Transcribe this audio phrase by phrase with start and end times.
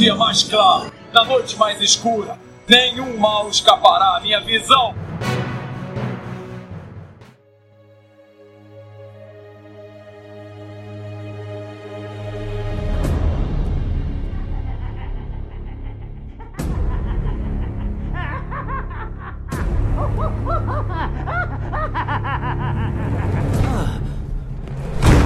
[0.00, 4.94] dia mais claro, na noite mais escura, nenhum mal escapará à minha visão.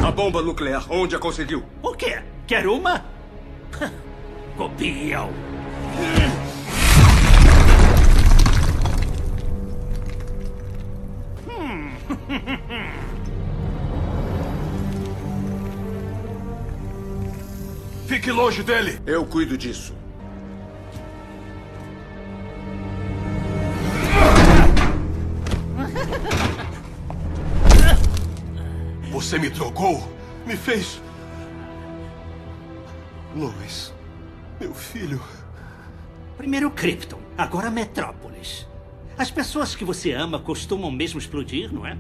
[0.05, 1.62] A bomba nuclear, onde a conseguiu?
[1.80, 2.20] O quê?
[2.45, 3.05] Quer uma?
[4.57, 5.31] Copiam.
[18.07, 19.01] Fique longe dele.
[19.07, 19.95] Eu cuido disso.
[29.11, 30.07] Você me trocou,
[30.45, 31.01] me fez.
[33.35, 33.93] Lois,
[34.60, 35.21] meu filho.
[36.37, 38.66] Primeiro Krypton, agora Metrópolis.
[39.16, 41.96] As pessoas que você ama costumam mesmo explodir, não é?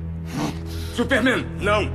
[0.94, 1.90] Superman, não!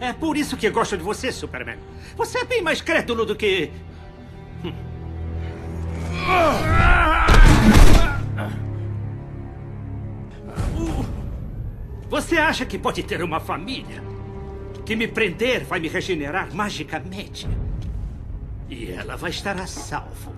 [0.00, 1.78] É por isso que gosto de você, Superman.
[2.16, 3.70] Você é bem mais crédulo do que.
[12.08, 14.02] Você acha que pode ter uma família?
[14.84, 17.46] Que me prender vai me regenerar magicamente?
[18.70, 20.32] E ela vai estar a salvo.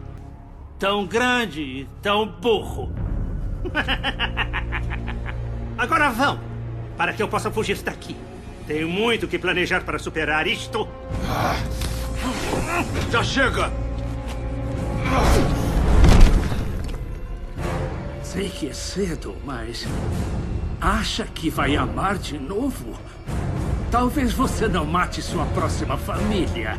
[0.79, 2.91] Tão grande e tão burro.
[5.77, 6.41] Agora vão,
[6.97, 8.17] para que eu possa fugir daqui.
[8.67, 10.89] Tenho muito que planejar para superar isto.
[13.11, 13.71] Já chega!
[18.23, 19.87] Sei que é cedo, mas.
[20.81, 22.99] Acha que vai amar de novo?
[23.91, 26.79] Talvez você não mate sua próxima família.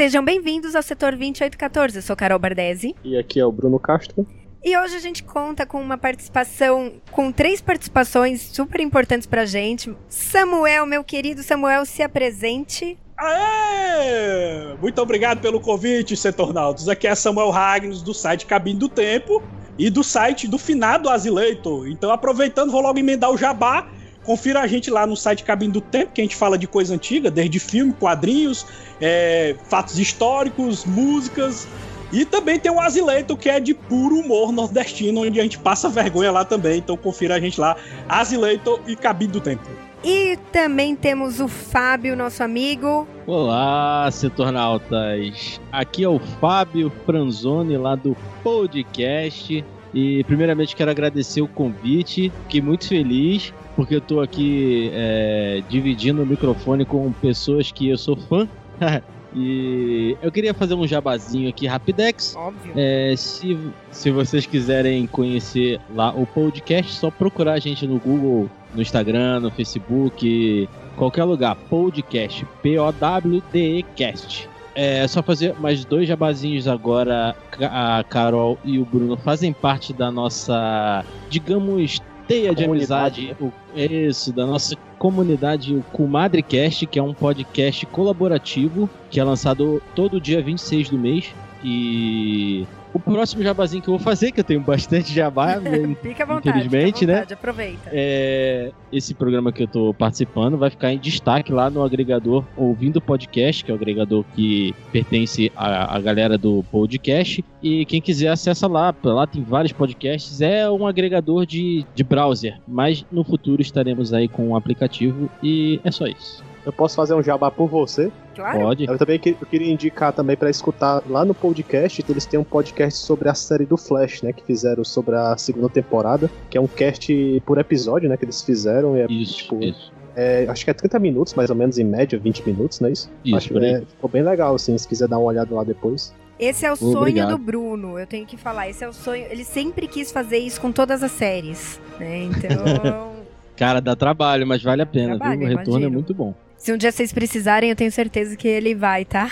[0.00, 1.98] Sejam bem-vindos ao setor 2814.
[1.98, 2.96] Eu sou Carol Bardesi.
[3.04, 4.26] E aqui é o Bruno Castro.
[4.64, 9.94] E hoje a gente conta com uma participação, com três participações super importantes pra gente.
[10.08, 12.96] Samuel, meu querido Samuel, se apresente.
[13.14, 14.74] Aê!
[14.80, 16.88] Muito obrigado pelo convite, Setornautas.
[16.88, 19.42] Aqui é Samuel Ragnos, do site Cabine do Tempo
[19.78, 21.86] e do site do Finado Azileito.
[21.86, 23.86] Então, aproveitando, vou logo emendar o jabá.
[24.24, 26.94] Confira a gente lá no site Cabine do Tempo, que a gente fala de coisa
[26.94, 28.66] antiga, desde filme, quadrinhos,
[29.00, 31.66] é, fatos históricos, músicas.
[32.12, 35.88] E também tem o Azileito, que é de puro humor nordestino, onde a gente passa
[35.88, 36.78] vergonha lá também.
[36.78, 37.76] Então confira a gente lá,
[38.08, 39.68] Azileito e Cabine do Tempo.
[40.02, 43.06] E também temos o Fábio, nosso amigo.
[43.26, 45.60] Olá, Setornautas!
[45.70, 49.62] Aqui é o Fábio Franzoni, lá do podcast.
[49.92, 56.22] E primeiramente quero agradecer o convite, fiquei muito feliz, porque eu tô aqui é, dividindo
[56.22, 58.48] o microfone com pessoas que eu sou fã.
[59.34, 62.34] E eu queria fazer um jabazinho aqui rapidex.
[62.36, 62.72] Óbvio.
[62.76, 63.56] É, se,
[63.90, 69.40] se vocês quiserem conhecer lá o podcast, só procurar a gente no Google, no Instagram,
[69.40, 71.54] no Facebook, qualquer lugar.
[71.54, 74.49] Podcast, P-O-W-D-E-Cast.
[74.74, 77.36] É só fazer mais dois jabazinhos agora.
[77.60, 83.36] A Carol e o Bruno fazem parte da nossa, digamos, teia de amizade.
[83.40, 89.82] O, isso, da nossa comunidade, o Comadrecast, que é um podcast colaborativo que é lançado
[89.94, 91.34] todo dia 26 do mês.
[91.64, 96.24] E o próximo jabazinho que eu vou fazer, que eu tenho bastante jabá, né, Fica
[96.24, 96.48] à vontade.
[96.48, 97.14] infelizmente, à né?
[97.14, 97.90] vontade, Aproveita.
[97.92, 103.00] É, esse programa que eu tô participando vai ficar em destaque lá no agregador Ouvindo
[103.00, 107.44] Podcast, que é o agregador que pertence à, à galera do podcast.
[107.62, 110.40] E quem quiser acessa lá, lá tem vários podcasts.
[110.40, 115.80] É um agregador de, de browser, mas no futuro estaremos aí com um aplicativo e
[115.84, 116.42] é só isso.
[116.64, 118.12] Eu posso fazer um jabá por você?
[118.34, 118.58] Claro.
[118.60, 118.84] Pode.
[118.86, 122.44] Eu também que- eu queria indicar também pra escutar lá no podcast, eles têm um
[122.44, 126.60] podcast sobre a série do Flash, né, que fizeram sobre a segunda temporada, que é
[126.60, 129.92] um cast por episódio, né, que eles fizeram, e é, Isso, tipo, isso.
[130.14, 132.92] é, acho que é 30 minutos, mais ou menos, em média, 20 minutos, não é
[132.92, 133.10] isso?
[133.24, 133.64] Isso, acho aí.
[133.64, 136.12] é, ficou bem legal, assim, se quiser dar uma olhada lá depois.
[136.38, 137.30] Esse é o sonho Obrigado.
[137.30, 138.66] do Bruno, eu tenho que falar.
[138.70, 139.26] Esse é o sonho.
[139.30, 142.22] Ele sempre quis fazer isso com todas as séries, né?
[142.24, 143.10] Então,
[143.56, 145.46] Cara, dá trabalho, mas vale a pena, Trabalho, viu?
[145.46, 145.86] O retorno imagino.
[145.86, 146.32] é muito bom.
[146.60, 149.30] Se um dia vocês precisarem, eu tenho certeza que ele vai, tá?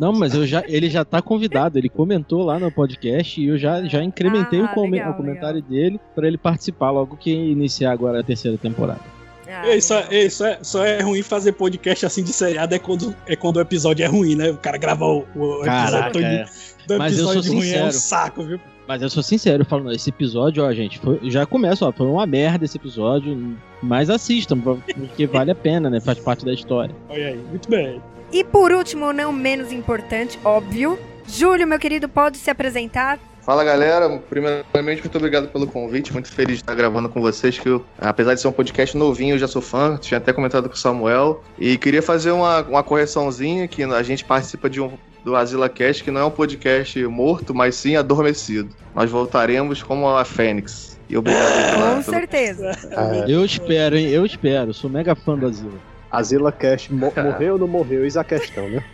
[0.00, 3.56] Não, mas eu já, ele já tá convidado, ele comentou lá no podcast e eu
[3.56, 7.30] já, já incrementei Ah, o, come- legal, o comentário dele pra ele participar logo que
[7.32, 9.00] iniciar agora a terceira temporada.
[9.46, 10.12] Ah, Ei, só, legal.
[10.12, 13.58] ei, só, é, só é ruim fazer podcast assim de seriado é quando, é quando
[13.58, 14.50] o episódio é ruim, né?
[14.50, 16.44] O cara grava o, o episódio Caraca, todo é.
[16.88, 18.60] do Mas eu episódio sou de ruim é um saco, viu?
[18.86, 22.26] Mas eu sou sincero falando, esse episódio, ó, gente, foi- já começa, ó, foi uma
[22.26, 26.00] merda esse episódio, mas assistam, porque vale a pena, né?
[26.00, 26.94] Faz parte da história.
[27.08, 28.00] Olha aí, muito bem.
[28.32, 33.18] E por último, não menos importante, óbvio, Júlio, meu querido, pode se apresentar?
[33.40, 37.68] Fala galera, primeiramente muito obrigado pelo convite, muito feliz de estar gravando com vocês, que
[37.68, 40.74] eu, apesar de ser um podcast novinho, eu já sou fã, tinha até comentado com
[40.74, 44.92] o Samuel, e queria fazer uma, uma correçãozinha, que a gente participa de um,
[45.24, 48.68] do Asila Cast, que não é um podcast morto, mas sim adormecido.
[48.94, 50.98] Nós voltaremos como a Fênix.
[51.08, 52.70] E obrigado pela- Com certeza.
[52.90, 54.08] É, Eu espero, hein?
[54.08, 54.72] Eu espero.
[54.74, 55.80] Sou mega fã do Asilo.
[56.10, 58.04] Azila Cast mo- morreu ou não morreu?
[58.04, 58.84] Eis a questão, né?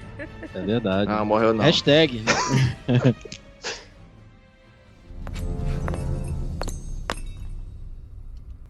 [0.55, 1.11] É verdade.
[1.11, 1.63] Ah, morreu não.
[1.65, 2.23] Hashtag.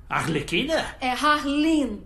[0.08, 0.96] Arlequina?
[1.00, 2.02] É Harleen.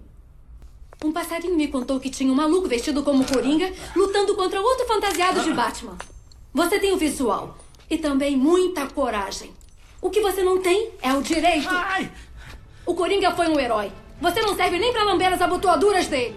[1.05, 5.43] Um passarinho me contou que tinha um maluco vestido como Coringa lutando contra outro fantasiado
[5.43, 5.99] de Batman.
[6.55, 7.59] Você tem o visual
[7.91, 9.51] e também muita coragem.
[10.01, 11.69] O que você não tem é o direito.
[11.69, 12.11] Ai!
[12.87, 13.93] O Coringa foi um herói.
[14.19, 16.37] Você não serve nem pra lamber as abotoaduras dele.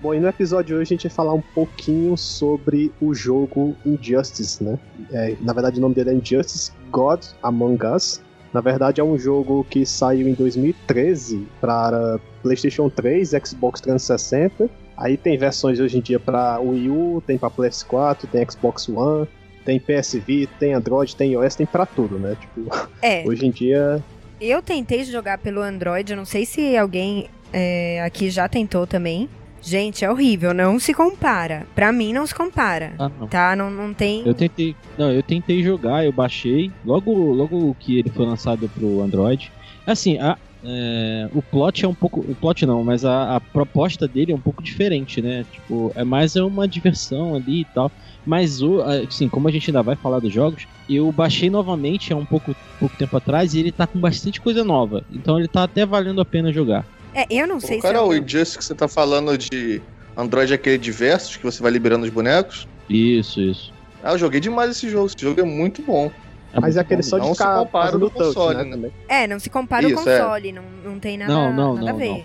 [0.00, 3.76] Bom, e no episódio de hoje a gente vai falar um pouquinho sobre o jogo
[3.86, 4.76] Injustice, né?
[5.12, 8.20] É, na verdade o nome dele é Injustice God Among Us.
[8.52, 14.68] Na verdade é um jogo que saiu em 2013 para PlayStation 3, Xbox 360.
[14.96, 19.26] Aí tem versões hoje em dia para Wii U, tem para PS4, tem Xbox One,
[19.64, 22.36] tem PS Vita, tem Android, tem iOS, tem para tudo, né?
[22.38, 24.02] Tipo, É, hoje em dia
[24.40, 29.28] eu tentei jogar pelo Android, eu não sei se alguém é, aqui já tentou também.
[29.62, 31.66] Gente, é horrível, não se compara.
[31.74, 32.94] Pra mim não se compara.
[32.98, 33.28] Ah, não.
[33.28, 33.54] Tá?
[33.54, 34.26] Não, não tem.
[34.26, 34.74] Eu tentei.
[34.98, 36.70] Não, eu tentei jogar, eu baixei.
[36.84, 39.52] Logo, logo que ele foi lançado pro Android.
[39.86, 42.20] Assim, a, é, o plot é um pouco.
[42.20, 45.44] O plot não, mas a, a proposta dele é um pouco diferente, né?
[45.52, 47.90] Tipo, é mais uma diversão ali e tal.
[48.24, 52.16] Mas, o, assim, como a gente ainda vai falar dos jogos, eu baixei novamente há
[52.16, 55.04] um pouco, pouco tempo atrás e ele tá com bastante coisa nova.
[55.12, 56.86] Então ele tá até valendo a pena jogar.
[57.14, 57.86] É, eu não sei O se.
[57.86, 59.80] cara, eu- o Injustice que você tá falando de
[60.16, 62.66] Android é aquele diversos, que você vai liberando os bonecos.
[62.88, 63.72] Isso, isso.
[64.02, 66.10] Ah, eu joguei demais esse jogo, esse jogo é muito bom.
[66.54, 68.56] mas muito é aquele bom só de Não se ficar compara fazendo do touch, console,
[68.58, 68.64] né?
[68.64, 68.70] né?
[68.72, 68.92] também.
[69.08, 71.92] É, não se compara Isso, o console, não, não tem nada, Não, não, nada a
[71.92, 72.24] não, ver.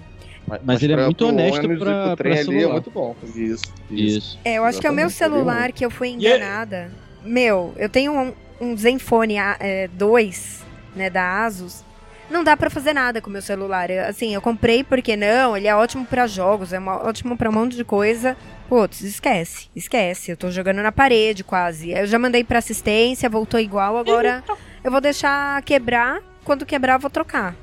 [0.66, 3.16] Mas ele é muito honesto e pra- pra ali é muito bom.
[3.36, 3.64] Isso.
[3.90, 4.38] Isso.
[4.44, 6.92] É, eu acho que é o meu celular que eu fui é- enganada.
[7.24, 11.84] Meu, eu tenho um, um Zenfone A- é, 2, né, da Asus.
[12.30, 13.90] Não dá pra fazer nada com o meu celular.
[13.90, 17.50] Eu- assim, eu comprei porque não, ele é ótimo pra jogos, é uma- ótimo pra
[17.50, 18.36] um monte de coisa.
[18.68, 20.32] Putz, esquece, esquece.
[20.32, 21.92] Eu tô jogando na parede quase.
[21.92, 24.44] Eu já mandei pra assistência, voltou igual, agora
[24.84, 26.20] eu vou deixar quebrar.
[26.44, 27.56] Quando quebrar, eu vou trocar.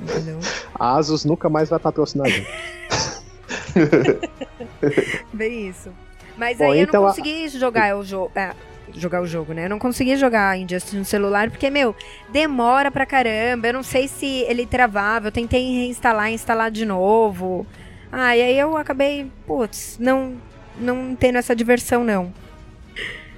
[0.00, 0.38] Entendeu?
[0.74, 2.48] A Asus nunca mais vai patrocinar a gente.
[5.32, 5.90] Bem isso.
[6.36, 8.32] Mas Bom, aí eu então não a- consegui jogar o jogo.
[8.94, 9.66] Jogar o jogo, né?
[9.66, 11.94] Eu não consegui jogar Injustice no celular, porque, meu,
[12.32, 13.68] demora pra caramba.
[13.68, 15.28] Eu não sei se ele travava.
[15.28, 17.66] Eu tentei reinstalar instalar de novo.
[18.10, 20.34] Ah, e aí eu acabei, putz, não,
[20.78, 22.32] não tendo essa diversão, não.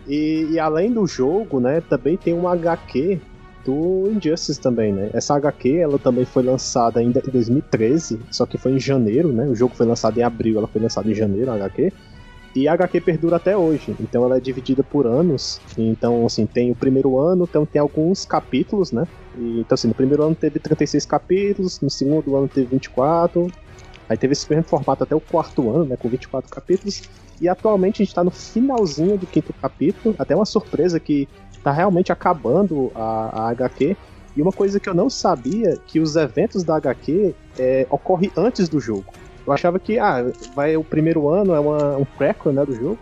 [0.06, 3.20] E, e além do jogo, né, também tem um HQ
[3.64, 5.10] do Injustice também, né?
[5.14, 9.46] Essa HQ, ela também foi lançada ainda em 2013, só que foi em janeiro, né?
[9.46, 11.92] O jogo foi lançado em abril, ela foi lançada em janeiro, a HQ.
[12.54, 15.60] E a HQ perdura até hoje, então ela é dividida por anos.
[15.76, 19.08] Então, assim, tem o primeiro ano, então tem alguns capítulos, né?
[19.36, 23.50] E, então, assim, no primeiro ano teve 36 capítulos, no segundo ano teve 24,
[24.08, 25.96] aí teve esse mesmo formato até o quarto ano, né?
[25.96, 27.02] Com 24 capítulos.
[27.40, 31.28] E atualmente a gente tá no finalzinho do quinto capítulo, até uma surpresa que
[31.64, 33.96] tá realmente acabando a, a HQ.
[34.36, 38.68] E uma coisa que eu não sabia, que os eventos da HQ é, ocorrem antes
[38.68, 39.12] do jogo.
[39.46, 40.24] Eu achava que, ah,
[40.54, 42.98] vai o primeiro ano, é uma, um prequel, né, do jogo,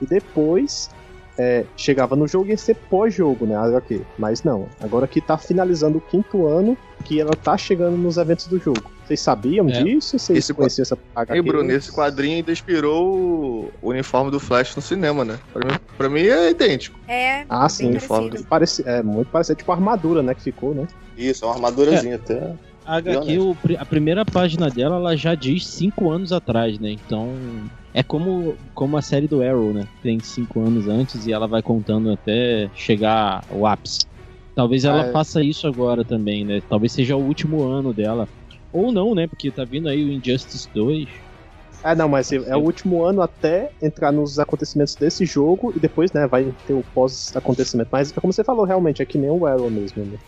[0.00, 0.90] e depois
[1.38, 4.02] é, chegava no jogo e ia ser pós-jogo, né, a HQ.
[4.18, 8.46] Mas não, agora que tá finalizando o quinto ano, que ela tá chegando nos eventos
[8.48, 8.82] do jogo.
[9.06, 9.82] Vocês sabiam É.
[9.82, 10.18] disso?
[10.18, 11.38] Vocês Esse conheciam essa HQ?
[11.38, 15.38] E, Bruno, esse quadrinho ainda inspirou o uniforme do Flash no cinema, né?
[15.52, 16.98] Pra mim, pra mim é idêntico.
[17.08, 18.48] É, Ah, bem sim, uniforme parecido.
[18.48, 20.86] Parece, é muito parecido, tipo a armadura, né, que ficou, né?
[21.16, 22.52] Isso, é uma armadurazinha até.
[22.88, 26.90] A HQ, o a primeira página dela, ela já diz cinco anos atrás, né?
[26.92, 29.86] Então, é como, como a série do Arrow, né?
[30.02, 34.06] Tem cinco anos antes e ela vai contando até chegar ao ápice.
[34.54, 35.12] Talvez ela Ah, é.
[35.12, 36.60] faça isso agora também, né?
[36.68, 38.26] Talvez seja o último ano dela.
[38.72, 39.26] Ou não, né?
[39.28, 41.04] Porque tá vindo aí o Injustice 2.
[41.84, 46.10] É, não, mas é o último ano até entrar nos acontecimentos desse jogo e depois,
[46.12, 47.88] né, vai ter o pós-acontecimento.
[47.92, 50.18] Mas como você falou, realmente, é que nem o Arrow mesmo, né?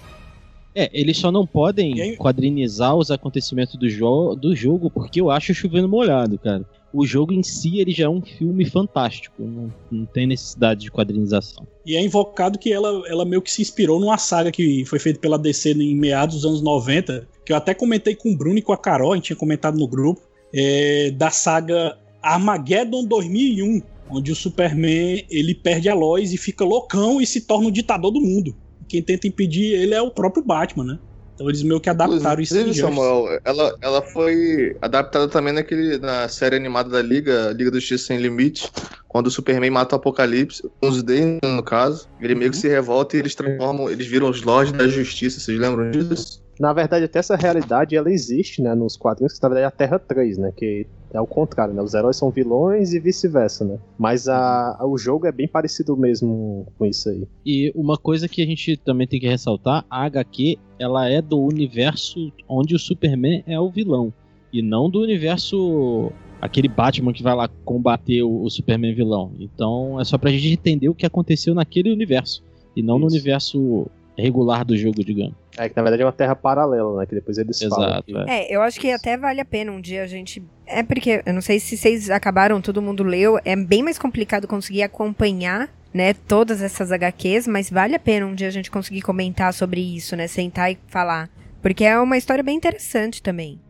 [0.74, 5.30] É, eles só não podem aí- quadrinizar os acontecimentos do, jo do jogo porque eu
[5.30, 6.64] acho chovendo molhado, cara.
[6.92, 9.42] O jogo em si, ele já é um filme fantástico.
[9.42, 11.64] Não, não tem necessidade de quadrinização.
[11.86, 15.20] E é invocado que ela, ela meio que se inspirou numa saga que foi feita
[15.20, 18.62] pela DC em meados dos anos 90, que eu até comentei com o Bruno e
[18.62, 20.20] com a Carol, a gente tinha comentado no grupo,
[20.52, 27.20] é, da saga Armageddon 2001, onde o Superman ele perde a Lois e fica loucão
[27.20, 28.54] e se torna o ditador do mundo.
[28.90, 30.98] Quem tenta impedir ele é o próprio Batman, né?
[31.34, 32.86] Então eles meio que adaptaram isso Inclusive.
[32.86, 38.08] Samuel, ela, ela foi adaptada também naquele, na série animada da Liga, Liga da Justiça
[38.08, 38.70] Sem Limite,
[39.08, 42.60] quando o Superman mata o Apocalipse, os Dane, no caso, ele meio que Uhum.
[42.62, 46.42] se revolta e eles transformam, eles viram os Lords da Justiça, vocês lembram disso?
[46.60, 49.70] Na verdade, até essa realidade ela existe, né, nos quadrinhos, que na verdade é a
[49.70, 53.78] Terra 3, né, que é o contrário, né, os heróis são vilões e vice-versa, né.
[53.98, 57.26] Mas a, o jogo é bem parecido mesmo com isso aí.
[57.46, 61.40] E uma coisa que a gente também tem que ressaltar, a HQ, ela é do
[61.40, 64.12] universo onde o Superman é o vilão.
[64.52, 66.12] E não do universo
[66.42, 69.32] aquele Batman que vai lá combater o, o Superman vilão.
[69.40, 72.42] Então é só pra gente entender o que aconteceu naquele universo.
[72.76, 73.16] E não no Isso.
[73.16, 73.86] universo
[74.16, 75.39] regular do jogo, digamos.
[75.58, 77.88] É que na verdade é uma Terra paralela, né, que depois eles falam.
[77.90, 78.04] Exato.
[78.04, 78.50] que- é.
[78.50, 80.42] É, eu acho que até vale a pena um dia a gente.
[80.66, 84.46] É porque, eu não sei se vocês acabaram, todo mundo leu, é bem mais complicado
[84.46, 89.02] conseguir acompanhar, né, todas essas HQs, mas vale a pena um dia a gente conseguir
[89.02, 91.28] comentar sobre isso, né, sentar e falar.
[91.60, 93.60] Porque é uma história bem interessante também.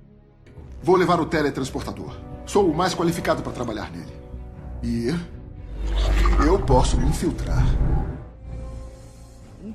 [0.82, 2.14] Vou levar o teletransportador.
[2.46, 4.12] Sou o mais qualificado para trabalhar nele.
[4.82, 5.08] E
[6.46, 7.64] eu posso me infiltrar.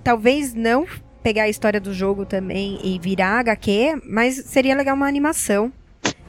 [0.04, 0.86] Talvez não
[1.26, 5.74] pegar a história do jogo também e virar HQ, mas seria legal uma animação.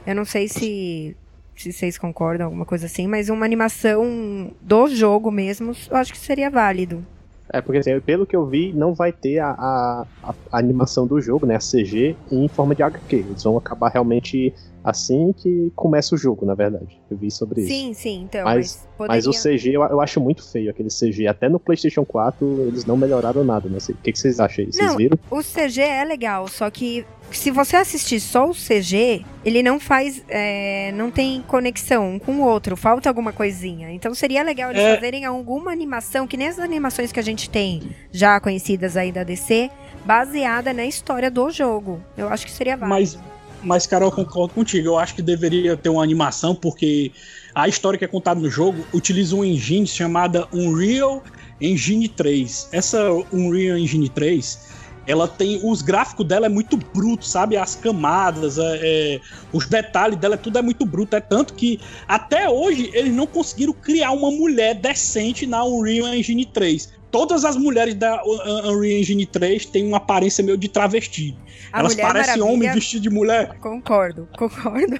[0.07, 1.15] Eu não sei se,
[1.55, 6.17] se vocês concordam, alguma coisa assim, mas uma animação do jogo mesmo, eu acho que
[6.17, 7.05] seria válido.
[7.53, 11.21] É, porque assim, pelo que eu vi, não vai ter a, a- a- animação do
[11.21, 13.15] jogo, né, a CG, em forma de HQ.
[13.17, 14.51] Eles vão acabar realmente
[14.89, 16.99] assim que começa o jogo, na verdade.
[17.11, 17.69] Eu vi sobre isso.
[17.69, 19.15] Sim, sim, então, Mas- mas, poderia...
[19.15, 21.27] Mas o CG eu, eu acho muito feio, aquele CG.
[21.27, 23.77] Até no PlayStation 4 eles não melhoraram nada, né?
[23.89, 24.71] O que, que vocês acham aí?
[24.71, 25.17] Vocês Não, viram?
[25.29, 30.23] O CG é legal, só que se você assistir só o CG, ele não faz.
[30.29, 33.91] é, não tem conexão um com o outro, falta alguma coisinha.
[33.91, 34.95] Então seria legal eles É.
[34.95, 39.23] fazerem alguma animação, que nem as animações que a gente tem já conhecidas aí da
[39.25, 39.69] DC,
[40.05, 41.99] baseada na história do jogo.
[42.17, 42.97] Eu acho que seria válido.
[42.97, 43.19] Mas,
[43.61, 44.87] mas, Carol, eu concordo contigo.
[44.87, 47.11] Eu acho que deveria ter uma animação, porque
[47.53, 51.23] a história que é contada no jogo utiliza um engine chamada Unreal
[51.59, 52.69] Engine 3.
[52.71, 54.59] Essa Unreal Engine 3,
[55.07, 55.59] ela tem.
[55.63, 57.57] Os gráficos dela é muito bruto, sabe?
[57.57, 59.21] As camadas, é, é,
[59.51, 61.15] os detalhes dela, tudo é muito bruto.
[61.15, 66.45] É tanto que até hoje eles não conseguiram criar uma mulher decente na Unreal Engine
[66.45, 66.96] 3.
[67.17, 71.35] Todas as mulheres da Unreal Engine 3 têm uma aparência meio de travesti.
[71.73, 73.57] A Elas parecem Maravilha- homem vestido de mulher.
[73.59, 74.99] Concordo, concordo.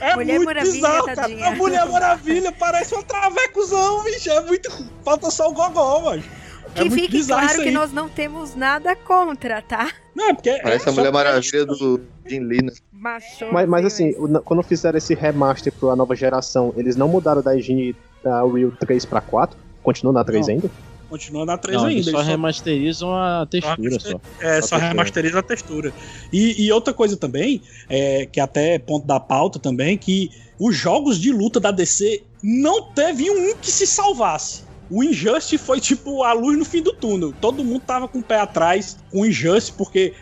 [0.00, 1.14] É Mulher muito Maravilha, bizarro, cara.
[1.22, 1.46] tadinha.
[1.46, 4.28] A Mulher Maravilha parece um travecozão, bicho.
[4.30, 4.68] É muito.
[5.04, 6.24] Falta só o gogó, mano.
[6.74, 9.88] É Que muito fique bizarro claro isso que nós não temos nada contra, tá?
[10.12, 10.50] Não, é porque.
[10.50, 12.72] é Parece a só Mulher Maravilha do Jim Lee, né?
[12.90, 13.22] Mas,
[13.68, 14.12] mas assim,
[14.44, 17.94] quando fizeram esse remaster pra nova geração, eles não mudaram da engine
[18.24, 19.56] da Real 3 pra 4?
[19.84, 20.54] Continua na 3 Não.
[20.54, 20.70] ainda?
[21.14, 21.94] Continua na 3 Não, ainda.
[22.00, 24.08] eles só eles só- remasterizam a textura só.
[24.08, 24.78] É, Só só textura.
[24.88, 25.92] remasteriza a textura.
[26.32, 30.28] E, e outra coisa também, é, que até é ponto da pauta também, que
[30.58, 34.64] os jogos de luta da DC não teve um que se salvasse.
[34.90, 37.32] O Injustice foi tipo a luz no fim do túnel.
[37.40, 40.12] Todo mundo tava com o pé atrás com o Injustice, porque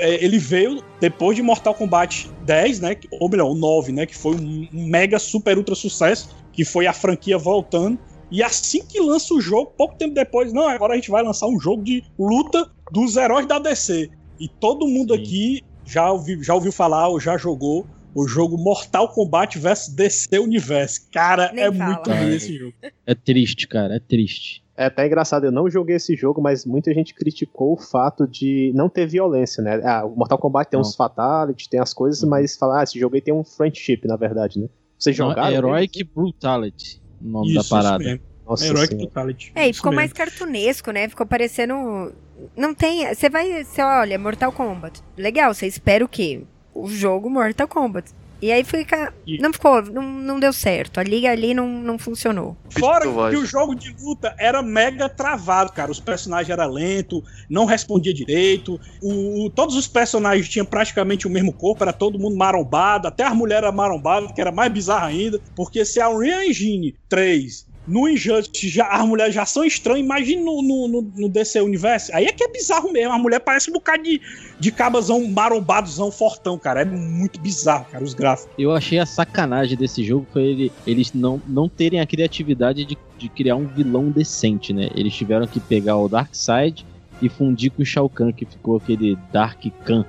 [0.00, 2.96] é, ele veio depois de Mortal Kombat 10, né?
[3.20, 4.04] Ou melhor, o 9, né?
[4.04, 7.96] Que foi um mega super ultra sucesso, que foi a franquia voltando.
[8.30, 11.46] E assim que lança o jogo, pouco tempo depois, não, agora a gente vai lançar
[11.48, 14.10] um jogo de luta dos heróis da DC.
[14.38, 15.20] E todo mundo Sim.
[15.20, 20.38] aqui já ouviu, já ouviu falar ou já jogou o jogo Mortal Kombat vs DC
[20.38, 21.08] Universe.
[21.10, 21.92] Cara, Nem é fala.
[21.94, 22.74] muito ruim esse jogo.
[23.06, 24.62] É triste, cara, é triste.
[24.76, 28.72] É até engraçado, eu não joguei esse jogo, mas muita gente criticou o fato de
[28.74, 29.80] não ter violência, né?
[29.84, 30.88] Ah, o Mortal Kombat tem Não.
[30.88, 32.30] uns fatality, tem as coisas, Uhum.
[32.30, 34.68] mas falar, ah, esse jogo aí tem um friendship, na verdade, né?
[35.08, 35.48] Jogaram?
[35.48, 37.98] é Heroic Brutality, o nome Isso, da isso parada.
[38.04, 38.20] mesmo.
[38.46, 39.06] Nossa Heroic senhora.
[39.06, 39.52] Brutality.
[39.54, 40.00] É, e Isso ficou mesmo.
[40.00, 41.08] mais cartunesco, né?
[41.08, 42.12] Ficou parecendo.
[42.56, 43.06] Não tem.
[43.14, 43.64] Você vai.
[43.64, 45.00] Você olha, Mortal Kombat.
[45.16, 46.42] Legal, você espera o quê?
[46.74, 48.10] O jogo Mortal Kombat.
[48.42, 49.12] E aí fica.
[49.26, 49.82] E- Não ficou.
[49.82, 50.98] Não, não deu certo.
[50.98, 52.56] A liga ali não, não funcionou.
[52.78, 55.90] Fora que o jogo de luta era mega travado, cara.
[55.90, 58.80] Os personagens eram lentos, não respondia direito.
[59.02, 63.06] O, o- todos os personagens tinham praticamente o mesmo corpo, era todo mundo marombado.
[63.08, 65.40] Até as mulheres eram marombadas, que era mais bizarro ainda.
[65.54, 70.42] Porque se a Unreal Engine 3 no Injustice já, as mulheres já são estranhas, imagina
[70.42, 72.14] no, no, no, no DC Universo.
[72.14, 73.12] Aí é que é bizarro mesmo.
[73.12, 74.20] A mulher parece um bocado de,
[74.58, 76.82] de cabazão marombadozão fortão, cara.
[76.82, 78.52] É muito bizarro, cara, os gráficos.
[78.58, 82.96] Eu achei a sacanagem desse jogo foi ele, eles não, não terem a criatividade de,
[83.18, 84.90] de criar um vilão decente, né?
[84.94, 86.86] Eles tiveram que pegar o Darkseid
[87.20, 90.04] e fundir com o Shao Kahn, que ficou aquele Dark Khan.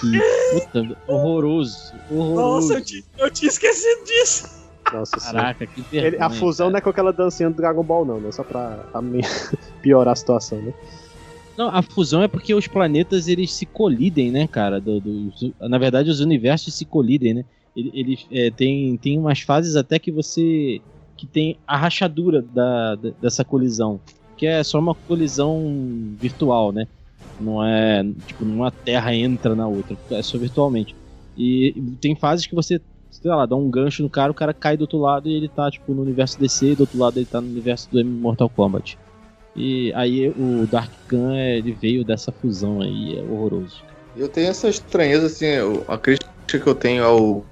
[0.00, 2.74] Que, puta, horroroso, horroroso.
[2.74, 4.61] Nossa, eu, eu tinha esquecido disso.
[4.92, 5.16] Nossa.
[5.18, 6.26] Caraca, que Ele- vergonha.
[6.26, 8.30] a fusão não é com aquela dancinha do Dragon Ball, não, né?
[8.32, 9.20] Só pra, pra me-
[9.82, 10.72] piorar a situação, né?
[11.56, 14.80] Não, a fusão é porque os planetas eles se colidem, né, cara?
[14.80, 17.44] Do- do- na verdade, os universos se colidem, né?
[17.76, 20.80] Ele- é, tem, tem umas fases até que você.
[21.16, 24.00] que tem a rachadura da, da- dessa colisão.
[24.36, 25.62] Que é só uma colisão
[26.20, 26.86] virtual, né?
[27.40, 28.04] Não é.
[28.26, 29.96] Tipo, uma terra entra na outra.
[30.10, 30.94] É só virtualmente.
[31.36, 32.80] E tem fases que você,
[33.12, 35.48] sei lá, dá um gancho no cara, o cara cai do outro lado e ele
[35.48, 38.48] tá, tipo, no universo DC, e do outro lado ele tá no universo do Mortal
[38.48, 38.98] Kombat.
[39.54, 43.82] E aí o Dark Khan, ele veio dessa fusão aí, é horroroso.
[44.16, 45.46] Eu tenho essa estranheza, assim,
[45.86, 47.44] a crítica que eu tenho ao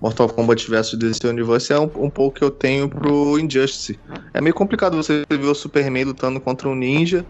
[0.00, 3.98] Mortal Kombat vs DC Universe é um, um pouco que eu tenho pro Injustice.
[4.32, 7.24] É meio complicado você ver o Superman lutando contra um ninja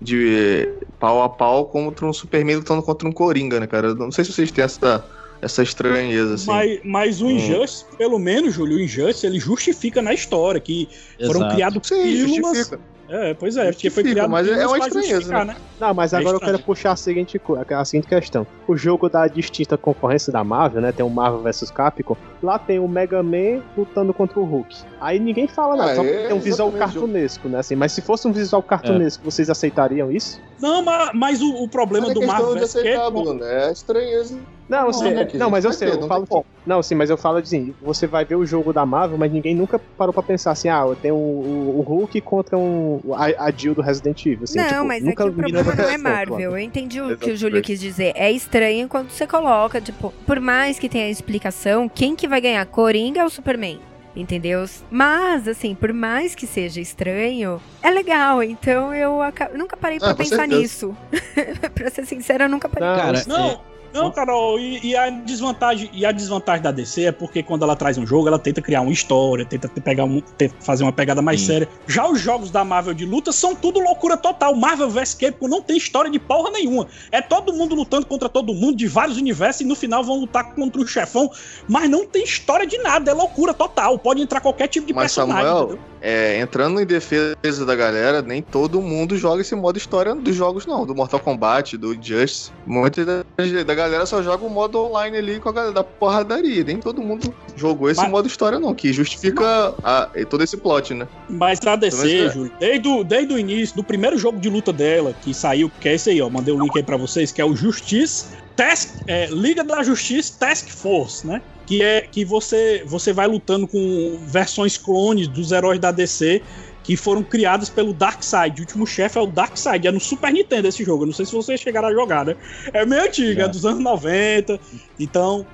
[0.00, 3.94] de pau a pau contra um Superman lutando contra um Coringa, né, cara?
[3.94, 5.04] Não sei se vocês têm essa,
[5.42, 6.46] essa estranheza, assim.
[6.46, 7.30] Mas, mas o Hum.
[7.32, 10.88] Injustice, pelo menos, Júlio, o Injustice, ele justifica na história que
[11.26, 11.54] foram Exato.
[11.54, 12.56] criados Sim, pílulas.
[12.56, 12.80] justifica.
[13.08, 15.44] É, pois é, porque foi criado mas é uma estranheza, né?
[15.44, 15.56] né?
[15.78, 18.46] Não, mas É agora eu quero puxar a seguinte, a seguinte questão.
[18.66, 20.90] O jogo da distinta concorrência da Marvel, né?
[20.92, 22.16] Tem o Marvel vs Capcom.
[22.42, 24.74] Lá tem o Mega Man lutando contra o Hulk.
[25.00, 27.58] Aí ninguém fala nada, Ah, só é tem um visual cartunesco, né?
[27.58, 30.40] Assim, mas se fosse um visual cartunesco, vocês aceitariam isso?
[30.60, 32.62] Não, mas, mas o, o problema Mas é do Marvel vs.
[32.62, 33.44] aceitar, Capcom- Bruno.
[33.44, 34.38] É estranheza.
[34.66, 36.94] Não, assim, né, é- não, mas eu sei, ter, eu não falo que, Não, sim,
[36.94, 40.12] mas eu falo assim, você vai ver o jogo da Marvel, mas ninguém nunca parou
[40.12, 43.82] pra pensar assim, ah, eu tenho o, o Hulk contra um, a, a Jill do
[43.82, 44.44] Resident Evil.
[44.44, 46.38] Assim, não, tipo, mas nunca aqui o problema não é Marvel.
[46.52, 47.36] Eu entendi o que o.
[47.36, 48.12] Júlio quis dizer.
[48.14, 52.64] É estranho quando você coloca, tipo, por mais que tenha explicação, quem que vai ganhar?
[52.66, 53.80] Coringa ou Superman?
[54.16, 54.64] Entendeu?
[54.90, 58.42] Mas, assim, por mais que seja estranho, é legal.
[58.42, 59.18] Então eu
[59.56, 60.60] nunca parei pra Ah, pensar certeza.
[60.60, 60.96] nisso.
[61.74, 62.88] pra ser sincera, eu nunca parei.
[62.88, 63.60] Não, Cara, Não,
[63.94, 67.76] não, Carol, e, e a desvantagem e a desvantagem da DC é porque quando ela
[67.76, 70.92] traz um jogo, ela tenta criar uma história, tenta te- pegar um, tenta fazer uma
[70.92, 71.46] pegada mais Sim.
[71.46, 71.68] séria.
[71.86, 74.54] Já os jogos da Marvel de luta são tudo loucura total.
[74.54, 76.86] Marvel vs Capcom não tem história de porra nenhuma.
[77.12, 80.54] É todo mundo lutando contra todo mundo de vários universos e no final vão lutar
[80.54, 81.30] contra o chefão,
[81.68, 83.98] mas não tem história de nada, é loucura total.
[83.98, 85.44] Pode entrar qualquer tipo de Mas, personagem.
[85.44, 85.84] Samuel, entendeu?
[86.06, 90.66] É, entrando em defesa da galera, nem todo mundo joga esse modo história dos jogos,
[90.66, 90.84] não.
[90.84, 92.50] Do Mortal Kombat, do Justice.
[92.66, 93.24] Muita da,
[93.66, 96.62] da galera só joga o modo online ali com a galera da porradaria.
[96.62, 98.74] Nem todo mundo jogou esse Mas- modo história, não.
[98.74, 101.08] Que justifica a- todo esse plot, né?
[101.26, 102.30] Mas a DC, é.
[102.30, 105.88] Júlio, desde o, desde o início, do primeiro jogo de luta dela, que saiu, que
[105.88, 108.90] é esse aí, ó, mandei o link aí pra vocês, que é o Justice Task,
[109.06, 111.42] é, Liga da Justiça Task Force, né?
[111.66, 116.42] Que é que você, você vai lutando com versões clones dos heróis da DC
[116.82, 118.60] que foram criados pelo Darkseid.
[118.60, 121.04] O último chefe é o Darkseid, é no Super Nintendo esse jogo.
[121.04, 122.36] Eu não sei se vocês chegaram a jogar, né?
[122.72, 123.46] É meio antigo, é Já.
[123.46, 124.60] dos anos 90.
[125.00, 125.46] Então,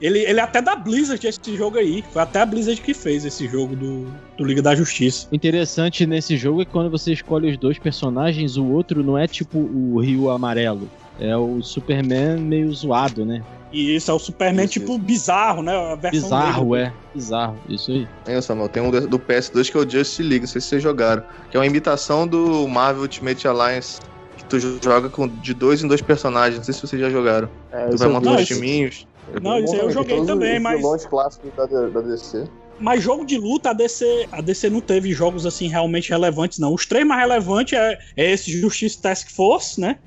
[0.00, 2.04] ele, ele é até da Blizzard esse jogo aí.
[2.12, 4.06] Foi até a Blizzard que fez esse jogo do,
[4.36, 5.26] do Liga da Justiça.
[5.32, 9.18] O interessante nesse jogo é que quando você escolhe os dois personagens, o outro não
[9.18, 10.88] é tipo o Rio amarelo.
[11.20, 13.42] É o Superman meio zoado, né?
[13.72, 14.98] E isso é o Superman, Isso, tipo, isso.
[15.00, 15.74] bizarro, né?
[15.76, 16.84] A versão Bizarro, dele.
[16.86, 16.92] é.
[17.14, 17.58] Bizarro.
[17.68, 18.08] Isso aí.
[18.24, 20.68] Tem, Samuel, tem um do do PS2 que é o Justice League, não sei se
[20.68, 21.22] vocês jogaram.
[21.50, 24.00] Que é uma imitação do Marvel Ultimate Alliance.
[24.38, 26.56] Que tu joga com, de dois em dois personagens.
[26.56, 27.48] Não sei se vocês já jogaram.
[27.70, 29.06] É, Tu vai montando Não, os timinhos.
[29.42, 32.44] Não, isso aí eu joguei também, mas- Os clássicos da, da DC.
[32.80, 36.72] Mas jogo de luta, a DC, a DC não teve jogos assim realmente relevantes, não.
[36.72, 39.98] Os três mais relevantes é, é esse Justice Task Force, né?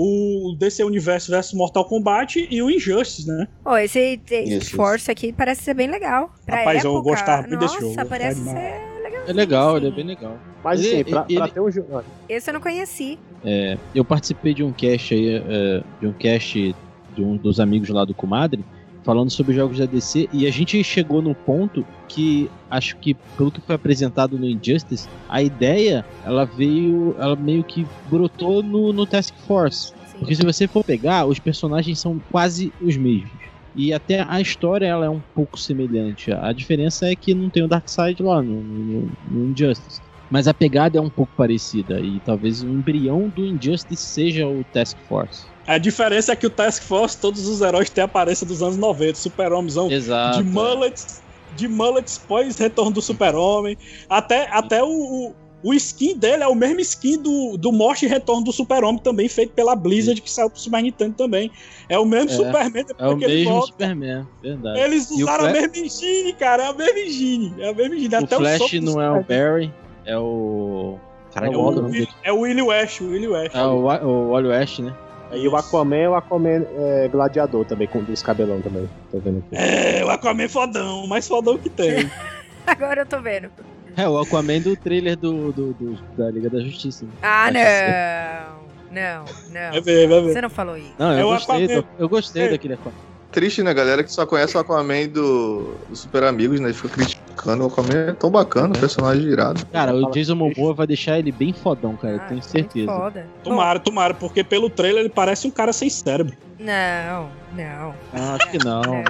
[0.00, 3.48] O DC Universo vs Mortal Kombat e o Injustice, né?
[3.64, 6.32] Ó, esse Task Isso, Force aqui parece ser bem legal.
[6.46, 9.22] Pra Rapaz, eu época, gostava muito desse Nossa, jogo, parece é ser legal.
[9.26, 10.38] É legal, ele é bem legal.
[10.62, 12.04] Mas Ele- assim, pra, ele- pra ter um jogo.
[12.28, 13.18] Esse eu não conheci.
[13.44, 16.76] É, eu participei de um cast aí, é, de um cast
[17.16, 18.64] de um dos amigos lá do Comadre,
[19.08, 23.50] falando sobre jogos da DC, e a gente chegou no ponto que acho que, pelo
[23.50, 29.06] que foi apresentado no Injustice, a ideia, ela veio, ela meio que brotou no, no
[29.06, 29.94] Task Force.
[30.08, 30.18] Sim.
[30.18, 33.30] Porque se você for pegar, os personagens são quase os mesmos.
[33.74, 36.30] E até a história ela é um pouco semelhante.
[36.30, 40.02] A diferença é que não tem o Darkseid lá no, no, no Injustice.
[40.30, 41.98] Mas a pegada é um pouco parecida.
[41.98, 45.46] E talvez o embrião do Injustice seja o Task Force.
[45.68, 48.78] A diferença é que o Task Force, todos os heróis têm a aparência dos anos
[48.78, 49.14] 90.
[49.16, 50.38] Super-homenzão Exato.
[50.38, 51.20] de mullets,
[51.54, 53.76] de Mullets pós Retorno do Super-Homem.
[54.08, 58.08] Até, até o, o, o skin dele é o mesmo skin do, do Morte e
[58.08, 61.50] Retorno do Super-Homem, também feito pela Blizzard, que saiu pro Super Nintendo também.
[61.86, 63.66] É o mesmo É, Superman depois É o que ele mesmo volta.
[63.66, 64.80] Superman, verdade.
[64.80, 66.62] Eles o usaram a Fla- mesma engine, cara.
[66.62, 67.54] É a mesma engine.
[67.58, 68.14] É a mesma engine.
[68.14, 69.22] O Até Flash do não é o.
[69.22, 69.74] Barry,
[70.06, 70.98] é o.
[71.34, 73.54] Caralho, É é o o, é o Willie West, o Willie West.
[73.54, 74.94] É o, o Wally West, né?
[75.32, 78.88] E o Aquaman é o Aquaman é, gladiador também, com os cabelão também.
[79.10, 79.48] Tô vendo aqui.
[79.56, 82.10] É, o Aquaman fodão, o mais fodão que tem.
[82.66, 83.50] Agora eu tô vendo.
[83.96, 87.04] É, o Aquaman do trailer do, do- do- da Liga da Justiça.
[87.22, 88.68] Ah, Pode não.
[88.90, 89.70] Não, não.
[89.72, 90.32] Vai ver, vai ver.
[90.32, 90.94] Você não falou isso.
[90.98, 91.80] Não, eu É gostei, Aquaman.
[91.82, 92.48] do- eu gostei É.
[92.50, 93.07] daquele Aquaman.
[93.30, 96.72] Triste, né, galera, que só conhece o Aquaman do, do Super Amigos, né?
[96.72, 97.64] Fica criticando.
[97.64, 99.64] O Aquaman é tão bacana, um personagem irado.
[99.66, 102.86] Cara, o Jason Momoa vai deixar ele bem fodão, cara, eu Ah, tenho certeza.
[102.90, 103.26] Foda.
[103.44, 106.34] Tomara, tomara, porque pelo trailer ele parece um cara sem cérebro.
[106.58, 108.80] Não, não, Ah, acho que não.
[108.82, 109.04] não.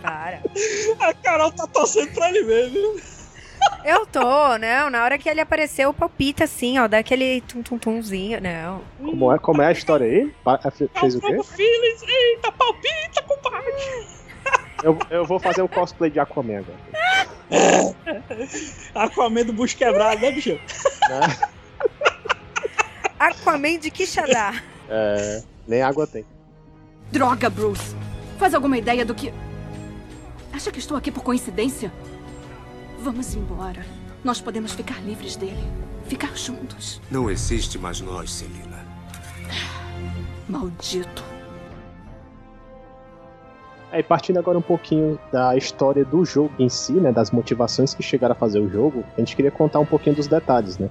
[0.00, 0.40] Para.
[1.00, 3.00] A Carol tá torcendo pra ele mesmo.
[3.84, 4.90] Eu tô, não.
[4.90, 6.86] Na hora que ele apareceu, palpita assim, ó.
[6.88, 8.40] Dá aquele tum-tum-tumzinho.
[8.40, 8.82] Não.
[8.98, 10.28] Como é, como é a história aí?
[10.44, 11.42] Pa- fe- Fez o quê?
[11.42, 14.16] Phillies, eita, palpita, compadre.
[14.82, 16.78] Eu, eu vou fazer o cosplay de Aquaman agora.
[18.94, 20.58] Aquaman do bucho quebrado, né, bicho?
[23.18, 24.60] Aquaman de Quixadá.
[24.88, 26.24] É, nem água tem.
[27.10, 27.94] Droga, Bruce.
[28.38, 29.32] Faz alguma ideia do que.
[30.52, 31.92] Acha que estou aqui por coincidência?
[33.06, 33.86] Vamos embora.
[34.24, 35.62] Nós podemos ficar livres dele.
[36.06, 37.00] Ficar juntos.
[37.08, 38.84] Não existe mais nós, Celina.
[40.48, 41.22] Maldito.
[43.92, 48.02] Aí, partindo agora um pouquinho da história do jogo em si, né, das motivações que
[48.02, 50.90] chegaram a fazer o jogo, a gente queria contar um pouquinho dos detalhes, né?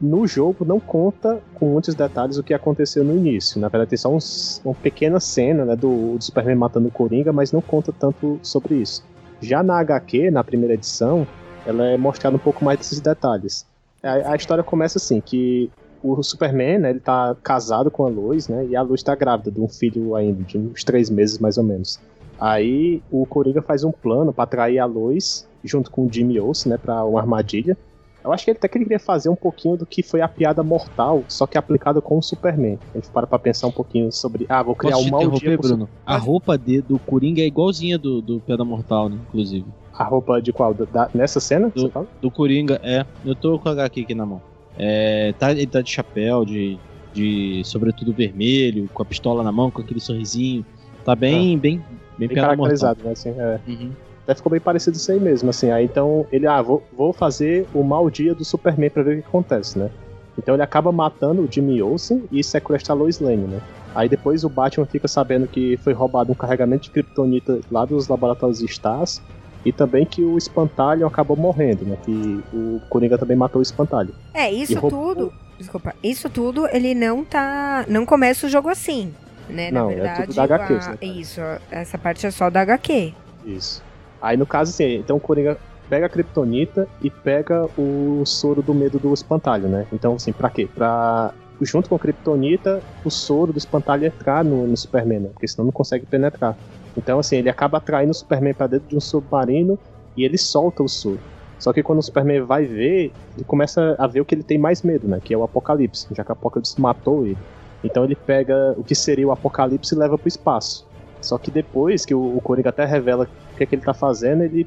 [0.00, 3.60] No jogo não conta com muitos detalhes o que aconteceu no início.
[3.60, 7.32] Na verdade, tem só uns- uma pequena cena né, do, do Superman matando o Coringa,
[7.32, 9.02] mas não conta tanto sobre isso.
[9.40, 11.26] Já na HQ, na primeira edição,
[11.66, 13.66] ela é mostrada um pouco mais desses detalhes.
[14.02, 15.70] A, a história começa assim, que
[16.02, 19.50] o Superman, né, ele tá casado com a Lois, né, e a Lois tá grávida
[19.50, 21.98] de um filho ainda, de uns três meses mais ou menos.
[22.38, 26.70] Aí o Coringa faz um plano pra atrair a Lois junto com o Jimmy Olsen,
[26.70, 27.76] né, pra uma armadilha.
[28.22, 31.22] Eu acho que ele até queria fazer um pouquinho do que foi a piada mortal,
[31.28, 32.76] só que aplicada com o Superman.
[32.92, 35.56] A gente para pra pensar um pouquinho sobre, ah, vou criar Posso um mau dia
[35.56, 35.88] pro Bruno?
[36.04, 39.64] A roupa de- do Coringa é igualzinha do, do Pedra Mortal, né, inclusive.
[39.98, 40.74] A roupa de qual?
[40.74, 41.68] Da- nessa cena?
[41.74, 42.06] Do- Você fala?
[42.20, 43.04] Do Coringa, é.
[43.24, 44.40] Eu tô com a HQ aqui na mão.
[44.78, 46.78] É, tá, ele tá de chapéu, de,
[47.14, 50.64] de sobretudo vermelho, com a pistola na mão, com aquele sorrisinho.
[51.04, 51.86] Tá bem, bem, bem,
[52.18, 52.56] Bem Pedra Mortal.
[52.66, 53.12] caracterizado, né?
[53.12, 53.60] Assim, é.
[53.66, 53.92] Uhum.
[54.24, 55.70] Até ficou bem parecido isso aí mesmo, assim.
[55.70, 59.22] Aí então ele, ah, vou, vou fazer o mau dia do Superman pra ver o
[59.22, 59.88] que acontece, né?
[60.36, 63.62] Então ele acaba matando o Jimmy Olsen e sequestra a Lois Lane, né?
[63.94, 68.08] Aí depois o Batman fica sabendo que foi roubado um carregamento de kryptonita lá dos
[68.08, 69.22] laboratórios Stars
[69.66, 71.98] e também que o Espantalho acabou morrendo, né?
[72.04, 74.14] Que o Coringa também matou o Espantalho.
[74.32, 75.32] É, isso roubou- tudo.
[75.58, 75.94] Desculpa.
[76.02, 77.84] Isso tudo, ele não tá.
[77.88, 79.12] Não começa o jogo assim.
[79.48, 79.70] Né?
[79.70, 80.22] Não, Na é verdade.
[80.26, 80.98] tudo da HQ, a- né?
[81.02, 83.12] Isso, essa parte é só da HQ.
[83.44, 83.82] Isso.
[84.22, 85.56] Aí no caso, assim, então o Coringa
[85.88, 89.86] pega a Kryptonita e pega o soro do medo do espantalho, né?
[89.92, 90.68] Então, assim, pra quê?
[90.72, 91.32] Pra.
[91.62, 95.28] Junto com a Kryptonita, o soro do espantalho entrar no, no Superman, né?
[95.32, 96.54] Porque senão não consegue penetrar.
[96.96, 99.78] Então, assim, ele acaba atraindo o Superman pra dentro de um submarino
[100.16, 101.20] e ele solta o soro.
[101.58, 104.58] Só que quando o Superman vai ver, ele começa a ver o que ele tem
[104.58, 105.20] mais medo, né?
[105.22, 107.38] Que é o Apocalipse, já que o Apocalipse matou ele.
[107.82, 110.86] Então ele pega o que seria o Apocalipse e leva pro espaço.
[111.20, 113.94] Só que depois que o, o Coringa até revela o que, é que ele tá
[113.94, 114.66] fazendo, ele.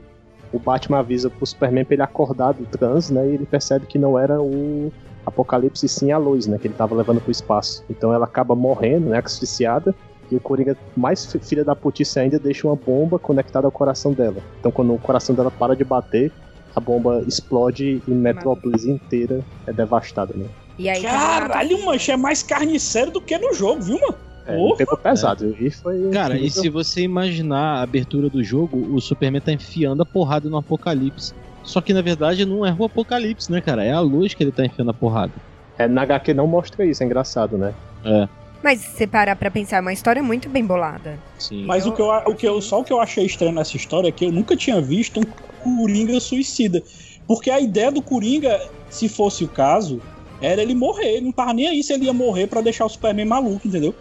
[0.52, 3.28] O Batman avisa pro Superman pra ele acordar do transe, né?
[3.28, 4.92] E ele percebe que não era o
[5.24, 6.58] Apocalipse sim a luz, né?
[6.58, 7.84] Que ele tava levando pro espaço.
[7.88, 9.22] Então ela acaba morrendo, né?
[9.24, 9.94] Asfixiada.
[10.32, 14.14] E o Coringa, mais fi- filha da putice ainda, deixa uma bomba conectada ao coração
[14.14, 14.38] dela.
[14.60, 16.32] Então quando o coração dela para de bater,
[16.76, 20.46] a bomba explode e Metrópolis inteira é devastada, né?
[20.78, 21.02] E aí.
[21.02, 24.16] Caralho, mancha, é mais carniceiro do que no jogo, viu, mano?
[24.46, 25.56] É, pegou pesado.
[25.60, 26.10] E foi.
[26.12, 30.50] Cara, e se você imaginar a abertura do jogo, o Superman tá enfiando a porrada
[30.50, 31.34] no Apocalipse.
[31.64, 33.84] Só que na verdade não é o Apocalipse, né, cara?
[33.84, 35.34] É a luz que ele tá enfiando a porrada.
[35.78, 37.74] É, na HQ não mostra isso, é engraçado, né?
[38.04, 38.28] É,
[38.62, 41.18] Mas se você parar pra pensar, é uma história muito bem bolada.
[41.38, 41.66] sim.
[41.66, 44.10] Mas o que, eu, o que eu, só o que eu achei estranho nessa história
[44.10, 45.24] é que eu nunca tinha visto um
[45.64, 46.84] Coringa suicida.
[47.28, 50.02] Porque a ideia do Coringa, se fosse o caso,
[50.42, 51.18] era ele morrer.
[51.18, 53.94] Ele não tava nem aí se ele ia morrer pra deixar o Superman maluco, entendeu?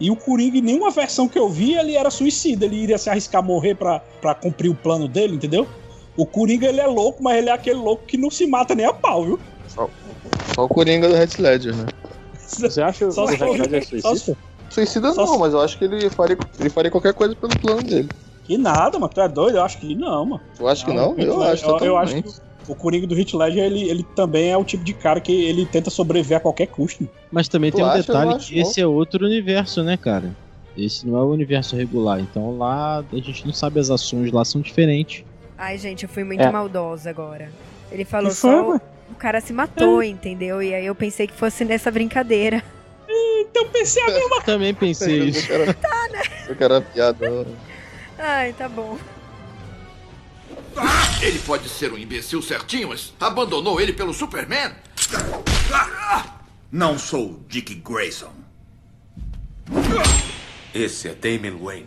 [0.00, 2.66] E o Coringa, em nenhuma versão que eu vi, ele era suicida.
[2.66, 5.66] Ele iria se arriscar a morrer pra, pra cumprir o plano dele, entendeu?
[6.16, 8.86] O Coringa, ele é louco, mas ele é aquele louco que não se mata nem
[8.86, 9.40] a pau, viu?
[10.54, 11.86] Só o Coringa do Red Ledger, né?
[12.46, 14.38] Você acha Só que o Ledger é só se- suicida?
[14.70, 17.82] Suicida Só não, mas eu acho que ele faria, ele faria qualquer coisa pelo plano
[17.82, 18.08] dele.
[18.44, 19.12] Que nada, mano.
[19.12, 19.56] Tu é doido?
[19.58, 20.40] Eu acho que não, mano.
[20.56, 21.14] Tu acha que não?
[21.16, 22.30] Eu Heath acho eu, eu acho que
[22.68, 25.64] o Coringa do Hit Ledger, ele, ele também é o tipo de cara que ele
[25.66, 27.08] tenta sobreviver a qualquer custo.
[27.30, 27.98] Mas também Tu tem um acha?
[28.02, 30.34] Detalhe que esse é outro universo, né, cara?
[30.76, 32.20] Esse não é o universo regular.
[32.20, 35.24] Então lá a gente não sabe as ações lá são diferentes.
[35.56, 36.50] Ai, gente, eu fui muito É.
[36.50, 37.48] maldosa agora.
[37.92, 38.62] Ele falou Que foi, só.
[38.66, 38.80] mano?
[39.14, 40.60] O cara se matou, entendeu?
[40.60, 42.64] E aí eu pensei que fosse nessa brincadeira.
[43.08, 45.52] Então pensei a mesma Também pensei isso.
[45.52, 45.76] Eu quero,
[46.48, 47.46] eu quero a piada.
[48.18, 48.98] Ai, tá bom.
[51.22, 54.72] Ele pode ser um imbecil certinho, mas abandonou ele pelo Superman?
[56.72, 58.32] Não sou o Dick Grayson.
[60.74, 61.86] Esse é Damon Wayne.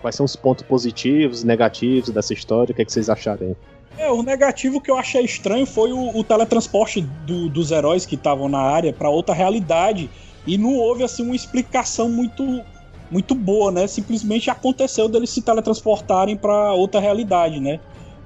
[0.00, 2.72] Quais são os pontos positivos e negativos dessa história?
[2.72, 3.56] O que, é que vocês acharam aí?
[3.98, 8.14] É, o negativo que eu achei estranho foi o, o teletransporte do- dos heróis que
[8.14, 10.10] estavam na área pra outra realidade.
[10.46, 12.62] E não houve assim uma explicação muito
[13.08, 13.86] muito boa, né?
[13.86, 17.78] Simplesmente aconteceu deles se teletransportarem pra outra realidade, né?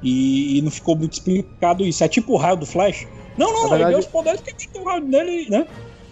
[0.02, 2.02] E, e não ficou muito explicado isso.
[2.02, 3.06] É tipo o raio do Flash.
[3.36, 5.66] Não, não, Na ele verdade- deu os poderes que tem o raio nele, né?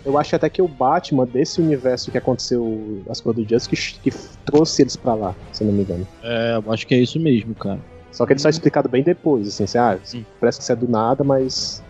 [0.05, 4.11] Eu acho até que o Batman desse universo que aconteceu as coisas do Justice que,
[4.11, 6.07] que trouxe eles pra lá, se eu não me engano.
[6.23, 7.81] É, eu acho que é isso mesmo, cara.
[8.19, 9.97] Só que ele só é explicado bem depois, assim, assim ah,
[10.41, 11.81] parece que isso é do nada, mas.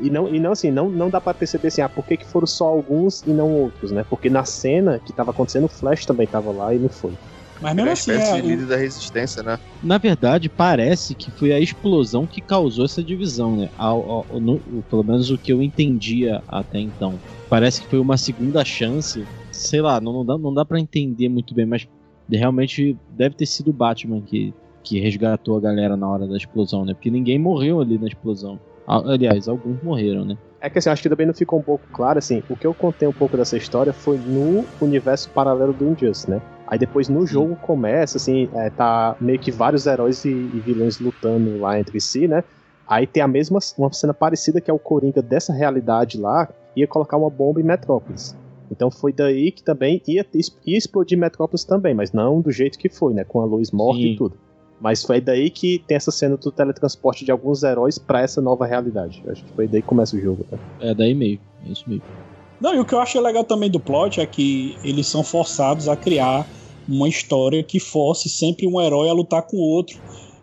[0.00, 2.24] E não, e não assim, não, não dá pra perceber assim, ah, por que, que
[2.24, 4.02] foram só alguns e não outros, né?
[4.08, 7.12] Porque na cena que tava acontecendo, o Flash também tava lá e não foi.
[7.60, 9.58] Mas é mesmo assim, espécie é, de líder da resistência, né?
[9.82, 13.68] Na verdade, parece que foi a explosão que causou essa divisão, né?
[13.76, 17.20] Ao- ao- no- pelo menos o que eu entendia até então.
[17.50, 19.22] Parece que foi uma segunda chance.
[19.52, 21.86] Sei lá, não, não dá, não dá para entender muito bem, mas
[22.28, 26.84] realmente deve ter sido o Batman que, que resgatou a galera na hora da explosão,
[26.84, 26.92] né?
[26.94, 28.60] Porque ninguém morreu ali na explosão.
[28.86, 30.36] A- Aliás, alguns morreram, né?
[30.60, 32.72] É que assim, acho que também não ficou um pouco claro, assim, o que eu
[32.74, 36.40] contei um pouco dessa história foi no universo paralelo do Injustice, né?
[36.66, 40.98] Aí depois no jogo começa, assim, é, tá meio que vários heróis e, e vilões
[41.00, 42.44] lutando lá entre si, né?
[42.86, 46.86] Aí tem a mesma, uma cena parecida que é o Coringa dessa realidade lá, ia
[46.86, 48.34] colocar uma bomba em Metrópolis.
[48.70, 50.26] Então foi daí que também ia,
[50.66, 53.22] ia explodir Metrópolis também, mas não do jeito que foi, né?
[53.24, 54.12] Com a luz morta Sim.
[54.12, 54.36] e tudo.
[54.84, 58.66] Mas foi daí que tem essa cena do teletransporte de alguns heróis pra essa nova
[58.66, 59.22] realidade.
[59.24, 60.58] Eu Acho que foi daí que começa o jogo, né?
[60.78, 62.04] É daí mesmo, é isso mesmo.
[62.60, 65.88] Não, e o que eu achei legal também do plot é que eles são forçados
[65.88, 66.46] a criar
[66.86, 69.98] uma história que force sempre um herói a lutar com o outro.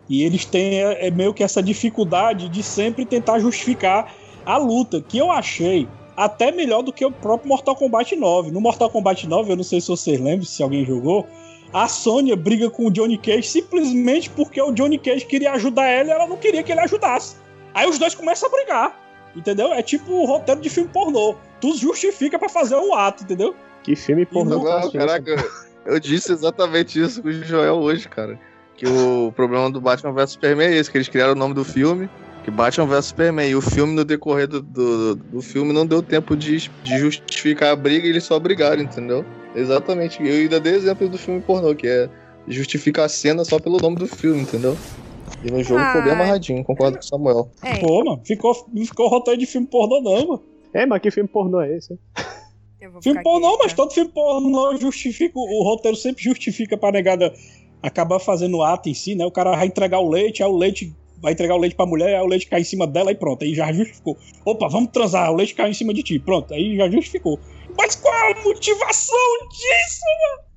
[0.08, 4.12] E eles têm é, é meio que essa dificuldade de sempre tentar justificar
[4.44, 8.50] a luta, que eu achei até melhor do que o próprio Mortal Kombat 9.
[8.50, 11.28] No Mortal Kombat 9, eu não sei se vocês lembram, se alguém jogou,
[11.72, 16.08] a Sônia briga com o Johnny Cage simplesmente porque o Johnny Cage queria ajudar ela
[16.08, 17.36] e ela não queria que ele ajudasse.
[17.74, 19.02] Aí os dois começam a brigar.
[19.34, 19.72] Entendeu?
[19.72, 21.34] É tipo o roteiro de filme pornô.
[21.60, 23.54] Tu justifica pra fazer o ato, entendeu?
[23.82, 24.62] Que filme pornô.
[24.62, 25.44] Não, tá caraca,
[25.86, 28.38] eu disse exatamente isso com o Joel hoje, cara.
[28.76, 31.64] Que o problema do Batman vs Superman é esse, que eles criaram o nome do
[31.64, 32.10] filme,
[32.44, 33.48] que Batman vs Superman.
[33.48, 37.70] E o filme, no decorrer do, do, do filme, não deu tempo de, de justificar
[37.72, 39.24] a briga e eles só brigaram, entendeu?
[39.54, 40.22] Exatamente.
[40.22, 42.08] Eu ainda dei exemplo do filme pornô, que é
[42.48, 44.76] justificar a cena só pelo nome do filme, entendeu?
[45.44, 46.14] E no jogo ficou bem Ah.
[46.14, 47.50] amarradinho, concordo com o Samuel.
[47.64, 47.80] É.
[47.80, 50.42] Pô, mano, ficou, não ficou roteiro de filme pornô, não, mano.
[50.74, 51.92] É, mas que filme pornô é esse?
[51.92, 51.98] hein?
[53.00, 53.62] Filme pornô, quieta.
[53.64, 57.32] mas todo filme pornô justifica, o roteiro sempre justifica pra negada
[57.82, 59.24] acabar fazendo o ato em si, né?
[59.24, 62.16] O cara vai entregar o leite, aí o leite vai entregar o leite pra mulher,
[62.16, 64.18] aí o leite cai em cima dela e pronto, aí já justificou.
[64.44, 67.38] Opa, vamos transar, o leite caiu em cima de ti, pronto, aí já justificou.
[67.78, 69.16] Mas qual a motivação
[69.50, 70.42] disso, mano?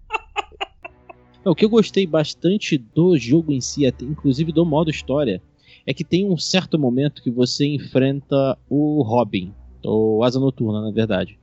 [1.46, 5.40] O que eu gostei bastante do jogo em si, até- inclusive do modo história,
[5.86, 10.90] é que tem um certo momento que você enfrenta o Robin, ou Asa Noturna, na
[10.90, 11.38] verdade.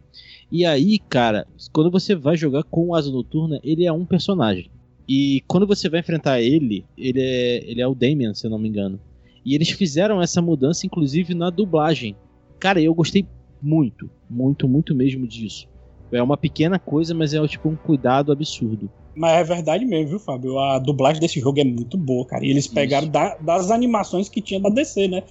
[0.50, 4.68] E aí, cara, quando você vai jogar com o Asa Noturna, ele é um personagem.
[5.08, 8.58] E quando você vai enfrentar ele, ele é, ele é o Damian, se eu não
[8.58, 9.00] me engano.
[9.44, 12.16] E eles fizeram essa mudança, inclusive, na dublagem.
[12.60, 13.26] Cara, eu gostei
[13.60, 15.66] muito, muito, muito mesmo disso.
[16.12, 18.90] É uma pequena coisa, mas é tipo um cuidado absurdo.
[19.16, 20.58] Mas é verdade mesmo, viu, Fábio?
[20.58, 22.44] A dublagem desse jogo é muito boa, cara.
[22.44, 25.22] E eles pegaram da- das animações que tinha da DC, né?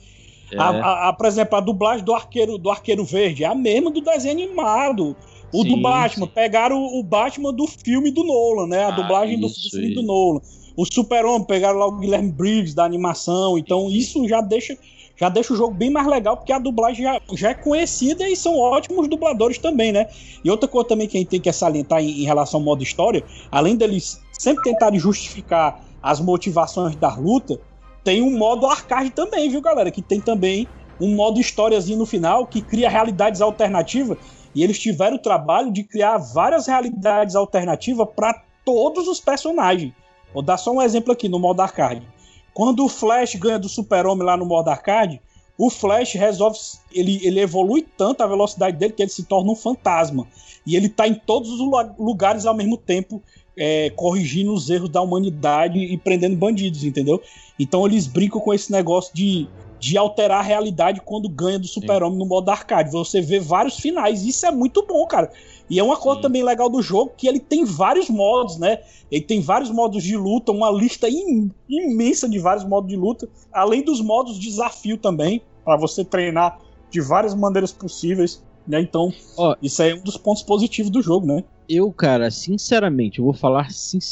[0.52, 0.58] É.
[0.58, 3.90] A, a- a- por exemplo, a dublagem do Arqueiro, do Arqueiro Verde é a mesma
[3.92, 5.16] do desenho animado.
[5.54, 8.84] O do Sim, Batman, pegaram o, o Batman do filme do Nolan, né?
[8.86, 9.94] A Ah, dublagem do, do filme aí.
[9.96, 10.42] do Nolan.
[10.82, 13.56] O Super-Homem, pegaram lá o Guilherme Briggs da animação.
[13.56, 14.76] Então isso já deixa,
[15.16, 18.36] já deixa o jogo bem mais legal, porque a dublagem já, já é conhecida e
[18.36, 20.08] são ótimos dubladores também, né?
[20.44, 22.82] E outra coisa também que a gente tem que salientar em, em relação ao modo
[22.82, 27.62] história, além deles sempre tentarem justificar as motivações da luta,
[28.04, 29.92] tem um modo arcade também, viu, galera?
[29.92, 30.68] Que tem também
[31.00, 34.18] um modo historiazinho no final que cria realidades alternativas.
[34.56, 38.34] E eles tiveram o trabalho de criar várias realidades alternativas para
[38.66, 39.94] todos os personagens.
[40.34, 42.08] Vou dar só um exemplo aqui no modo arcade.
[42.54, 45.22] Quando o Flash ganha do Super-Homem lá no modo arcade,
[45.58, 46.58] o Flash resolve.
[46.92, 50.28] Ele, ele evolui tanto a velocidade dele que ele se torna um fantasma.
[50.66, 51.60] E ele tá em todos os
[51.98, 53.22] lugares ao mesmo tempo,
[53.58, 57.22] é, corrigindo os erros da humanidade e prendendo bandidos, entendeu?
[57.60, 59.48] Então eles brincam com esse negócio de,
[59.82, 62.92] de alterar a realidade quando ganha do Super-Homem no modo arcade.
[62.92, 64.24] Você vê vários finais.
[64.24, 65.32] Isso é muito bom, cara.
[65.68, 66.22] E é uma coisa Sim.
[66.22, 68.80] também legal do jogo que ele tem vários modos, né?
[69.10, 73.28] Ele tem vários modos de luta, uma lista im imensa de vários modos de luta,
[73.52, 76.60] além dos modos de desafio também, para você treinar
[76.92, 78.82] de várias maneiras possíveis, né?
[78.82, 81.44] Então, oh, isso aí é um dos pontos positivos do jogo, né?
[81.68, 83.68] Eu, cara, sinceramente, eu vou falar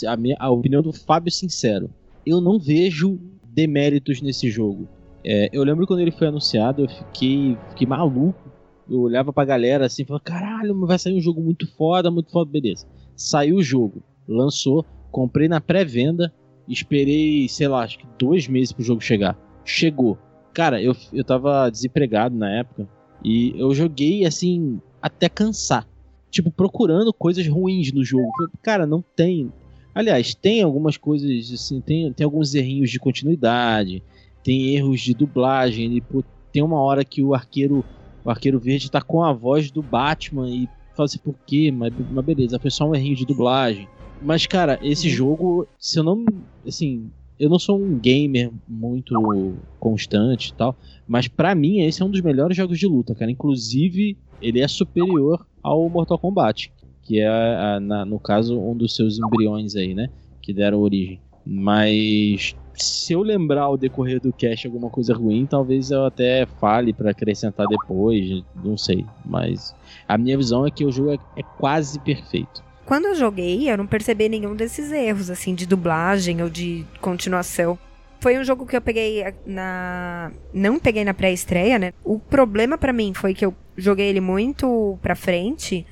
[0.08, 1.92] a, minha, a opinião do Fábio sincero.
[2.26, 4.88] Eu não vejo deméritos nesse jogo.
[5.24, 8.50] É, eu lembro quando ele foi anunciado, eu fiquei, fiquei maluco
[8.90, 12.50] eu olhava pra galera assim falava, caralho, vai sair um jogo muito foda, muito foda,
[12.50, 12.88] beleza.
[13.16, 16.34] Saiu o jogo, lançou, comprei na pré-venda,
[16.68, 19.38] esperei, sei lá, acho que dois meses pro jogo chegar.
[19.64, 20.18] Chegou.
[20.54, 22.88] Cara, eu, eu tava desempregado na época
[23.24, 25.88] e eu joguei assim, até cansar.
[26.32, 28.32] Tipo, procurando coisas ruins no jogo.
[28.62, 29.52] Cara, não tem.
[29.94, 34.04] Aliás, tem algumas coisas assim, tem, tem alguns errinhos de continuidade,
[34.44, 35.96] tem erros de dublagem.
[35.96, 37.84] E, pô, tem uma hora que o arqueiro
[38.24, 41.72] o Arqueiro Verde tá com a voz do Batman e fala assim, por quê?
[41.72, 43.88] Mas, mas beleza, foi só um errinho de dublagem.
[44.22, 45.14] Mas, cara, esse uhum.
[45.14, 46.26] jogo, se eu não.
[46.68, 50.76] Assim, eu não sou um gamer muito constante e tal,
[51.08, 53.32] mas para mim esse é um dos melhores jogos de luta, cara.
[53.32, 56.70] Inclusive, ele é superior ao Mortal Kombat,
[57.02, 60.10] que é, a, na, no caso, um dos seus embriões aí, né?
[60.42, 61.22] Que deram origem.
[61.52, 66.94] Mas se eu lembrar ao decorrer do cast alguma coisa ruim, talvez eu até fale
[66.94, 69.04] para acrescentar depois, não sei.
[69.26, 69.76] Mas
[70.08, 72.64] a minha visão é que o jogo é, é quase perfeito.
[72.86, 77.78] Quando eu joguei, eu não percebi nenhum desses erros, assim, de dublagem ou de continuação.
[78.20, 80.32] Foi um jogo que eu peguei na.
[80.54, 81.94] Não peguei na pré-estreia, né?
[82.04, 85.86] O problema para mim foi que eu joguei ele muito pra frente.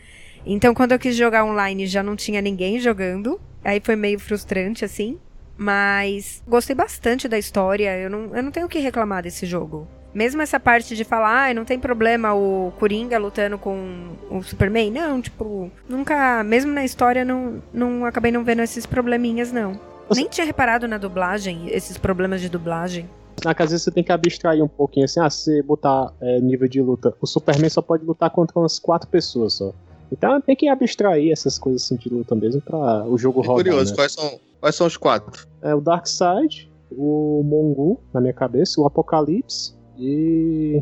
[0.46, 3.40] Então, quando eu quis jogar online, já não tinha ninguém jogando.
[3.64, 5.18] Aí foi meio frustrante, assim.
[5.58, 7.98] Mas gostei bastante da história.
[7.98, 9.88] Eu não, eu não tenho o que reclamar desse jogo.
[10.14, 14.92] Mesmo essa parte de falar, ah, não tem problema o Coringa lutando com o Superman.
[14.92, 16.44] Não, tipo, nunca.
[16.44, 19.80] Mesmo na história, não, não acabei não vendo esses probleminhas, não.
[20.08, 20.22] Você...
[20.22, 23.10] Nem tinha reparado na dublagem, esses problemas de dublagem.
[23.44, 26.82] Na casa você tem que abstrair um pouquinho assim, ah, se botar é, nível de
[26.82, 29.74] luta, o Superman só pode lutar contra umas quatro pessoas só.
[30.12, 33.56] Então tem que abstrair essas coisas assim de luta mesmo pra o jogo rodar.
[33.56, 33.96] curioso, né?
[33.96, 35.48] quais são Quais são os quatro?
[35.62, 40.82] É o Darkseid, o Mongu, na minha cabeça, o Apocalipse e.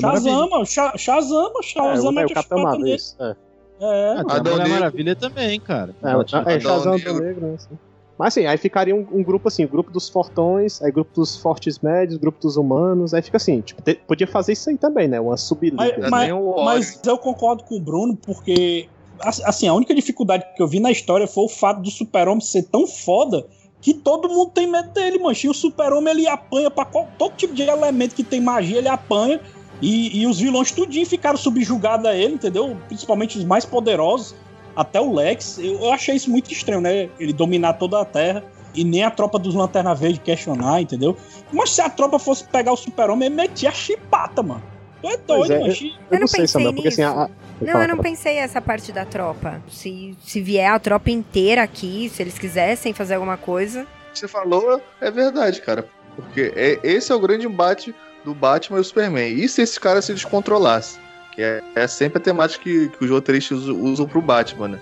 [0.00, 3.36] Shazama, Shazama, Shazama é, o, é, o Capitão Marvel, é.
[3.80, 5.94] É, a Mulher Maravilha também, cara.
[6.02, 7.54] É, é Shazam do Negro, né?
[7.54, 7.78] Assim.
[8.18, 11.78] Mas assim, aí ficaria um, um, grupo assim, grupo dos fortões, aí grupo dos fortes
[11.80, 15.18] médios, grupo dos humanos, aí fica assim, tipo, te, podia fazer isso aí também, né?
[15.18, 15.76] Uma subliga.
[15.76, 16.30] Mas, mas,
[16.64, 18.88] mas, eu concordo com o Bruno, porque
[19.20, 22.64] assim, a única dificuldade que eu vi na história foi o fato do super-homem ser
[22.64, 23.46] tão foda
[23.80, 25.46] que todo mundo tem medo dele, mancha.
[25.46, 28.88] E o super-homem, ele apanha pra qual, todo tipo de elemento que tem magia, ele
[28.88, 29.40] apanha.
[29.80, 32.76] E, e os vilões tudinho ficaram subjugados a ele, entendeu?
[32.86, 34.36] Principalmente os mais poderosos,
[34.74, 35.58] até o Lex.
[35.58, 37.08] Eu, eu achei isso muito estranho, né?
[37.18, 38.42] Ele dominar toda a Terra
[38.74, 41.16] e nem a tropa dos Lanterna Verde questionar, entendeu?
[41.52, 44.62] Mas se a tropa fosse pegar o super-homem, ele metia a chipata, mano.
[45.00, 45.74] Tu é doido, é, Eu, eu,
[46.12, 47.28] eu não sei, Samuel, porque assim, a,
[47.60, 49.62] não, eu não pensei essa parte da tropa.
[49.68, 53.86] Se, se vier a tropa inteira aqui, se eles quisessem fazer alguma coisa.
[54.12, 55.86] Você falou, é verdade, cara.
[56.16, 59.32] Porque é, esse é o grande embate do Batman e o Superman.
[59.32, 60.98] E se esse cara se descontrolasse?
[61.34, 64.80] Que é, é sempre a temática que, que os roteiristas usam, pro Batman, né?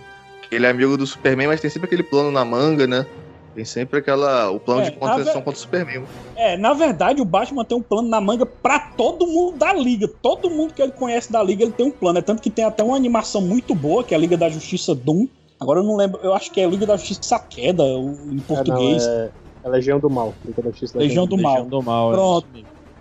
[0.51, 3.07] Ele é amigo do Superman, mas tem sempre aquele plano na manga, né?
[3.55, 4.51] Tem sempre aquela.
[4.51, 5.43] o plano é, de contenção ver...
[5.43, 6.05] contra o Superman.
[6.37, 10.09] É, na verdade, o Batman tem um plano na manga pra todo mundo da Liga.
[10.09, 12.19] Todo mundo que ele conhece da Liga, ele tem um plano.
[12.19, 14.95] É tanto que tem até uma animação muito boa, que é a Liga da Justiça
[14.95, 15.27] Doom.
[15.59, 19.05] Agora eu não lembro, eu acho que é Liga da Justiça Queda, em português.
[19.05, 19.31] É, não, é...
[19.63, 20.33] É Legião do Mal.
[20.45, 21.53] Liga da Justiça Legião, do Mal.
[21.53, 22.11] Legião do Mal.
[22.11, 22.47] É Pronto.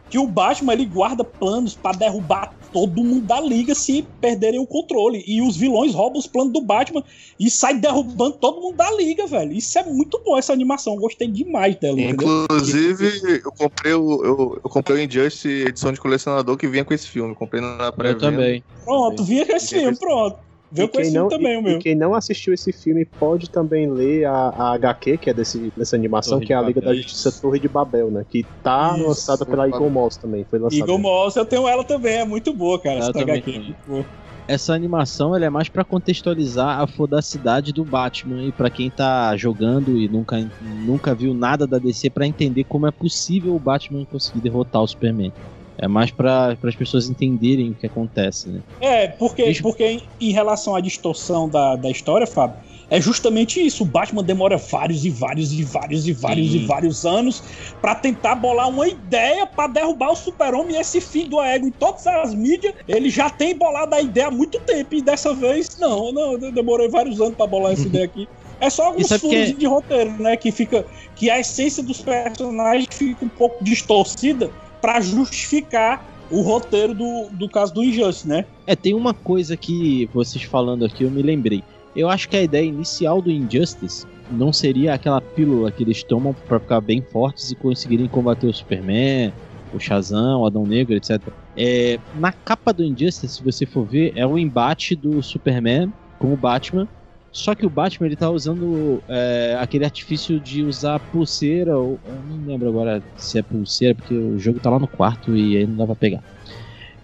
[0.10, 4.66] Que o Batman ele guarda planos para derrubar todo mundo da liga se perderem o
[4.66, 5.24] controle.
[5.28, 7.04] E os vilões roubam os planos do Batman
[7.40, 9.54] e saem derrubando todo mundo da liga, velho.
[9.54, 10.96] Isso é muito bom, essa animação.
[10.96, 12.00] Eu gostei demais dela.
[12.00, 13.42] Inclusive, entendeu?
[13.46, 17.08] eu comprei o, eu, eu comprei o Injustice edição de colecionador que vinha com esse
[17.08, 17.36] filme.
[17.36, 18.64] comprei na pré Eu também.
[18.84, 20.49] Pronto, vinha com esse filme, pronto.
[20.72, 21.78] Viu com esse não, também, o meu.
[21.78, 25.74] E quem não assistiu esse filme pode também ler a, a HQ, que é desse,
[25.76, 27.42] dessa animação, Torre que é a Liga Babel, da Justiça isso.
[27.42, 28.26] Torre de Babel, né?
[28.30, 30.46] Que tá isso, lançada pela Eagle Moss também.
[30.48, 30.82] Foi lançada.
[30.82, 33.00] Eagle Moss, eu tenho ela também, é muito boa, cara.
[33.00, 33.52] essa HQ.
[33.52, 34.06] Muito boa.
[34.48, 39.36] essa animação ela é mais pra contextualizar a fodacidade do Batman e pra quem tá
[39.36, 44.06] jogando e nunca, nunca viu nada da DC pra entender como é possível o Batman
[44.06, 45.34] conseguir derrotar o Superman.
[45.82, 48.62] É mais para as pessoas entenderem o que acontece, né?
[48.82, 52.58] É, porque, porque em, relação à distorção da, da história, Fábio,
[52.90, 53.84] é justamente isso.
[53.84, 56.58] O Batman demora vários e vários e vários e vários Sim.
[56.58, 57.42] e vários anos
[57.80, 61.72] pra tentar bolar uma ideia pra derrubar o Super-Homem e esse filho do ego em
[61.72, 62.74] todas as mídias.
[62.86, 66.52] Ele já tem bolado a ideia há muito tempo e dessa vez, não, não, eu
[66.52, 68.28] demorei vários anos pra bolar essa ideia aqui.
[68.60, 70.36] É só alguns sabe furos que é- de roteiro, né?
[70.36, 70.86] Que fica.
[71.16, 74.52] Que a essência dos personagens fica um pouco distorcida
[74.82, 78.46] pra justificar o roteiro do, do caso do Injustice, né?
[78.68, 81.64] É, tem uma coisa que vocês falando aqui eu me lembrei.
[81.96, 86.36] Eu acho que a ideia inicial do Injustice não seria aquela pílula que eles tomam
[86.48, 89.34] pra ficar bem fortes e conseguirem combater o Superman,
[89.74, 91.20] o Shazam, o Adão Negro, etc.
[91.58, 96.32] É, na capa do Injustice, se você for ver, é o embate do Superman com
[96.32, 96.88] o Batman.
[97.32, 102.14] Só que o Batman ele tá usando é, aquele artifício de usar pulseira, ou eu
[102.24, 105.66] não lembro agora se é pulseira, porque o jogo tá lá no quarto e aí
[105.68, 106.24] não dá pra pegar.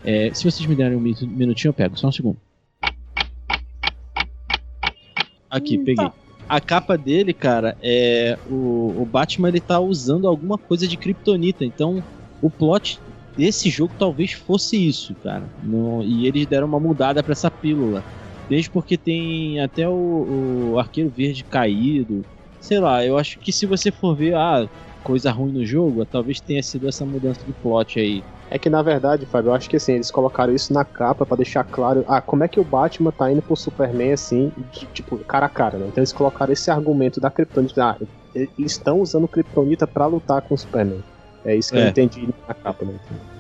[0.03, 2.38] É, se vocês me derem um minu- minutinho, eu pego, só um segundo.
[5.49, 6.07] Aqui, peguei.
[6.47, 8.38] A capa dele, cara, é.
[8.49, 11.65] O, o Batman ele tá usando alguma coisa de Kryptonita.
[11.65, 12.03] Então,
[12.41, 12.99] o plot
[13.36, 15.43] desse jogo talvez fosse isso, cara.
[15.63, 18.03] No- e eles deram uma mudada pra essa pílula.
[18.50, 22.26] Desde porque tem até o, o Arqueiro Verde caído.
[22.60, 24.68] Sei lá, eu acho que se você for ver, ah,
[25.04, 28.24] coisa ruim no jogo, talvez tenha sido essa mudança de plot aí.
[28.50, 31.38] É que na verdade, Fábio, eu acho que assim, eles colocaram isso na capa pra
[31.38, 34.52] deixar claro, ah, como é que o Batman tá indo pro Superman assim,
[34.93, 35.88] tipo, cara a cara, né?
[35.88, 37.98] Então eles colocaram esse argumento da Kryptonita, ah,
[38.34, 41.04] eles estão usando Kryptonita pra lutar com o Superman.
[41.46, 41.89] É isso que eu É.
[41.89, 42.93] entendi na capa, né?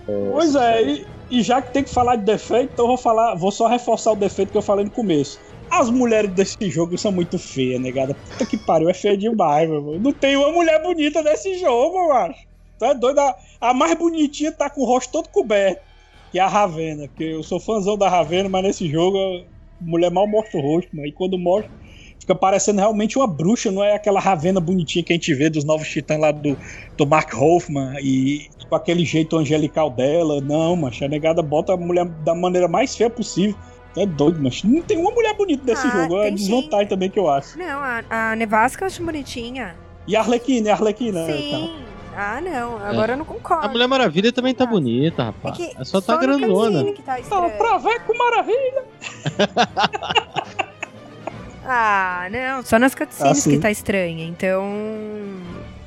[0.07, 2.97] É, Pois é, e, e já que tem que falar de defeito, então eu vou
[2.97, 5.39] falar, vou só reforçar o defeito que eu falei no começo.
[5.71, 8.13] As mulheres desse jogo são muito feias, negada.
[8.13, 9.99] Puta que pariu, é feia demais, meu irmão.
[9.99, 12.39] Não tem uma mulher bonita nesse jogo, eu acho.
[12.77, 13.19] Tu é doido?
[13.19, 15.81] A, a mais bonitinha tá com o rosto todo coberto,
[16.31, 17.07] que é a Ravena.
[17.07, 19.43] Porque eu sou fãzão da Ravena, mas nesse jogo a
[19.81, 21.71] mulher mal mostra o rosto, mas aí quando mostra,
[22.25, 25.63] fica parecendo realmente uma bruxa, não é aquela Ravena bonitinha que a gente vê dos
[25.63, 26.57] novos titãs lá do,
[26.97, 30.41] do Mark Hoffman e com aquele jeito angelical dela.
[30.41, 33.55] Não, mas a negada bota a mulher da maneira mais feia possível.
[33.95, 36.17] É doido, mas não tem uma mulher bonita nesse Ah, jogo.
[36.19, 37.57] É desvantagem também que eu acho.
[37.59, 39.75] Não, a, a Nevasca eu acho bonitinha.
[40.07, 41.25] E a Arlequina, é a Arlequina.
[41.27, 41.75] Sim.
[42.17, 42.77] Ah, não.
[42.83, 43.65] Agora eu não concordo.
[43.65, 45.59] A Mulher Maravilha também tá bonita, rapaz.
[45.59, 46.91] É, só tá no grandona.
[46.91, 47.51] que tá estranho.
[47.57, 48.83] Traveco Maravilha!
[51.67, 52.63] Ah, não.
[52.63, 54.25] Só nas cutscenes Ah, que tá estranha.
[54.25, 54.63] Então.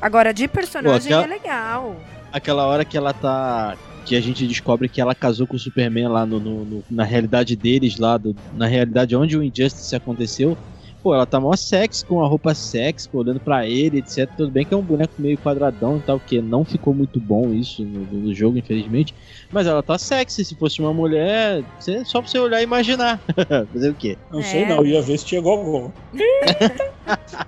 [0.00, 1.96] Agora, de personagem aquela- é legal.
[2.32, 3.76] Aquela hora que ela tá.
[4.04, 7.04] Que a gente descobre que ela casou com o Superman lá no, no- no- na
[7.04, 10.56] realidade deles, lá do- na realidade onde o Injustice aconteceu.
[11.02, 14.28] Pô, ela tá mó sexy, com a roupa sexy, pô, olhando pra ele, etc.
[14.36, 17.52] Tudo bem que é um boneco meio quadradão e tal, que não ficou muito bom
[17.52, 19.14] isso no, no jogo, infelizmente.
[19.50, 23.20] Mas ela tá sexy, se fosse uma mulher, você- só pra você olhar e imaginar.
[23.72, 24.18] Fazer o quê?
[24.30, 25.92] Não sei não, ia ver se tinha gogó.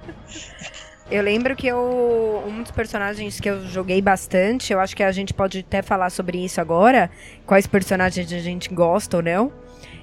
[1.10, 2.40] Eu lembro que eu.
[2.46, 6.08] Um dos personagens que eu joguei bastante, eu acho que a gente pode até falar
[6.08, 7.10] sobre isso agora.
[7.44, 9.50] Quais personagens a gente gosta ou não.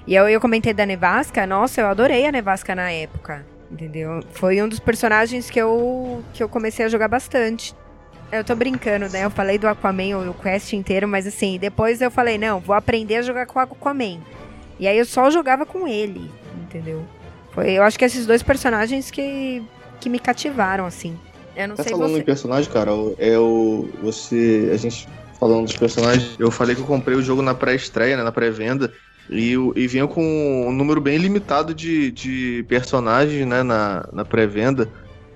[0.08, 3.44] E eu, eu comentei da Nevasca, nossa, eu adorei a Nevasca na época.
[3.70, 4.20] Entendeu?
[4.32, 7.74] Foi um dos personagens que eu, que eu comecei a jogar bastante.
[8.32, 9.26] Eu tô brincando, né?
[9.26, 13.16] Eu falei do Aquaman o, quest inteiro, mas assim, depois eu falei, não, vou aprender
[13.16, 14.18] a jogar com o Aquaman.
[14.80, 17.04] E aí eu só jogava com ele, entendeu?
[17.52, 19.62] Foi, eu acho que esses dois personagens que,
[20.00, 21.18] que me cativaram, assim.
[21.54, 22.20] Eu não Tá sei falando você.
[22.20, 23.90] em personagem, cara, é o.
[24.02, 24.70] Você.
[24.72, 25.06] A gente
[25.38, 28.22] falando dos personagens, eu falei que eu comprei o jogo na pré-estreia, né?
[28.22, 28.90] Na pré-venda.
[29.30, 30.22] E, o- e vinha com
[30.68, 33.62] um número bem limitado de, de personagens, né?
[33.62, 34.88] Na, na pré-venda.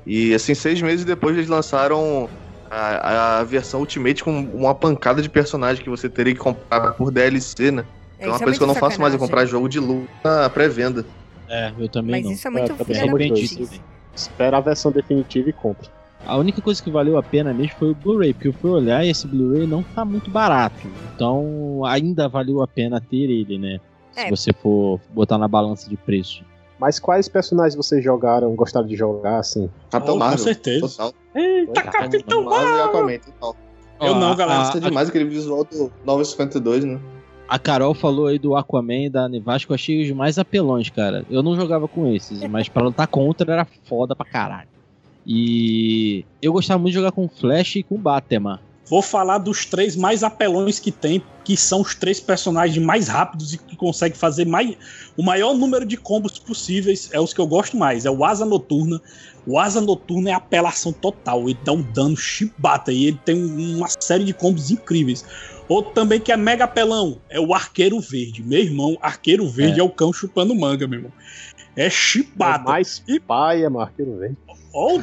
[0.06, 2.28] E assim, seis meses depois eles lançaram
[2.70, 7.10] a, a versão Ultimate com uma pancada de personagens que você teria que comprar por
[7.10, 7.84] DLC, né?
[8.18, 10.08] É, É uma é coisa que eu não faço mais, é comprar jogo de luta
[10.24, 11.04] na pré-venda.
[11.48, 12.32] É, eu também Mas não.
[12.32, 13.56] isso é muito putice.
[13.56, 13.80] doido.
[14.14, 15.86] Espera a versão definitiva e compra.
[16.26, 19.04] A única coisa que valeu a pena mesmo foi o Blu-ray, porque eu fui olhar
[19.04, 20.86] e esse Blu-ray não tá muito barato.
[21.14, 23.80] Então ainda valeu a pena ter ele, né?
[24.12, 24.30] Se É.
[24.30, 26.44] você for botar na balança de preço.
[26.78, 29.70] Mas quais personagens vocês jogaram, gostaram de jogar, assim?
[29.90, 30.38] Capitão Oh, com Marvel.
[30.44, 30.88] certeza.
[30.88, 31.12] Total.
[31.34, 32.84] Eita, Capitão Marvel e Marvel!
[32.84, 33.56] Aquaman, total.
[34.00, 34.58] Eu não, Ó, galera.
[34.60, 37.00] Gosta demais aquele visual do 952, né?
[37.48, 41.24] A Carol falou aí do Aquaman e da Nevasca, eu achei os mais apelões, cara.
[41.30, 44.68] Eu não jogava com esses, mas pra lutar contra era foda pra caralho.
[45.26, 48.60] E eu gostava muito de jogar com Flash e com Batman.
[48.84, 53.54] vou falar dos três mais apelões que tem, que são os três personagens mais rápidos
[53.54, 54.76] e que conseguem fazer mais,
[55.16, 57.08] o maior número de combos possíveis.
[57.12, 58.04] É os que eu gosto mais.
[58.04, 59.00] É o Asa Noturna.
[59.46, 61.48] O Asa Noturna é apelação total.
[61.48, 63.36] Ele dá um dano chibata e ele tem
[63.74, 65.24] uma série de combos incríveis.
[65.68, 68.42] Outro também que é mega apelão é o Arqueiro Verde.
[68.42, 71.12] Meu irmão, Arqueiro Verde é, é o cão chupando manga, meu irmão.
[71.74, 72.64] É chibata.
[72.64, 74.36] É mais e paia, é Arqueiro Verde.
[74.72, 74.98] Ó, oh,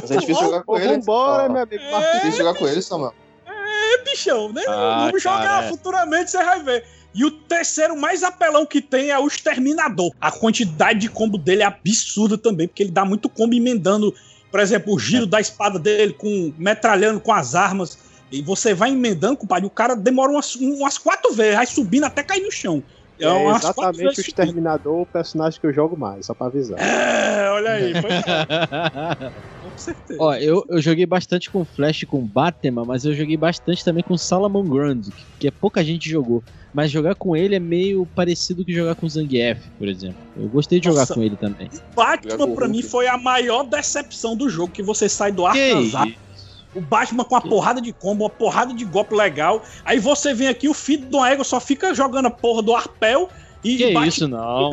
[0.00, 0.88] Mas é difícil jogar com ele.
[0.88, 1.82] Vambora, meu amigo.
[1.82, 3.14] É difícil jogar com ele, Samuel.
[3.46, 4.62] É, bichão, né?
[4.68, 5.68] Ah, Vamos jogar cara.
[5.68, 6.84] futuramente, você vai ver.
[7.14, 10.12] E o terceiro mais apelão que tem é o Exterminador.
[10.20, 14.14] A quantidade de combo dele é absurda também, porque ele dá muito combo emendando,
[14.50, 17.98] por exemplo, o giro da espada dele com metralhando com as armas.
[18.30, 22.22] E você vai emendando, compadre, o cara demora umas, umas quatro vezes, vai subindo até
[22.22, 22.82] cair no chão.
[23.18, 24.20] É quatro exatamente o.
[24.20, 26.78] Exterminador, o personagem que eu jogo mais, só pra avisar.
[26.78, 28.10] É, olha aí, foi
[29.62, 30.18] com certeza.
[30.20, 34.02] Ó, eu, eu joguei bastante com Flash e com Batman, mas eu joguei bastante também
[34.02, 36.42] com Salomon Grande, que, que é pouca gente jogou.
[36.74, 40.18] Mas jogar com ele é meio parecido que jogar com Zangief, por exemplo.
[40.36, 41.14] Eu gostei de jogar Nossa.
[41.14, 41.70] com ele também.
[41.94, 46.14] Batman, pra mim, foi a maior decepção do jogo, que você sai do Arkansas.
[46.76, 49.62] O Batman com uma porrada de combo, uma porrada de golpe legal.
[49.84, 53.28] Aí você vem aqui, o filho do ego só fica jogando a porra do arpel
[53.64, 54.70] e Que bate- isso, não.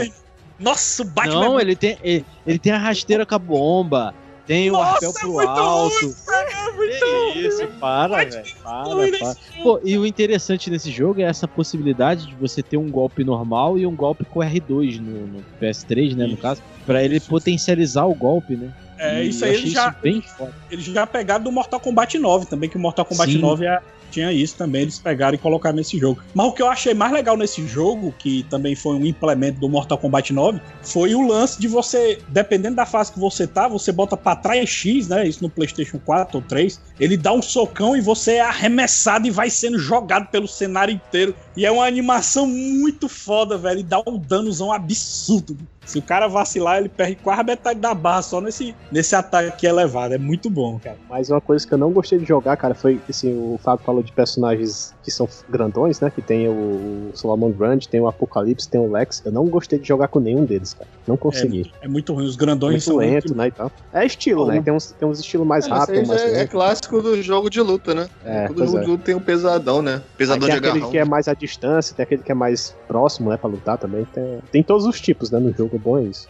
[0.60, 4.14] Nossa, o Batman Não, é ele tem, ele, ele tem a rasteira com a bomba,
[4.46, 5.96] tem o Nossa, arpel é pro muito alto.
[6.06, 6.14] ruim,
[6.52, 8.44] é muito Que isso, para, velho.
[8.64, 9.36] Para, para.
[9.64, 13.78] Pô, e o interessante nesse jogo é essa possibilidade de você ter um golpe normal
[13.80, 18.14] e um golpe com R2 no, no PS3, né, no caso, pra ele potencializar o
[18.14, 18.72] golpe, né?
[18.98, 20.54] É, E isso aí ele já, isso bem foda.
[20.70, 23.40] eles já pegaram do Mortal Kombat 9 também, que o Mortal Kombat Sim.
[23.40, 23.82] 9 é-
[24.12, 26.22] tinha isso também, eles pegaram e colocaram nesse jogo.
[26.36, 29.68] Mas o que eu achei mais legal nesse jogo, que também foi um implemento do
[29.68, 33.92] Mortal Kombat 9, foi o lance de você, dependendo da fase que você tá, você
[33.92, 35.28] bota pra trás X, né?
[35.28, 39.32] Isso no PlayStation 4 ou 3, ele dá um socão e você é arremessado e
[39.32, 41.36] vai sendo jogado pelo cenário inteiro.
[41.58, 45.58] E é uma animação muito foda, velho, e dá um danozão absurdo.
[45.86, 50.14] Se o cara vacilar, ele perde quase metade da barra só nesse, nesse ataque elevado.
[50.14, 50.98] É muito bom, cara.
[51.10, 54.04] Mas uma coisa que eu não gostei de jogar, cara, foi assim, o Fábio falou
[54.04, 56.10] de personagens que são grandões, né?
[56.10, 59.22] Que tem o Solomon Grande, tem o Apocalipse, tem o Lex.
[59.26, 60.90] Eu não gostei de jogar com nenhum deles, cara.
[61.06, 61.70] Não consegui.
[61.82, 62.26] É muito ruim.
[62.26, 63.70] Os grandões muito são lento, muito- né, e tal.
[63.92, 64.62] É estilo, né?
[64.62, 67.94] Tem uns, tem uns estilos mais É, rápidos, é, é clássico do jogo de luta,
[67.94, 68.10] né?
[68.24, 68.82] É, Todo jogo é.
[68.82, 70.02] de luta tem um pesadão, né?
[70.18, 70.92] Pesadão tem de aquele agarrão.
[70.92, 74.06] que é mais à distância, tem aquele que é mais próximo, né, pra lutar também.
[74.06, 75.78] Tem, tem todos os tipos, né, no jogo.
[75.78, 76.30] Bom é isso.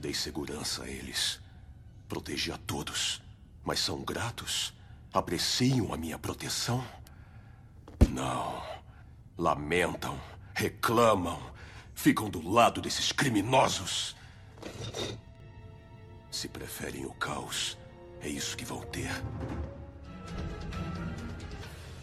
[0.00, 1.40] Dei segurança a eles.
[2.08, 3.20] Protegi a todos.
[3.64, 4.72] Mas são gratos?
[5.12, 6.82] Apreciam a minha proteção?
[8.10, 8.54] Não.
[9.36, 10.14] Lamentam,
[10.54, 11.38] reclamam,
[12.02, 14.16] ficam do lado desses criminosos.
[16.30, 17.76] Se preferem o caos,
[18.22, 19.10] é isso que vão ter.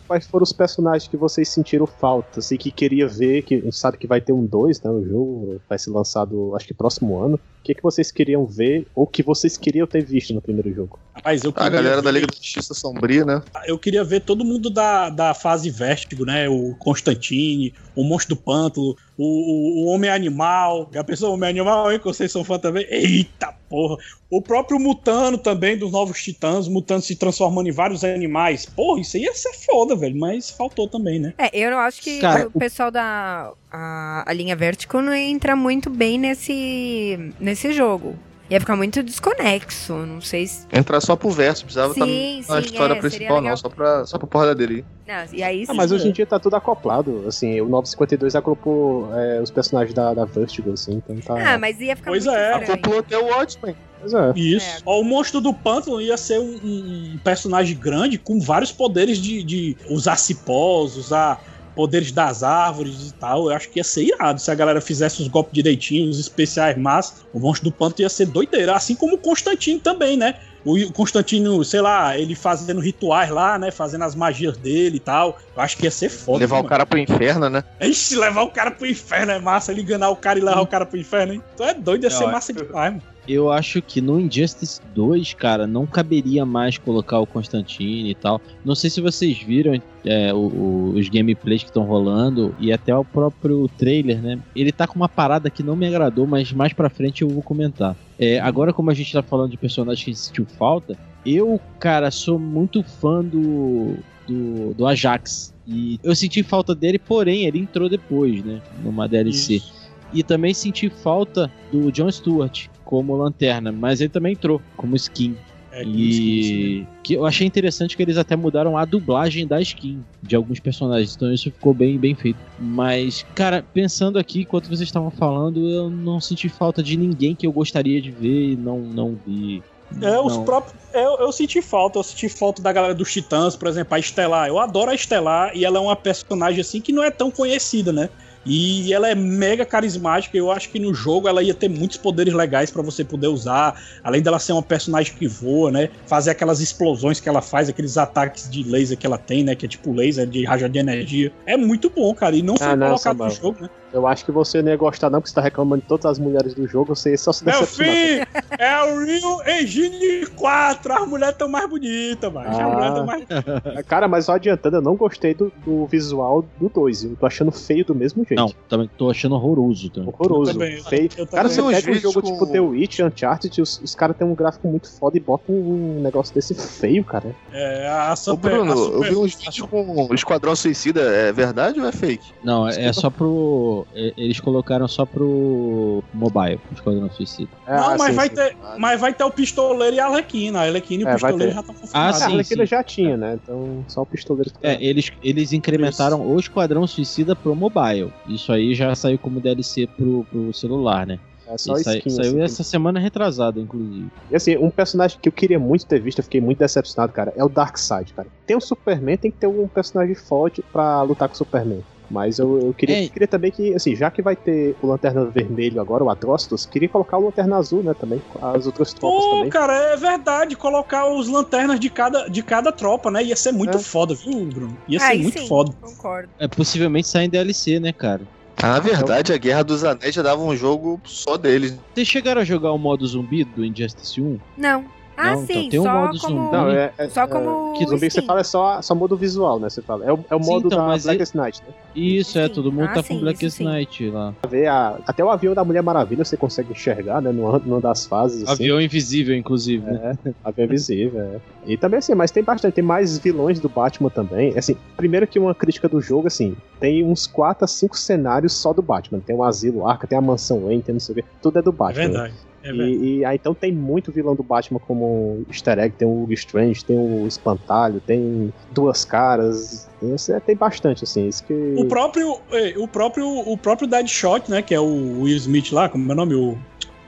[0.07, 2.39] Quais foram os personagens que vocês sentiram falta?
[2.39, 4.89] Assim, que queria ver, que a gente sabe que vai ter um 2, né?
[4.89, 7.35] O jogo vai ser lançado, acho que próximo ano.
[7.35, 10.97] O que, que vocês queriam ver, ou que vocês queriam ter visto no primeiro jogo?
[11.13, 13.41] Rapaz, eu A queria galera ver- da Liga da Justiça Sombria, né?
[13.65, 16.47] Eu queria ver todo mundo da, da fase Vértigo, né?
[16.47, 20.87] O Constantine, o Monstro do Pântano, o, o, o Homem Animal.
[20.93, 21.97] Já pensou Homem Animal, hein?
[21.97, 22.85] Que vocês são fã também?
[22.89, 23.97] Eita porra!
[24.29, 26.67] O próprio Mutano também, dos Novos Titãs.
[26.67, 28.65] O Mutano se transformando em vários animais.
[28.67, 30.15] Porra, isso aí ia ser foda, velho.
[30.15, 31.33] Mas faltou também, né?
[31.37, 35.55] É, eu não acho que Cara, o pessoal da a, a linha Vertical não entra
[35.55, 38.15] muito bem nesse, nesse jogo.
[38.49, 40.65] Ia ficar muito desconexo, não sei se...
[40.71, 44.05] Entrar só pro verso, precisava estar Sim, na sim, história é, principal, não, só pra,
[44.05, 44.85] só pra porrada dele.
[45.05, 47.25] Não, e aí Ah, sim, mas hoje em dia tá tudo acoplado.
[47.27, 51.53] Assim, o 952 agrupou é, os personagens da, da Vertigo, assim, então tá.
[51.55, 52.73] Ah, mas ia ficar Pois muito é, estranho.
[52.73, 53.75] Acoplou até o Watchmen.
[53.99, 54.31] Pois é.
[54.35, 54.65] Isso.
[54.65, 54.81] É.
[54.85, 59.17] Ó, o monstro do pântano ia ser um, um- um personagem grande com vários poderes
[59.17, 61.43] de, de usar cipós, usar
[61.77, 63.49] poderes das árvores e tal.
[63.51, 66.75] Eu acho que ia ser irado se a galera fizesse os golpes direitinho, os especiais
[66.75, 67.13] massa.
[67.31, 68.75] O monstro do pântano ia ser doideira.
[68.75, 70.35] Assim como o Constantino também, né?
[70.65, 73.69] O Constantino, sei lá, ele fazendo rituais lá, né?
[73.71, 75.37] Fazendo as magias dele e tal.
[75.55, 76.39] Eu acho que ia ser foda.
[76.39, 76.69] Levar o mano.
[76.69, 77.63] cara pro inferno, né?
[77.79, 79.71] Ixi, levar o cara pro inferno é massa.
[79.71, 81.43] Ele enganar o cara e levar o cara pro inferno, hein?
[81.55, 83.03] Tu é doido, ia Não, ser é- massa demais, mano.
[83.27, 88.41] Eu acho que no Injustice 2, cara, não caberia mais colocar o Constantine e tal.
[88.63, 92.95] Não sei se vocês viram é, o- o- os gameplays que estão rolando e até
[92.95, 94.39] o próprio trailer, né?
[94.55, 97.43] Ele tá com uma parada que não me agradou, mas mais pra frente eu vou
[97.43, 97.93] comentar.
[98.17, 102.39] É, agora, como a gente tá falando de personagens que sentiu falta, eu, cara, sou
[102.39, 105.53] muito fã do, do, do Ajax.
[105.67, 108.61] E eu senti falta dele, porém, ele entrou depois, né?
[108.81, 109.55] Numa DLC.
[109.55, 109.73] Isso.
[110.13, 115.35] E também senti falta do John Stewart como lanterna, mas ele também entrou como skin.
[115.73, 120.37] É, E que eu achei interessante que eles até mudaram a dublagem da skin de
[120.37, 122.39] alguns personagens, então isso ficou bem, bem feito.
[122.57, 127.45] Mas, cara, pensando aqui, enquanto vocês estavam falando, eu não senti falta de ninguém que
[127.45, 129.61] eu gostaria de ver e não, não vi.
[130.01, 130.43] É, os Não.
[130.43, 130.75] próprios.
[130.93, 134.47] Eu, eu senti falta, eu senti falta da galera dos Titãs, por exemplo, a Estelar.
[134.47, 137.93] Eu adoro a Estelar e ela é uma personagem assim que não é tão conhecida,
[137.93, 138.09] né?
[138.47, 140.37] E ela é mega carismática.
[140.37, 143.79] Eu acho que no jogo ela ia ter muitos poderes legais pra você poder usar.
[144.03, 145.89] Além dela ser uma personagem que voa, né?
[146.05, 149.55] Fazer aquelas explosões que ela faz, aqueles ataques de laser que ela tem, né?
[149.55, 151.31] Que é tipo laser de raja de energia.
[151.45, 152.35] É muito bom, cara.
[152.35, 153.69] E não foi Ah, não, colocado no jogo, né?
[153.97, 156.19] Eu acho que você não ia gostar, não, porque você tá reclamando de todas as
[156.19, 157.93] mulheres do jogo, você ia só se Meu decepcionar.
[157.95, 158.27] filho,
[158.59, 160.93] é o Real Engine 4.
[160.93, 162.49] As mulheres tão mais bonitas, mano.
[162.49, 162.67] As Ah.
[162.67, 163.23] mulheres tão mais
[163.87, 167.03] Cara, mas só adiantando, eu não gostei do, do visual do 2.
[167.05, 168.39] Eu tô achando feio do mesmo jeito.
[168.39, 169.89] Não, também tô achando horroroso.
[169.89, 170.09] Também.
[170.09, 170.51] Horroroso.
[170.51, 171.09] Eu também, feio.
[171.17, 174.27] eu cara, você pega um jogo com- tipo The Witch, Uncharted, os, os caras têm
[174.27, 177.35] um gráfico muito foda e botam um negócio desse feio, cara.
[177.51, 181.01] É, a Ô, super, Bruno, a super- eu vi uns vídeos com o Esquadrão Suicida.
[181.01, 182.33] É verdade ou é fake?
[182.43, 183.86] Não, é só pro.
[183.93, 187.49] É- Eles colocaram só pro mobile, Esquadrão Suicida.
[187.67, 188.35] Não, Ah, mas, sim, vai sim.
[188.35, 190.59] Ter, mas vai ter o pistoleiro e a Arlequina.
[190.59, 192.17] A Arlequina e o É, pistoleiro já estão Ah, confirmados.
[192.17, 192.69] sim, a Arlequina sim.
[192.69, 193.37] já tinha, né?
[193.41, 194.67] Então só o pistoleiro que tá.
[194.69, 198.11] É, eles, eles incrementaram o Esquadrão Suicida pro mobile.
[198.27, 201.19] Isso aí já saiu como DLC pro, pro celular, né?
[201.49, 204.09] É só skin, saiu assim, essa semana retrasada, inclusive.
[204.29, 207.31] E assim, um personagem que eu queria muito ter visto, eu fiquei muito decepcionado, cara,
[207.37, 208.27] é o Darkseid, cara.
[208.45, 211.81] Tem o Superman, tem que ter um personagem forte pra lutar com o Superman.
[212.09, 215.81] Mas eu, eu queria, queria também que, assim, já que vai ter o Lanterna Vermelho
[215.81, 219.35] agora, o Atrocitus, queria colocar o Lanterna Azul, né, também, com as outras tropas Pô,
[219.35, 219.49] também.
[219.49, 220.55] cara, é verdade.
[220.55, 223.23] Colocar os lanternas de cada, de cada tropa, né?
[223.23, 223.81] Ia ser muito É.
[223.81, 224.77] foda, viu, Bruno?
[224.87, 225.71] Ia ser Aí muito sim, foda.
[225.81, 226.29] Concordo.
[226.39, 228.21] É, possivelmente sai em DLC, né, cara?
[228.61, 231.77] Ah, na verdade, a Guerra dos Anéis já dava um jogo só deles.
[231.93, 234.39] Vocês chegaram a jogar o modo zumbi do Injustice 1?
[234.57, 234.85] Não.
[235.19, 236.37] Ah, Não, então sim, tem um só modo como.
[236.37, 236.51] zumbi.
[236.55, 239.17] Não, é, é- Só é- como que zumbi que você fala é só, só modo
[239.17, 239.67] visual, né?
[239.67, 240.05] Você fala.
[240.05, 241.73] É o, é o Sim, modo então, da Blackest Night, né?
[241.95, 242.53] Isso, é, Sim.
[242.53, 243.65] todo mundo Ah, tá sim, com Black isso sim.
[243.65, 244.35] Knight lá.
[244.47, 247.31] Ver a, até o avião da Mulher Maravilha você consegue enxergar, né?
[247.31, 248.43] Numa, numa das fases.
[248.43, 248.51] Assim.
[248.51, 250.15] Avião invisível, inclusive, né?
[250.23, 251.39] É, avião invisível, é.
[251.65, 254.55] E também assim, mas tem bastante, tem mais vilões do Batman também.
[254.55, 258.71] Assim, primeiro que uma crítica do jogo, assim, tem uns 4 a 5 cenários só
[258.71, 259.19] do Batman.
[259.19, 261.23] Tem o Asilo Arca, tem a Mansão Wayne, tem não sei o quê.
[261.41, 262.07] Tudo é do É Batman.
[262.09, 262.31] né?
[262.67, 262.73] É.
[262.73, 266.33] E, e aí então tem muito vilão do Batman como easter egg, tem o Hugo
[266.33, 271.85] Strange, tem o Espantalho, tem duas caras, tem, assim, tem bastante assim, isso que O
[271.85, 274.61] próprio, eh, o próprio, o próprio Deadshot, né?
[274.61, 276.35] Que é o Will Smith lá, como é o nome?
[276.35, 276.57] O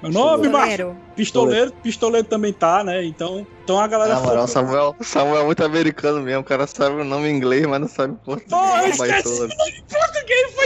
[0.01, 0.43] meu nome.
[0.49, 0.97] Pistoleiro.
[1.15, 3.03] Pistoleiro, pistoleiro também tá, né?
[3.05, 6.41] Então, então a galera Na moral, foi- Samuel, Samuel é muito americano mesmo.
[6.41, 8.99] O cara sabe o nome em inglês, mas não sabe Pô, eu português.
[8.99, 9.35] esqueci Baitola.
[9.35, 10.65] o nome em português, foi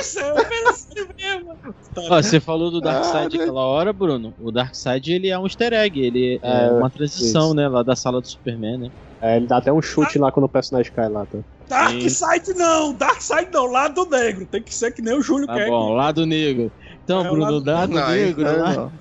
[0.69, 1.57] assim mesmo.
[1.95, 4.34] Tá, Ó, você falou do Darkseid Ah, aquela hora, Bruno.
[4.39, 5.99] O Darkseid, ele é um easter egg.
[5.99, 7.55] Ele é, É, uma transição, isso.
[7.55, 7.67] né?
[7.67, 8.89] Lá da sala do Superman, né?
[9.21, 11.38] é, ele dá até um chute lá quando o personagem cai lá, tá?
[11.69, 14.45] Dark Side não, Dark Side não, lado negro.
[14.45, 15.69] Tem que ser que nem o Júlio Tá quer.
[15.69, 16.69] bom, lado negro.
[17.03, 18.91] Então, É, Bruno, lado- lado Não, negro, aí- lá.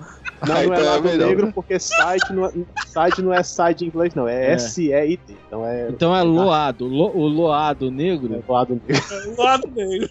[0.47, 1.51] Não, não é tá lado melhor, negro né?
[1.53, 2.51] porque side não é,
[2.85, 4.51] side não é side em inglês, não, é, É.
[4.53, 5.35] S-E-I-D.
[5.47, 6.85] Então é, Então é loado.
[6.85, 8.33] Lo- o loado negro.
[8.47, 9.03] é lado negro.
[9.37, 10.09] Lado negro.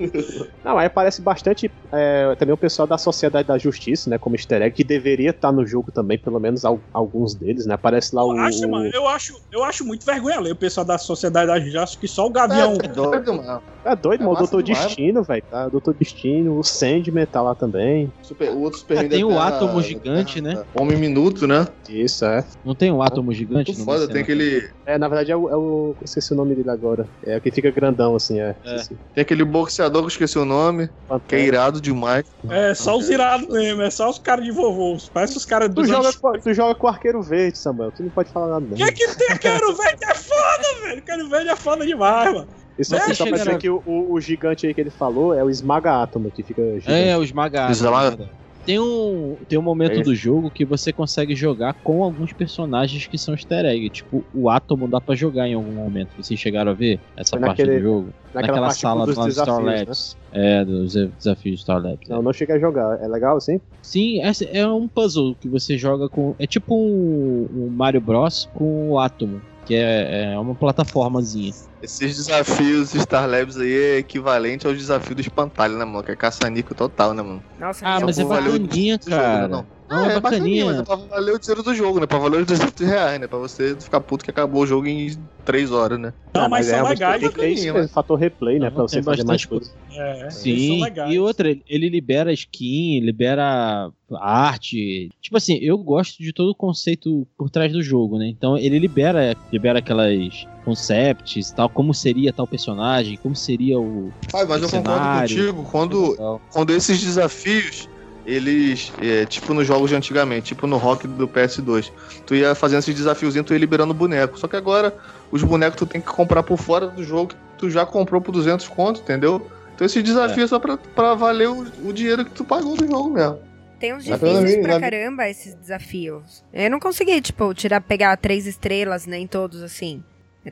[0.64, 4.62] Não, aí aparece bastante é, também o pessoal da Sociedade da Justiça, né, como easter
[4.62, 7.74] egg, que deveria estar no jogo também, pelo menos al- alguns deles, né?
[7.74, 8.34] Aparece lá o...
[8.34, 11.58] Eu acho, mano, eu acho, eu acho muito vergonha ali o pessoal da Sociedade da
[11.60, 12.78] Justiça, acho que só o Gavião.
[12.82, 13.62] É doido, mano.
[13.84, 14.62] É doido, É mano, o Doutor.
[14.62, 15.68] Destino, velho, tá?
[15.68, 18.12] Doutor Destino, o Sandman tá lá também.
[18.22, 20.64] Super- o outro Superman É, tem o Terra- átomo gigante, Terra- né?
[20.74, 21.66] Homem Minuto, né?
[21.88, 22.44] Isso, é.
[22.64, 23.72] Não tem um átomo gigante?
[23.72, 26.54] Muito foda, tem aquele, É, na verdade é o, é o- eu Esqueci o nome
[26.54, 27.08] dele agora.
[27.24, 28.56] É o que fica grandão, assim, é.
[28.64, 28.76] É.
[29.14, 31.42] Tem aquele boxeador que eu esqueci o nome, que é Pantera.
[31.42, 32.24] irado demais.
[32.50, 34.96] É, só os irados mesmo, é só os caras de vovô.
[35.12, 37.92] Parece os caras Tu dos joga, com, tu joga com o arqueiro verde, Samuel.
[37.92, 38.72] Tu não pode falar nada, não.
[38.72, 39.38] O que é que tem?
[39.38, 41.02] Quero Verde é foda, velho.
[41.02, 42.48] Quero Verde é foda demais, mano.
[42.80, 45.34] E só, Vocês só pra dizer que o, o- o gigante aí que ele falou
[45.34, 46.90] é o Esmaga Átomo, que fica gigante.
[46.90, 47.72] É, o esmagado.
[47.72, 48.28] Esmaga-
[48.64, 50.02] Tem um, tem um momento É.
[50.02, 53.88] do jogo que você consegue jogar com alguns personagens que são easter egg.
[53.90, 56.10] Tipo, o Átomo dá pra jogar em algum momento.
[56.16, 58.08] Vocês chegaram a ver essa Foi parte naquele- do jogo?
[58.34, 59.78] naquela parte sala dos do Star desafios, né?
[59.78, 60.16] Labs.
[60.32, 62.08] É, dos desafios do Star Labs.
[62.08, 62.12] é.
[62.12, 63.02] Não, não cheguei a jogar.
[63.02, 63.60] É legal assim?
[63.82, 66.34] Sim, essa é um puzzle que você joga com.
[66.38, 69.40] É tipo um, um Mario Bros com o Átomo.
[69.66, 71.52] Que é, é uma plataformazinha.
[71.82, 76.02] Esses desafios Star Labs aí é equivalente ao desafio do espantalho, né, mano?
[76.02, 77.42] Que é caça-nico total, né, mano?
[77.58, 79.48] Nossa, Ah, mas é bacaninha, do jogo, cara.
[79.48, 79.66] não?
[79.90, 80.64] Não, é, é bacaninha.
[80.66, 82.06] mas é pra valer o dinheiro do jogo, né?
[82.06, 83.26] Pra valer os 200 reais, né?
[83.26, 86.14] Pra você ficar puto que acabou o jogo em 3 horas, né?
[86.32, 87.32] Não, mas são realmente legais.
[87.32, 88.66] Tem, esse fator replay, né?
[88.66, 89.74] Não, Pra você fazer mais coisas.
[89.90, 95.10] É, Sim, e outra, ele- libera skin, libera arte.
[95.20, 98.28] Tipo assim, eu gosto de todo o conceito por trás do jogo, né?
[98.28, 104.12] Então ele libera, libera aquelas concepts e tal, como seria tal personagem, como seria o.
[104.32, 105.36] Ah, mas o eu concordo cenário.
[105.36, 107.88] contigo quando, quando esses desafios,
[108.26, 111.90] eles, é, tipo nos jogos de antigamente, tipo no rock do PS2,
[112.26, 114.38] tu ia fazendo esses desafiozinhos, tu ia liberando boneco.
[114.38, 114.94] Só que agora,
[115.30, 118.32] os bonecos tu tem que comprar por fora do jogo, que tu já comprou por
[118.32, 119.46] 200 conto, entendeu?
[119.74, 122.86] Então esse desafio é, só pra, pra valer o, o dinheiro que tu pagou do
[122.86, 123.38] jogo mesmo.
[123.78, 126.44] Tem uns difíceis pra mim, pra na- caramba esses desafios.
[126.52, 130.04] Eu não consegui, tipo, tirar, pegar três estrelas, né, em todos, assim.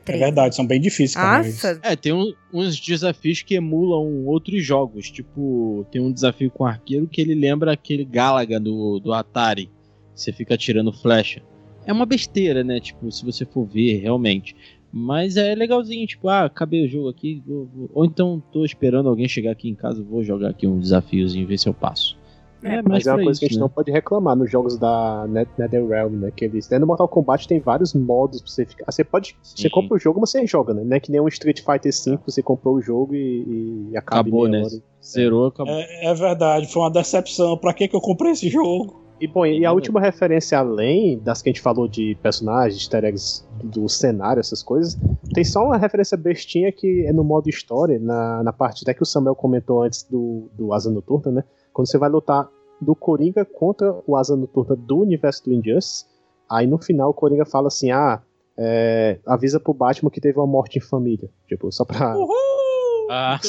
[0.05, 1.15] É É verdade, são bem difíceis,
[1.53, 5.09] Nossa, É, tem um- uns desafios que emulam outros jogos.
[5.11, 9.69] Tipo, tem um desafio com arqueiro que ele lembra aquele Galaga do, do Atari.
[10.15, 11.41] Você fica atirando flecha.
[11.85, 12.79] É uma besteira, né?
[12.79, 14.55] Tipo, se você for ver realmente.
[14.91, 17.41] Mas é legalzinho, tipo, ah, acabei o jogo aqui.
[17.47, 20.79] vou- vou- Ou então tô esperando alguém chegar aqui em casa, vou jogar aqui um
[20.79, 22.17] desafiozinho, ver se eu passo.
[22.61, 23.61] É, Mas é uma pra coisa isso, que a gente né?
[23.61, 26.31] não pode reclamar nos jogos da Net- NetherRealm, né?
[26.35, 26.67] Que eles.
[26.69, 28.91] Né, no Mortal Kombat tem vários modos pra você ficar.
[28.91, 29.37] Você pode.
[29.41, 29.69] Você Sim.
[29.69, 30.83] compra o jogo, mas você joga, né?
[30.83, 34.21] Não é que nem um Street Fighter V, você comprou o jogo e, e acaba
[34.21, 34.67] Acabou, meia né?
[34.67, 34.83] hora.
[35.03, 35.73] Zerou, acabou.
[35.73, 37.57] É, é verdade, foi uma decepção.
[37.57, 38.99] Pra que, que eu comprei esse jogo?
[39.21, 43.03] E bom, e a última referência além das que a gente falou de personagens, easter
[43.03, 44.97] eggs do cenário, essas coisas,
[45.33, 49.03] tem só uma referência bestinha que é no modo história, na, na parte até que
[49.03, 51.43] o Samuel comentou antes do, do Asa Noturna, né?
[51.79, 52.49] Quando você vai lutar
[52.81, 56.05] do Coringa contra o Asa Noturna do universo do Injustice,
[56.49, 58.21] aí no final o Coringa fala assim, ah,
[58.57, 61.29] é, avisa pro Batman que teve uma morte em família.
[61.47, 62.15] Tipo, só pra...
[63.11, 63.39] Ah.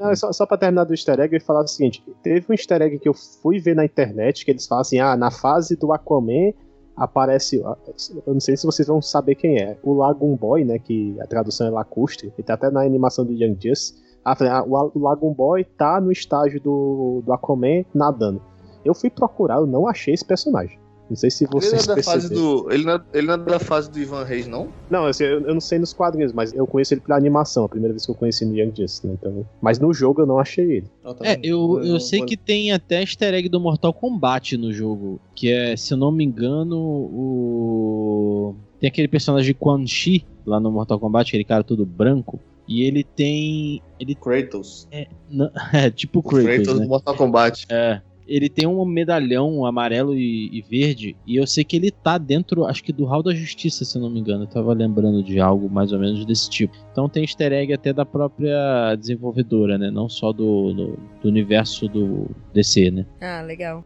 [0.00, 2.54] Não, só, só pra terminar do easter egg, eu ia falar o seguinte: teve um
[2.54, 5.76] easter egg que eu fui ver na internet que eles falam assim: ah, na fase
[5.76, 6.54] do Aquaman
[6.96, 7.56] aparece.
[7.58, 9.76] Eu não sei se vocês vão saber quem é.
[9.82, 10.78] O Lagoon Boy, né?
[10.78, 14.05] Que a tradução é lacustre, ele tá até na animação do Young Justice.
[14.26, 18.42] Ah, falei, ah, o, o Lagoon Boy tá no estágio do, do Aquaman nadando.
[18.84, 20.76] Eu fui procurar, eu não achei esse personagem.
[21.08, 23.34] Não sei se Ele não, vocês é da fase do, ele, não é, ele não
[23.34, 24.66] é da fase do Ivan Reis, não?
[24.90, 27.68] Não, assim, eu, eu não sei nos quadrinhos, mas eu conheço ele pela animação, a
[27.68, 29.14] primeira vez que eu conheci no Young Justice, né?
[29.14, 30.90] Então, mas no jogo eu não achei ele.
[31.20, 35.20] É, eu, eu sei que tem até easter egg do Mortal Kombat no jogo.
[35.36, 38.56] Que é, se eu não me engano, o.
[38.80, 42.40] Tem aquele personagem Quan Chi lá no Mortal Kombat, aquele cara todo branco.
[42.68, 43.80] E ele tem.
[43.98, 44.14] Ele...
[44.14, 44.88] Kratos.
[44.90, 46.46] É, não- é tipo O Kratos.
[46.46, 46.84] Kratos né?
[46.84, 47.66] do Mortal Kombat.
[47.68, 48.00] É.
[48.26, 51.16] Ele tem um medalhão amarelo e, e verde.
[51.24, 54.02] E eu sei que ele tá dentro, acho que do Hall da Justiça, se eu
[54.02, 54.42] não me engano.
[54.42, 56.74] Eu tava lembrando de algo mais ou menos desse tipo.
[56.90, 59.92] Então tem easter egg até da própria desenvolvedora, né?
[59.92, 63.06] Não só do, do, do universo do DC, né?
[63.20, 63.84] ah, legal.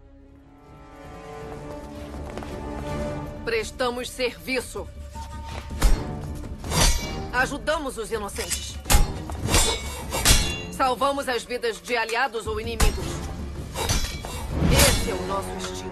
[3.45, 4.87] Prestamos serviço.
[7.33, 8.75] Ajudamos os inocentes.
[10.73, 13.05] Salvamos as vidas de aliados ou inimigos.
[14.73, 15.91] Esse é o nosso instinto.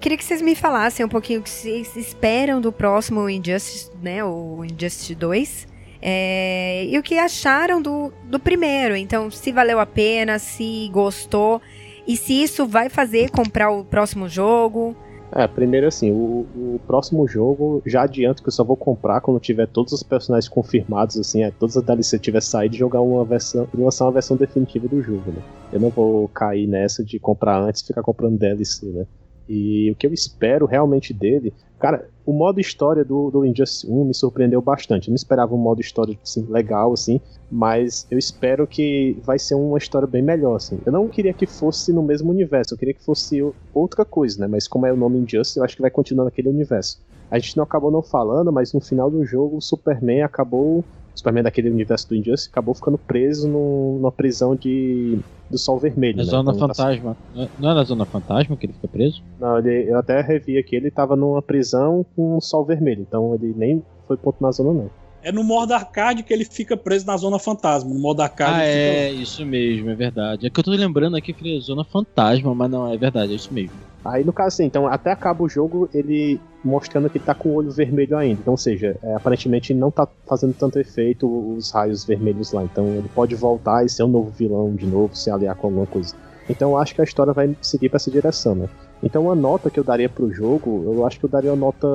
[0.00, 4.22] Queria que vocês me falassem um pouquinho o que vocês esperam do próximo Injustice, né?
[4.22, 5.66] O Injustice 2.
[6.00, 8.94] É, e o que acharam do, do primeiro.
[8.94, 11.60] Então, se valeu a pena, se gostou.
[12.06, 14.96] E se isso vai fazer comprar o próximo jogo.
[15.30, 19.38] É, primeiro assim, o, o próximo jogo, já adianto que eu só vou comprar quando
[19.38, 23.24] tiver todos os personagens confirmados, assim, é, todas as DLC tiver saído e jogar uma
[23.24, 25.42] versão, lançar uma versão definitiva do jogo, né?
[25.70, 29.06] Eu não vou cair nessa de comprar antes e ficar comprando DLC, né?
[29.48, 34.04] E o que eu espero realmente dele, cara, o modo história do, do Injustice 1
[34.04, 35.08] me surpreendeu bastante.
[35.08, 37.20] Eu não esperava um modo história assim, legal, assim,
[37.50, 40.78] mas eu espero que vai ser uma história bem melhor, assim.
[40.84, 43.40] Eu não queria que fosse no mesmo universo, eu queria que fosse
[43.72, 44.46] outra coisa, né?
[44.46, 47.00] Mas como é o nome Injustice, eu acho que vai continuar naquele universo.
[47.30, 50.84] A gente não acabou não falando, mas no final do jogo o Superman acabou.
[51.18, 55.18] O Superman daquele universo do Injustice acabou ficando preso num- numa prisão de
[55.50, 56.18] do Sol Vermelho.
[56.18, 56.30] Na né?
[56.30, 57.16] Zona Então, tá- Fantasma.
[57.58, 59.20] Não é na Zona Fantasma que ele fica preso?
[59.36, 63.34] Não, ele, eu até revi aqui, ele tava numa prisão com um sol vermelho, então
[63.34, 64.90] ele nem foi ponto na zona, não.
[65.20, 67.92] É no modo arcade que ele fica preso na zona fantasma.
[67.92, 70.46] No modo arcade Ah, ele fica é, isso mesmo, é verdade.
[70.46, 73.36] É que eu tô lembrando aqui que é Zona Fantasma, mas não, é verdade, é
[73.36, 73.80] isso mesmo.
[74.04, 77.54] Aí no caso assim, então até acaba o jogo ele mostrando que tá com o
[77.54, 78.40] olho vermelho ainda.
[78.40, 82.64] Então, ou seja, é, aparentemente não tá fazendo tanto efeito os raios vermelhos lá.
[82.64, 85.86] Então ele pode voltar e ser um novo vilão de novo, se aliar com alguma
[85.86, 86.14] coisa.
[86.50, 88.68] Então eu acho que a história vai seguir pra essa direção, né?
[89.02, 91.86] Então a nota que eu daria pro jogo, eu acho que eu daria uma nota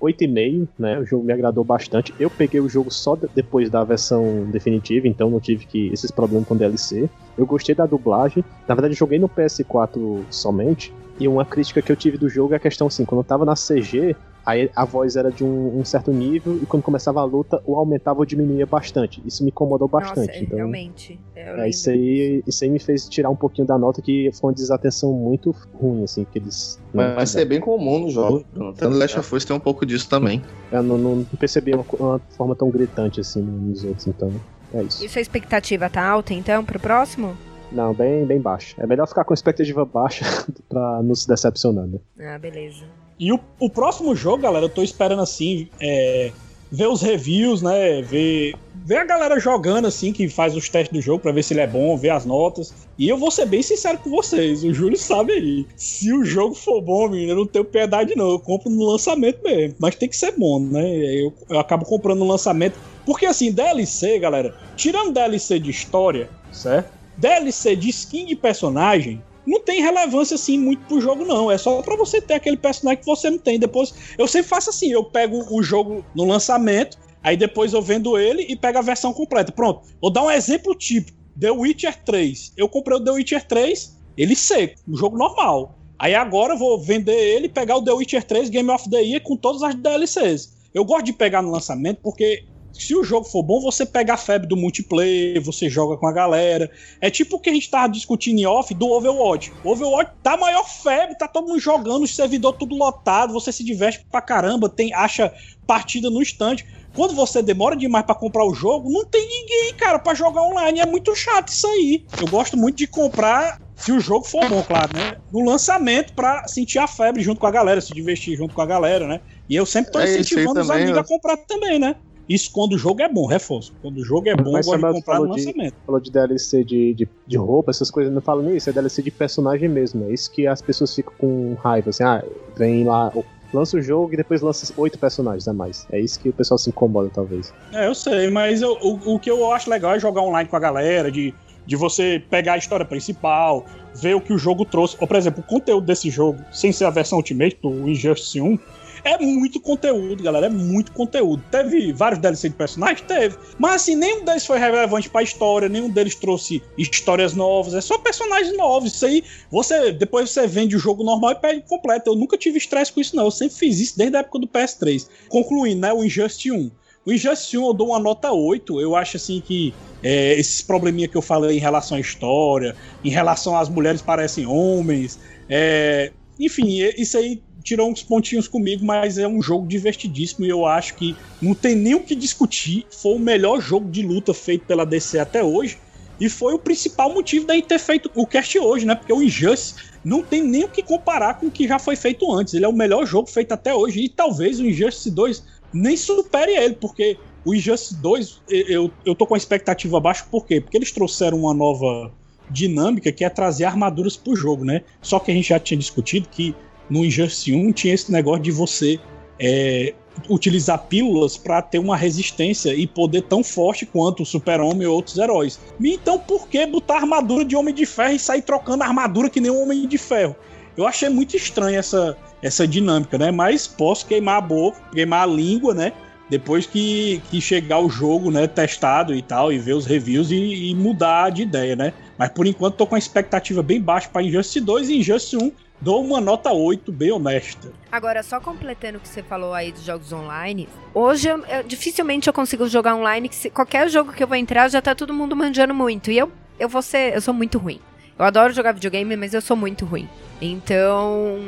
[0.00, 0.98] 8,5, né?
[0.98, 2.12] O jogo me agradou bastante.
[2.18, 6.10] Eu peguei o jogo só de- depois da versão definitiva, então não tive que esses
[6.10, 7.08] problemas com DLC.
[7.38, 8.44] Eu gostei da dublagem.
[8.68, 10.92] Na verdade, joguei no PS4 somente.
[11.22, 13.44] E uma crítica que eu tive do jogo é a questão assim, quando eu tava
[13.44, 17.24] na CG, aí a voz era de um, um certo nível e quando começava a
[17.24, 19.22] luta, ou aumentava ou diminuía bastante.
[19.24, 20.26] Isso me incomodou bastante.
[20.26, 21.20] Nossa, então, realmente.
[21.36, 21.66] Eu é, lembro.
[21.68, 25.12] isso, aí, isso aí me fez tirar um pouquinho da nota, que foi uma desatenção
[25.12, 26.80] muito ruim, assim, que eles.
[26.92, 28.44] Mas, é bem comum no jogo.
[28.74, 30.42] Até no Last of Us tem um pouco disso também.
[30.72, 34.28] Eu não, não percebi uma, uma forma tão gritante assim nos outros, então.
[34.74, 35.04] É isso.
[35.04, 37.36] E sua expectativa tá alta, então, pro próximo?
[37.72, 38.74] Não, bem, bem baixa.
[38.78, 40.24] É melhor ficar com expectativa baixa
[40.68, 41.98] pra não se decepcionar, né?
[42.20, 42.84] Ah, beleza.
[43.18, 46.32] E o, o próximo jogo, galera, eu tô esperando assim, é,
[46.72, 48.00] ver os reviews, né?
[48.00, 51.52] Ver, ver a galera jogando assim, que faz os testes do jogo pra ver se
[51.52, 52.74] ele é bom, ver as notas.
[52.98, 55.66] E eu vou ser bem sincero com vocês, o Júlio sabe aí.
[55.76, 58.30] Se o jogo for bom, menino, eu não tenho piedade não.
[58.30, 59.76] Eu compro no lançamento mesmo.
[59.78, 60.84] Mas tem que ser bom, né?
[61.22, 62.78] Eu, eu acabo comprando no lançamento.
[63.04, 67.01] Porque assim, DLC, galera, tirando DLC de história, certo?
[67.22, 71.80] DLC de skin de personagem não tem relevância assim muito pro jogo não, é só
[71.80, 73.60] pra você ter aquele personagem que você não tem.
[73.60, 78.18] Depois eu sempre faço assim, eu pego o jogo no lançamento, aí depois eu vendo
[78.18, 79.52] ele e pego a versão completa.
[79.52, 79.82] Pronto.
[80.00, 81.16] Vou dar um exemplo típico.
[81.38, 82.54] The Witcher 3.
[82.56, 85.78] Eu comprei o The Witcher 3, ele seco, um jogo normal.
[85.98, 89.22] Aí agora eu vou vender ele pegar o The Witcher 3 Game of the Year
[89.22, 90.70] com todas as DLCs.
[90.74, 94.16] Eu gosto de pegar no lançamento porque se o jogo for bom, você pega a
[94.16, 96.70] febre do multiplayer, você joga com a galera.
[97.00, 99.52] É tipo o que a gente tava discutindo em off do Overwatch.
[99.62, 103.64] O Overwatch tá maior febre, tá todo mundo jogando, os servidores tudo lotado, você se
[103.64, 105.32] diverte pra caramba, tem acha
[105.66, 106.64] partida no instante.
[106.94, 110.80] Quando você demora demais pra comprar o jogo, não tem ninguém, cara, pra jogar online.
[110.80, 112.04] É muito chato isso aí.
[112.20, 115.16] Eu gosto muito de comprar se o jogo for bom, claro, né?
[115.32, 118.66] No lançamento pra sentir a febre junto com a galera, se divertir junto com a
[118.66, 119.20] galera, né?
[119.48, 121.96] E eu sempre tô É incentivando os amigos a comprar também, né?
[122.28, 123.72] Isso quando o jogo é bom, reforço.
[123.82, 125.74] Quando o jogo é bom, Mas gosto de Samuel comprar no falou de, lançamento.
[125.84, 129.10] falou de DLC de, de, de roupa, essas coisas, não falo nisso, é DLC de
[129.10, 130.04] personagem mesmo.
[130.08, 132.22] É isso que as pessoas ficam com raiva, assim, ah,
[132.56, 133.12] vem lá,
[133.52, 135.86] lança o jogo e depois lança oito personagens a mais.
[135.90, 137.52] É isso que o pessoal se incomoda, talvez.
[137.72, 140.56] É, eu sei, mas eu- o, o que eu acho legal é jogar online com
[140.56, 141.34] a galera, de,
[141.66, 144.96] de você pegar a história principal, ver o que o jogo trouxe.
[145.00, 148.58] Ou, por exemplo, o conteúdo desse jogo, sem ser a versão Ultimate, do Injustice 1,
[149.04, 150.46] é muito conteúdo, galera.
[150.46, 151.42] É muito conteúdo.
[151.50, 153.00] Teve vários DLC de personagens?
[153.02, 153.36] Teve.
[153.58, 157.74] Mas assim, nenhum deles foi relevante pra história, nenhum deles trouxe histórias novas.
[157.74, 158.94] É só personagens novos.
[158.94, 162.10] Isso aí, você depois você vende o jogo normal e perde completo.
[162.10, 163.24] Eu nunca tive estresse com isso, não.
[163.24, 165.08] Eu sempre fiz isso desde a época do PS3.
[165.28, 165.92] Concluindo, né?
[165.92, 166.70] O Injustice 1.
[167.04, 168.80] O Injustice 1 eu dou uma nota 8.
[168.80, 173.10] Eu acho assim que é, esses probleminha que eu falei em relação à história, em
[173.10, 179.26] relação às mulheres parecem homens, é, enfim, isso aí tirou uns pontinhos comigo, mas é
[179.26, 182.86] um jogo divertidíssimo e eu acho que não tem nem o que discutir.
[182.90, 185.78] Foi o melhor jogo de luta feito pela DC até hoje.
[186.20, 188.94] E foi o principal motivo da gente ter feito o cast hoje, né?
[188.94, 192.30] Porque o Injustice não tem nem o que comparar com o que já foi feito
[192.32, 192.54] antes.
[192.54, 194.00] Ele é o melhor jogo feito até hoje.
[194.00, 195.42] E talvez o Injustice 2
[195.72, 200.24] nem supere ele, porque o Injustice 2 eu, eu, eu tô com a expectativa baixa,
[200.30, 200.60] por quê?
[200.60, 202.12] Porque eles trouxeram uma nova
[202.48, 204.82] dinâmica que é trazer armaduras pro jogo, né?
[205.00, 206.54] Só que a gente já tinha discutido que
[206.88, 208.98] no Injustice 1 tinha esse negócio de você
[209.38, 209.94] é,
[210.28, 215.16] utilizar pílulas para ter uma resistência e poder tão forte quanto o Super-Homem ou outros
[215.18, 215.58] heróis.
[215.82, 219.50] Então por que botar armadura de Homem de Ferro e sair trocando armadura que nem
[219.50, 220.36] um Homem de Ferro?
[220.76, 223.30] Eu achei muito estranho essa, essa dinâmica, né?
[223.30, 225.92] Mas posso queimar a boca, queimar a língua, né?
[226.30, 230.70] Depois que, que chegar o jogo, né, testado e tal, e ver os reviews e,
[230.70, 231.92] e mudar de ideia, né?
[232.16, 235.52] Mas por enquanto tô com a expectativa bem baixa para Injustice 2 e Injustice 1
[235.82, 237.72] dou uma nota 8 bem honesta.
[237.90, 242.28] Agora, só completando o que você falou aí dos jogos online, hoje eu, eu- dificilmente
[242.28, 245.12] eu consigo jogar online, que se- qualquer jogo que eu vou entrar já tá todo
[245.12, 246.10] mundo manjando muito.
[246.10, 247.80] E eu, eu vou ser, eu sou muito ruim.
[248.18, 250.08] Eu adoro jogar videogame, mas eu sou muito ruim.
[250.40, 251.38] Então,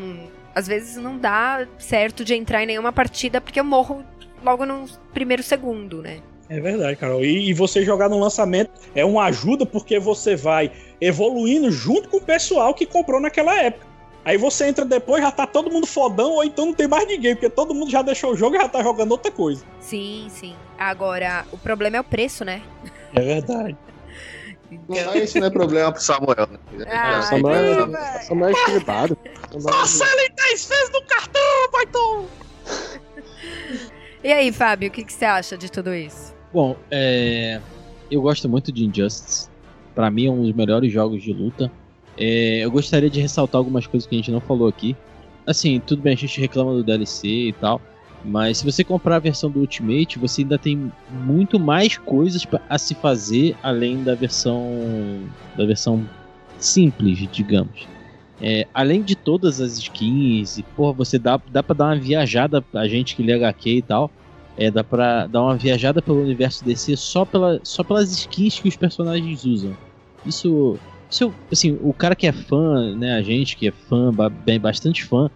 [0.55, 4.05] às vezes não dá certo de entrar em nenhuma partida porque eu morro
[4.45, 6.19] logo no primeiro segundo, né?
[6.49, 7.25] É verdade, Carol.
[7.25, 10.71] E, e você jogar no lançamento é uma ajuda porque você vai
[11.01, 13.94] evoluindo junto com o pessoal que comprou naquela época.
[14.25, 17.35] Aí você entra depois, já tá todo mundo fodão, ou então não tem mais ninguém,
[17.35, 19.65] porque todo mundo já deixou o jogo e já tá jogando outra coisa.
[19.81, 20.55] Sim, sim.
[20.79, 22.63] Agora, o problema é o preço, né?
[23.15, 23.77] É verdade.
[24.89, 26.49] Não, isso não é problema pro Samuel.
[26.73, 26.85] Né?
[26.89, 28.23] Ah, Samuel, Samuel é.
[28.23, 29.17] Samuel-
[29.63, 32.27] Parcela em 10 vezes no cartão, Baitão!
[34.25, 36.35] E aí, Fábio, o que, que você acha de tudo isso?
[36.53, 37.61] Bom, é,
[38.11, 39.49] eu gosto muito de Injustice.
[39.95, 41.71] Pra mim é um dos melhores jogos de luta.
[42.17, 44.97] É, eu gostaria de ressaltar algumas coisas que a gente não falou aqui.
[45.47, 47.81] Assim, tudo bem, a gente reclama do DLC e tal.
[48.25, 52.79] Mas se você comprar a versão do Ultimate, você ainda tem muito mais coisas a
[52.79, 54.65] se fazer além da versão
[55.57, 56.09] da versão
[56.59, 57.87] simples, digamos.
[58.41, 62.65] É, além de todas as skins, e porra, você dá, dá pra dar uma viajada,
[62.73, 64.11] a gente que lê HQ e tal,
[64.57, 68.69] é, dá pra dar uma viajada pelo universo DC só, pela, só pelas skins que
[68.69, 69.77] os personagens usam.
[70.25, 70.79] Isso,
[71.11, 74.13] isso, assim, o cara que é fã, né, a gente que é fã,
[74.45, 75.31] bem, bastante fã,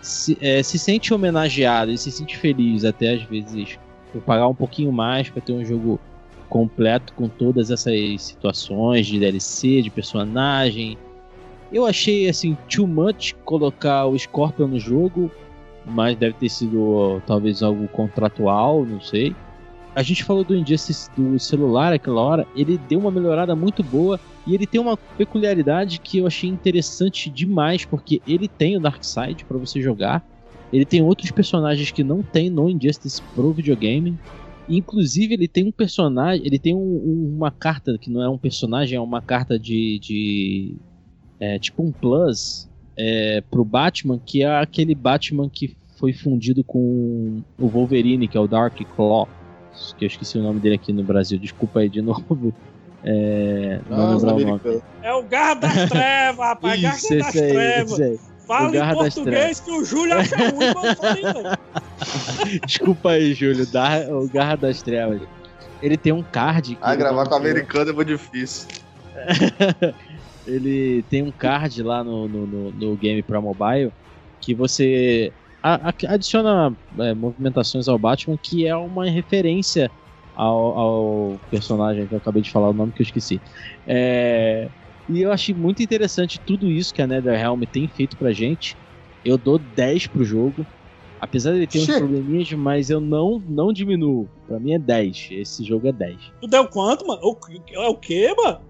[0.00, 3.78] se, é, se sente homenageado e se sente feliz até às vezes
[4.12, 6.00] por pagar um pouquinho mais pra ter um jogo
[6.48, 10.96] completo com todas essas situações de DLC, de personagem.
[11.70, 15.30] Eu achei assim too much colocar o Scorpion no jogo,
[15.84, 19.34] mas deve ter sido talvez algo contratual, não sei.
[19.94, 24.18] A gente falou do Injustice do celular aquela hora, ele deu uma melhorada muito boa
[24.46, 29.44] e ele tem uma peculiaridade que eu achei interessante demais, porque ele tem o Darkseid
[29.44, 30.24] para você jogar.
[30.72, 34.16] Ele tem outros personagens que não tem no Injustice pro videogame.
[34.68, 36.46] Inclusive, ele tem um personagem.
[36.46, 39.98] Ele tem um- um- uma carta que não é um personagem, é uma carta de.
[39.98, 40.76] de
[41.40, 47.40] é, tipo um plus é, pro Batman, que é aquele Batman que foi fundido com
[47.58, 49.28] o Wolverine, que é o Dark Claw.
[49.96, 52.52] Que eu esqueci o nome dele aqui no Brasil, desculpa aí de novo.
[53.04, 54.60] É, não o nome.
[55.02, 56.80] É o Garra das Trevas, rapaz.
[56.82, 58.20] Garra das aí, Trevas.
[58.46, 61.58] Fala O em português que o Júlio acha ruim, mas eu falei, velho.
[62.66, 65.20] Desculpa aí, Júlio, da, o Garra das Trevas.
[65.82, 66.74] Ele tem um card.
[66.74, 68.66] que Ah, gravar com um- americano é muito difícil.
[70.46, 73.92] ele tem um card lá no, no, no- no game pra mobile
[74.40, 75.32] que você
[75.62, 79.92] a- a- adiciona é, movimentações ao Batman que é uma referência
[80.34, 83.42] ao, ao personagem que eu acabei de falar o nome que eu esqueci.
[83.86, 84.70] É,
[85.08, 88.76] e eu achei muito interessante tudo isso que a NetherRealm tem feito pra gente.
[89.24, 90.66] Eu dou 10 pro jogo.
[91.20, 94.28] Apesar de ele ter uns probleminhas, mas eu não, não diminuo.
[94.46, 95.28] Pra mim é 10.
[95.32, 96.32] Esse jogo é 10.
[96.40, 97.20] Tu deu quanto, mano?
[97.24, 97.36] O,
[97.72, 98.60] é o quê, mano?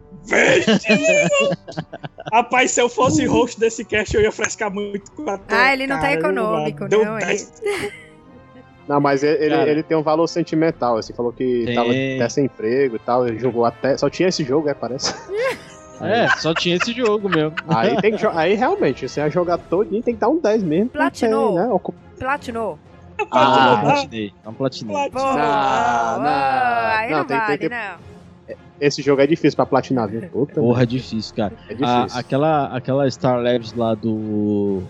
[2.33, 5.87] Rapaz, se eu fosse host desse cast, eu ia frescar muito com a Ah, ele
[5.87, 7.17] não tá econômico, não.
[7.19, 7.63] 10.
[8.87, 9.71] Não, mas ele, ele- Cara.
[9.71, 10.97] ele tem um valor sentimental.
[10.97, 11.75] Você falou que Tem.
[11.75, 13.27] tava até sem emprego e tal.
[13.29, 13.97] Ele jogou até.
[13.99, 15.15] Só tinha esse jogo, é, parece.
[16.01, 17.57] É, só tinha esse jogo mesmo.
[17.67, 20.63] Aí, tem que jo- aí realmente, você vai jogar todinho, tem que dar um 10
[20.63, 20.91] mesmo.
[20.91, 21.49] Platinou.
[21.49, 21.67] Tem, né?
[21.73, 22.79] Ocu- Platinou.
[23.33, 24.33] Ah, platinei.
[24.45, 25.11] Não platinei.
[25.11, 28.18] Porra, Não, não, aí não, não, tem- tem vale, que- não.
[28.81, 30.21] Esse jogo é difícil pra platinar, viu?
[30.23, 31.53] Puta Porra, é difícil, cara.
[31.69, 32.19] É A- difícil.
[32.21, 34.83] aquela, aquela Star Labs lá do.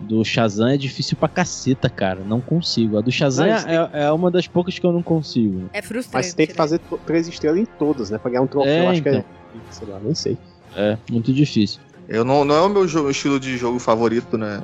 [0.00, 2.20] Do Shazam é difícil pra caceta, cara.
[2.26, 2.98] Não consigo.
[2.98, 5.70] A do Shazam Mas é, é uma das poucas que eu não consigo.
[5.72, 6.14] É frustrante.
[6.14, 8.18] Mas você tem que fazer to- três estrelas em todas, né?
[8.18, 9.20] Pra ganhar um troféu, É, acho que então.
[9.20, 9.24] é.
[9.70, 10.36] Sei lá, nem sei.
[10.76, 11.80] É, muito difícil.
[12.06, 14.60] Eu não, não é o meu jogo- estilo de jogo favorito, né?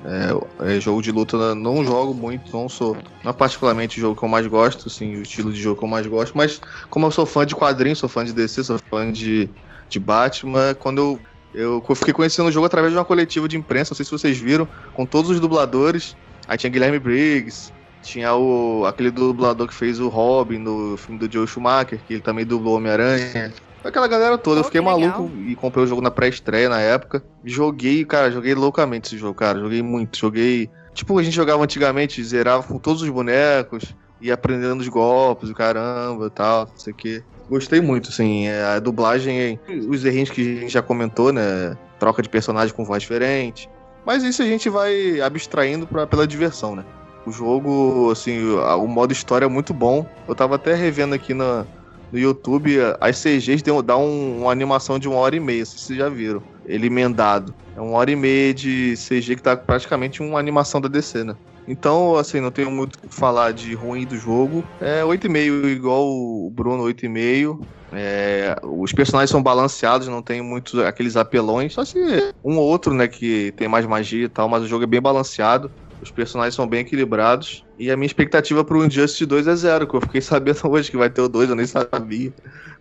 [0.61, 2.95] É, é jogo de luta, eu não jogo muito, não sou.
[3.25, 5.85] Não é particularmente o jogo que eu mais gosto, assim, o estilo de jogo que
[5.85, 6.61] eu mais gosto, mas
[6.91, 9.49] como eu sou fã de quadrinhos, sou fã de DC, sou fã de,
[9.89, 11.19] de Batman, quando
[11.55, 14.11] eu, eu fiquei conhecendo o jogo através de uma coletiva de imprensa, não sei se
[14.11, 16.17] vocês viram, com todos os dubladores.
[16.47, 17.73] Aí tinha Guilherme Briggs,
[18.03, 22.23] tinha o aquele dublador que fez o Robin no filme do Joe Schumacher, que ele
[22.23, 23.53] também dublou Homem-Aranha.
[23.83, 27.25] Aquela galera toda, eu fiquei maluco e comprei o jogo na pré-estreia na época.
[27.45, 29.59] Joguei, cara, joguei loucamente esse jogo, cara.
[29.59, 30.71] Joguei muito, joguei.
[30.93, 35.55] Tipo, a gente jogava antigamente, zerava com todos os bonecos, ia aprendendo os golpes, o
[35.55, 37.25] caramba e tal, não sei o quê.
[37.49, 39.59] Gostei muito, assim, é, a dublagem,
[39.89, 41.77] os errinhos que a gente já comentou, né?
[41.99, 43.69] Troca de personagem com voz diferente.
[44.05, 46.85] Mas isso a gente vai abstraindo pra, pela diversão, né?
[47.27, 50.07] O jogo, assim, o, o modo história é muito bom.
[50.29, 51.67] Eu tava até revendo aqui na,
[52.13, 56.09] no YouTube, as CGs dão, um- uma animação de uma hora e meia, vocês já
[56.09, 56.43] viram.
[56.67, 57.55] Ele emendado.
[57.77, 61.35] É uma hora e meia de CG que tá praticamente uma animação da DC, né?
[61.69, 64.65] Então, assim, não tenho muito o que falar de ruim do jogo.
[64.81, 67.61] É 8,5 igual o Bruno, 8,5.
[67.93, 71.73] É, os personagens são balanceados, não tem muitos aqueles apelões.
[71.73, 71.99] Só se
[72.45, 75.01] um ou outro, né, que tem mais magia e tal, mas o jogo é bem
[75.01, 75.71] balanceado.
[76.03, 77.65] Os personagens são bem equilibrados.
[77.79, 80.97] E a minha expectativa pro Injustice 2 é zero, que eu fiquei sabendo hoje que
[80.97, 82.33] vai ter o 2, eu nem sabia.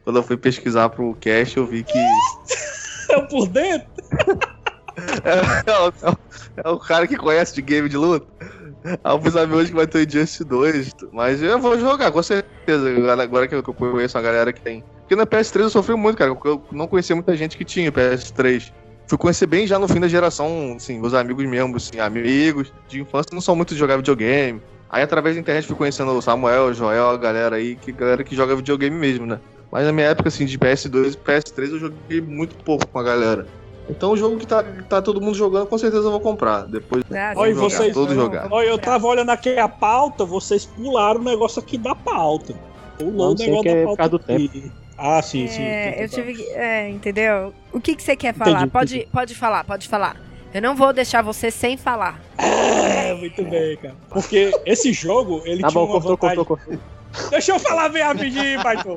[0.04, 1.98] Quando eu fui pesquisar pro cast, eu vi que.
[3.12, 3.88] Eu por dentro?
[5.24, 6.18] É, é o-
[6.58, 8.28] é o cara que conhece de game de luta.
[9.02, 10.92] Aí eu fui saber hoje que vai ter o Injustice 2.
[11.14, 12.90] Mas eu vou jogar, com certeza.
[13.14, 14.84] Agora que eu conheço a galera que tem.
[15.02, 16.34] Porque na PS3 eu sofri muito, cara.
[16.36, 18.74] Porque eu não conhecia muita gente que tinha PS3.
[19.10, 23.02] Fui conhecer bem já no fim da geração, assim, meus amigos mesmo, assim, amigos de
[23.02, 24.62] infância não são muito de jogar videogame.
[24.88, 28.24] Aí através da internet fui conhecendo o Samuel, o Joel, a galera aí, que galera
[28.24, 29.40] que joga videogame mesmo, né?
[29.72, 33.04] Mas na minha época, assim, de PS2 e PS3 eu joguei muito pouco com a
[33.04, 33.48] galera.
[33.90, 36.68] Então o jogo que tá, tá todo mundo jogando, com certeza eu vou comprar.
[36.68, 37.94] Depois Ah, Olha, jogar, vocês.
[37.96, 38.48] todo jogar.
[38.52, 42.54] Olha, eu tava olhando aqui a pauta, vocês pularam o negócio aqui da pauta.
[43.00, 43.98] Pulou Não o negócio que é da por pauta.
[43.98, 44.72] causa do aqui.
[44.98, 45.64] Ah, sim, sim.
[45.64, 46.16] É, eu Então tá.
[46.24, 46.50] tive que.
[46.52, 47.54] É, entendeu?
[47.72, 48.52] O que, que você quer falar?
[48.52, 49.12] Entendi, pode, entendi.
[49.12, 50.16] pode falar, pode falar.
[50.54, 52.20] Eu não vou deixar você sem falar.
[52.38, 53.96] É, muito bem, cara.
[54.10, 56.44] Porque esse jogo, ele Tá tinha bom, uma cortou, vantagem...
[56.44, 57.30] cortou, cortou.
[57.32, 58.96] Deixa eu falar bem rapidinho, Baito.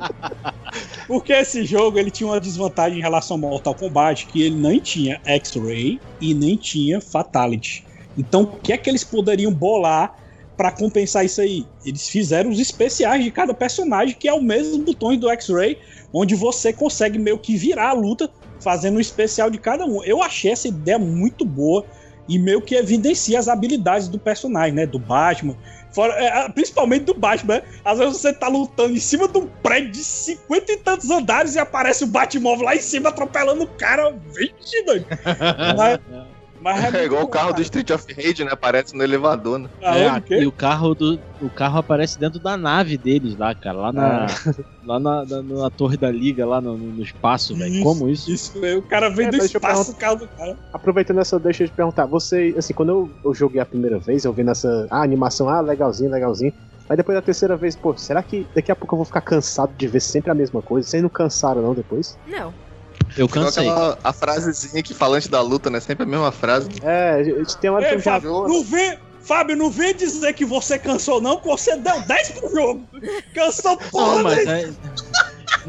[1.06, 4.78] Porque esse jogo ele tinha uma desvantagem em relação ao Mortal Kombat, que ele nem
[4.80, 7.84] tinha X-Ray e nem tinha Fatality.
[8.16, 10.14] Então, o que é que eles poderiam bolar
[10.56, 11.66] pra compensar isso aí?
[11.84, 15.78] Eles fizeram os especiais de cada personagem, que é o mesmo botões do X-Ray,
[16.12, 18.30] onde você consegue meio que virar a luta
[18.62, 20.02] fazendo um especial de cada um.
[20.04, 21.84] Eu achei essa ideia muito boa
[22.28, 24.86] e meio que evidencia as habilidades do personagem, né?
[24.86, 25.56] Do Batman.
[25.92, 27.62] Fora- é, principalmente do Batman, né?
[27.84, 31.54] Às vezes você tá lutando em cima de um prédio de 50 e tantos andares
[31.54, 34.14] e aparece o Batmóvel lá em cima atropelando o cara.
[34.34, 35.06] Vixe, doido.
[35.76, 35.98] Mas,
[36.62, 38.52] mas É igual o carro do Street of Rage, né?
[38.52, 39.68] Aparece no elevador, né?
[39.80, 39.98] cara.
[39.98, 43.52] É, Aonde, o e o carro do o carro aparece dentro da nave deles lá,
[43.52, 44.26] cara, lá na
[44.86, 47.82] lá na, na, na torre da liga lá no, no espaço, velho.
[47.82, 48.30] Como isso?
[48.30, 50.56] Isso, é, o cara vem É, do espaço o carro do cara.
[50.72, 52.06] Aproveitando essa, deixa eu te perguntar.
[52.06, 55.60] Você, assim, quando eu, eu joguei a primeira vez, eu vi nessa ah, animação, ah,
[55.60, 56.52] legalzinho, legalzinho.
[56.88, 59.74] Mas depois da terceira vez, pô, será que daqui a pouco eu vou ficar cansado
[59.76, 60.88] de ver sempre a mesma coisa?
[60.88, 62.16] Vocês não cansaram, não, depois?
[62.26, 62.52] Não.
[63.16, 63.68] Eu cansei.
[63.68, 65.80] aquela a frasezinha que fala antes da luta, né?
[65.80, 66.68] Sempre a mesma frase.
[66.82, 69.70] É, a gente tem uma hora que Ei, eu já Fábio, não vem, Fábio, não
[69.70, 72.88] vem dizer que você cansou, não, que você deu 10 pro jogo.
[73.34, 74.62] Cansou porra, Não, mas né?
[74.62, 74.72] é,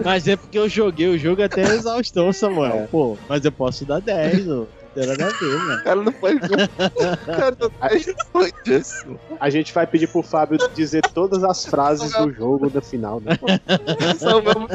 [0.03, 2.84] mas é porque eu joguei o jogo até a exaustão, Samuel.
[2.84, 2.88] É.
[2.88, 4.67] Pô, mas eu posso dar 10, ô.
[4.95, 5.79] Não nada a ver, mano.
[5.79, 6.36] O cara não pode.
[6.38, 7.69] O cara não
[8.31, 9.19] pode disso.
[9.39, 13.38] A gente vai pedir pro Fábio dizer todas as frases do jogo no final, né?
[14.19, 14.67] Só o mesmo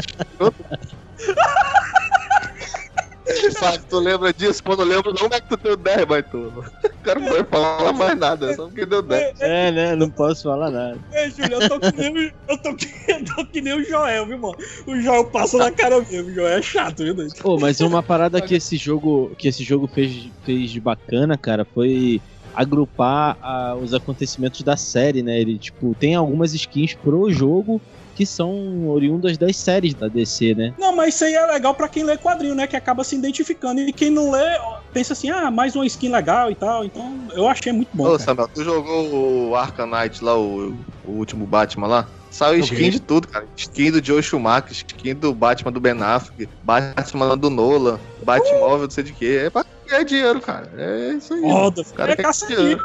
[3.58, 4.62] Fábio, tu lembra disso?
[4.64, 6.38] Quando eu lembro, não é que tu deu 10, mas tu.
[6.38, 9.40] O cara não vai falar mais nada, só porque deu 10.
[9.40, 9.96] É, né?
[9.96, 11.00] Não posso falar nada.
[11.12, 13.84] Ei, Júlio, eu tô que nem, o- eu tô que, eu tô que nem o
[13.84, 14.56] Joel, viu, mano?
[14.86, 17.32] O Joel passa na cara mesmo, o Joel é chato, viu, doido?
[17.40, 21.64] Pô, mas uma parada que esse jogo, que esse jogo fez, fez de bacana, cara,
[21.74, 22.20] foi
[22.54, 25.40] agrupar ah, os acontecimentos da série, né?
[25.40, 27.80] Ele, tipo, tem algumas skins pro jogo
[28.18, 30.74] que são oriundas das séries da DC, né?
[30.76, 32.66] Não, mas isso aí é legal pra quem lê quadrinho, né?
[32.66, 33.80] Que acaba se identificando.
[33.80, 34.58] E quem não lê,
[34.92, 36.84] pensa assim, ah, mais uma skin legal e tal.
[36.84, 38.06] Então, eu achei muito bom.
[38.06, 38.18] Ô, cara.
[38.18, 40.74] Samuel, tu jogou o Knight lá, o,
[41.06, 42.08] o último Batman lá?
[42.28, 43.46] Saiu skin de tudo, cara.
[43.56, 48.90] Skin do Joe Schumacher, skin do Batman do Ben Affleck, Batman do Nolan, Batmóvel, não
[48.90, 49.42] sei de quê.
[49.44, 50.68] É pra ganhar dinheiro, cara.
[50.76, 51.40] É isso aí.
[51.40, 52.82] Foda, O cara é dinheiro.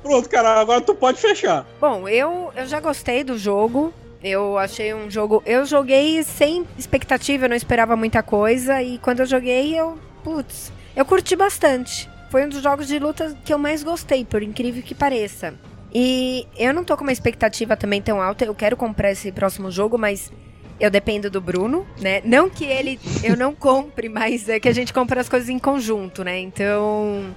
[0.00, 1.66] Pronto, cara, agora tu pode fechar.
[1.80, 3.92] Bom, eu, eu já gostei do jogo.
[4.22, 5.42] Eu achei um jogo.
[5.46, 8.82] Eu joguei sem expectativa, eu não esperava muita coisa.
[8.82, 9.98] E quando eu joguei, eu.
[10.24, 12.08] Putz, eu curti bastante.
[12.30, 15.54] Foi um dos jogos de luta que eu mais gostei, por incrível que pareça.
[15.94, 18.44] E eu não tô com uma expectativa também tão alta.
[18.44, 20.32] Eu quero comprar esse próximo jogo, mas
[20.78, 22.20] eu dependo do Bruno, né?
[22.24, 25.58] Não que ele eu não compre, mas é que a gente compra as coisas em
[25.58, 26.38] conjunto, né?
[26.38, 27.34] Então.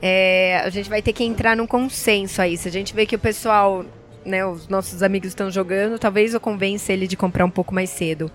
[0.00, 2.56] é, a gente vai ter que entrar num consenso aí.
[2.56, 3.84] Se a gente vê que o pessoal,
[4.26, 7.90] né, os nossos amigos estão jogando, talvez eu convença ele de comprar um pouco mais
[7.90, 8.30] cedo.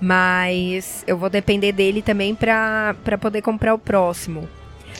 [0.00, 4.48] Mas eu vou depender dele também pra, pra poder comprar o próximo.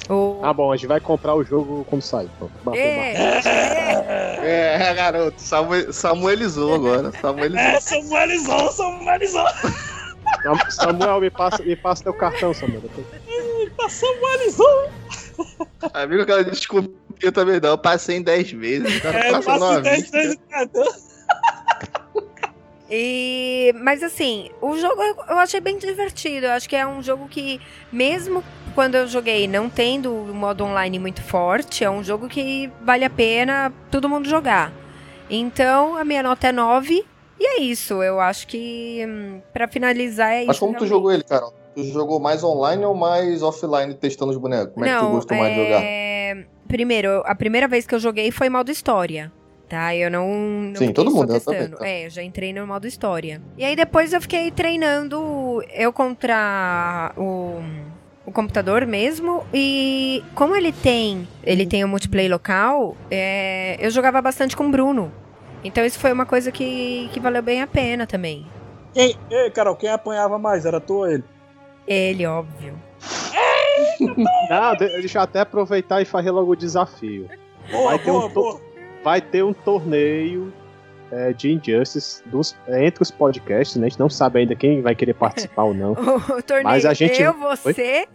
[0.09, 0.41] O...
[0.43, 2.28] Ah, bom, a gente vai comprar o jogo quando sair.
[2.38, 2.53] Pronto.
[2.64, 7.12] Bateu, É, É, garoto, Samuel, Samuelizou agora.
[7.20, 7.61] Samuelizou.
[7.61, 9.47] É, Samuelizou, Samuelizou.
[10.70, 12.82] Samuel, me passa, me passa teu cartão, Samuel.
[13.76, 14.91] Tá Samuelizou.
[15.95, 16.91] Amigo, aquela desculpa
[17.23, 17.71] eu também não.
[17.71, 19.01] Eu passei em 10 vezes.
[19.01, 20.16] Cara É, passa passa numa 10 vista.
[20.18, 20.39] vezes.
[22.93, 26.47] E, mas assim, o jogo eu eu achei bem divertido.
[26.47, 27.61] Eu acho que é um jogo que,
[27.93, 28.43] mesmo
[28.75, 33.05] quando eu joguei não tendo o modo online muito forte, é um jogo que vale
[33.05, 34.73] a pena todo mundo jogar.
[35.29, 37.05] Então, a minha nota é 9.
[37.39, 38.03] E é isso.
[38.03, 40.49] Eu acho que, hum, pra finalizar, é isso.
[40.49, 40.91] Mas como tu realmente.
[40.91, 41.55] jogou ele, Carol?
[41.75, 44.75] Tu jogou mais online ou mais offline testando os bonecos?
[44.75, 45.81] Como é que tu Não, gostou mais de jogar?
[46.71, 46.77] É...
[46.77, 49.33] Primeiro, a primeira vez que eu joguei foi modo história.
[49.68, 50.29] Tá, eu não.
[50.29, 51.77] não Sim, todo mundo, eu também, testando.
[51.77, 51.87] tá.
[51.87, 53.41] É, eu já entrei no modo história.
[53.57, 57.61] E aí depois eu fiquei treinando eu contra o,
[58.27, 59.44] o computador mesmo.
[59.55, 61.28] E como ele tem.
[61.44, 65.12] Ele tem o multiplayer local, é, eu jogava bastante com o Bruno.
[65.62, 68.47] Então isso foi uma coisa que, que valeu bem a pena também.
[68.94, 70.66] Ei, ei, Carol, quem apanhava mais?
[70.66, 71.24] Era tu ou ele?
[71.86, 72.74] Ele, óbvio.
[74.48, 77.28] Não, de- deixa eu até aproveitar e fazer logo o desafio.
[77.70, 78.61] Boa, Vai ter um boa, to- boa.
[79.02, 80.52] Vai ter um torneio
[81.12, 83.86] é, de Injustice dos, é, entre os podcasts, né?
[83.86, 85.93] A gente não sabe ainda quem vai querer participar ou não.
[86.36, 88.07] O torneio Mas a gente- eu, você,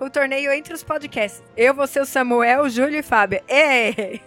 [0.00, 1.42] o torneio entre os podcasts.
[1.56, 3.40] Eu, você, o Samuel, o Júlio e Fábio.
[3.48, 4.20] Ei!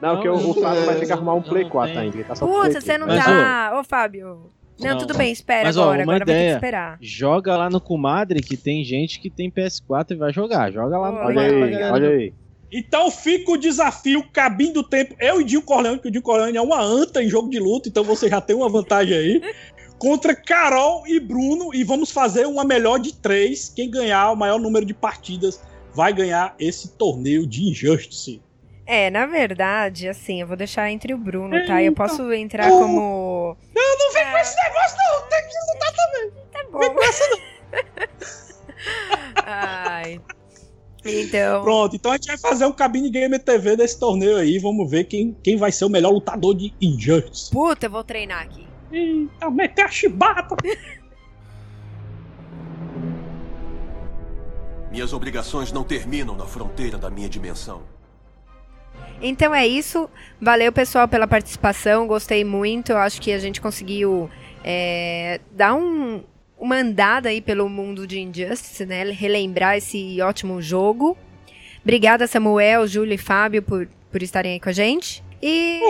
[0.00, 2.24] Não, que o, o Fábio vai ter que arrumar um Play 4 ainda.
[2.24, 3.72] Tá Puta, você não Mas, tá.
[3.80, 4.50] Ô, Fábio.
[4.78, 4.98] Não, Não.
[4.98, 5.98] tudo bem, espera Mas, ó, agora.
[5.98, 6.54] uma agora vai ter que ideia.
[6.56, 6.98] esperar.
[7.00, 10.70] Joga lá no Comadre que tem gente que tem PS4 e vai jogar.
[10.70, 12.34] Joga lá no Olha Comadre aí, galera olha aí.
[12.72, 15.14] Então fica o desafio, cabine do tempo.
[15.20, 17.88] Eu e Dinho Corleone, que o Dinho Corleone é uma anta em jogo de luta,
[17.88, 19.40] então você já tem uma vantagem aí.
[19.98, 23.72] Contra Carol e Bruno, e vamos fazer uma melhor de três.
[23.74, 25.58] Quem ganhar o maior número de partidas
[25.94, 28.42] vai ganhar esse torneio de Injustice.
[28.86, 31.82] É, na verdade, assim, eu vou deixar entre o Bruno, tá?
[31.82, 32.78] Eu posso entrar Oh.
[32.78, 33.56] como.
[33.74, 35.28] Eu não vem com esse negócio, não!
[35.28, 36.30] Tem que lutar também!
[36.52, 36.78] Tá bom.
[36.78, 37.38] Vem com essa, não.
[39.44, 40.20] Ai.
[41.04, 41.62] Então.
[41.64, 44.58] Pronto, então a gente vai fazer um cabine Gamer TV desse torneio aí.
[44.58, 47.50] Vamos ver quem, quem vai ser o melhor lutador de Injustice.
[47.50, 48.66] Puta, eu vou treinar aqui.
[48.92, 50.56] Eita, meter a chibata!
[54.90, 57.82] Minhas obrigações não terminam na fronteira da minha dimensão.
[59.20, 60.08] Então é isso.
[60.40, 62.06] Valeu, pessoal, pela participação.
[62.06, 62.92] Gostei muito.
[62.92, 64.30] Eu acho que a gente conseguiu
[64.64, 66.22] é, dar um,
[66.58, 69.04] uma andada aí pelo mundo de Injustice, né?
[69.04, 71.16] Relembrar esse ótimo jogo.
[71.82, 75.22] Obrigada, Samuel, Júlio e Fábio, por, por estarem aí com a gente.
[75.40, 75.80] E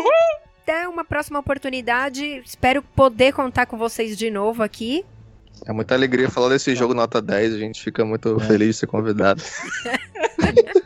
[0.63, 2.43] até uma próxima oportunidade.
[2.45, 5.05] Espero poder contar com vocês de novo aqui.
[5.65, 8.87] É muita alegria falar desse jogo nota 10, a gente fica muito feliz de ser
[8.87, 9.43] convidado.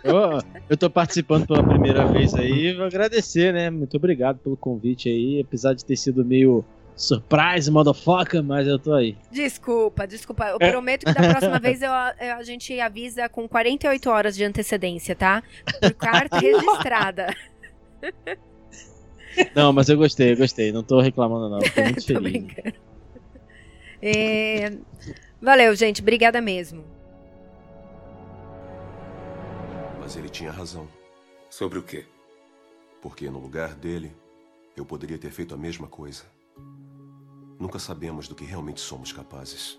[0.03, 0.41] Eu,
[0.71, 3.69] eu tô participando pela primeira vez aí, vou agradecer, né?
[3.69, 6.65] Muito obrigado pelo convite aí, apesar de ter sido meio
[6.97, 9.17] surprise, motherfucker, mas eu tô aí.
[9.31, 10.47] Desculpa, desculpa.
[10.49, 10.71] Eu É.
[10.71, 15.15] prometo que da próxima vez eu, eu- a gente avisa com 48 horas de antecedência,
[15.15, 15.43] tá?
[15.81, 17.35] Por carta registrada.
[19.55, 22.45] Não, mas eu gostei, eu gostei, não tô reclamando não, tô muito Tô feliz.
[24.03, 24.73] É,
[25.41, 26.03] Valeu, gente.
[26.03, 26.85] Obrigada mesmo.
[29.99, 30.87] Mas ele tinha razão.
[31.49, 32.05] Sobre o quê?
[33.01, 34.13] Porque no lugar dele,
[34.77, 36.25] eu poderia ter feito a mesma coisa.
[37.59, 39.79] Nunca sabemos do que realmente somos capazes.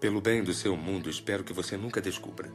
[0.00, 2.50] Pelo bem do seu mundo, espero que você nunca descubra.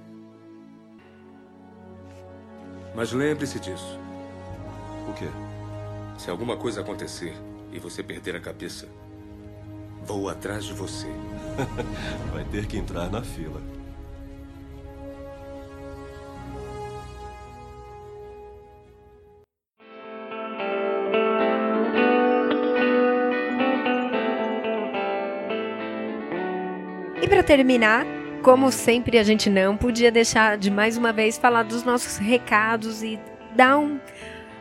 [2.95, 3.99] Mas lembre-se disso.
[5.07, 5.27] O quê?
[6.17, 7.33] Se alguma coisa acontecer
[7.71, 8.87] e você perder a cabeça,
[10.05, 11.07] vou atrás de você.
[12.33, 13.61] Vai ter que entrar na fila.
[27.21, 28.05] E pra terminar,
[28.41, 33.01] como sempre, a gente não podia deixar de mais uma vez falar dos nossos recados
[33.01, 33.19] e
[33.55, 33.99] dar um,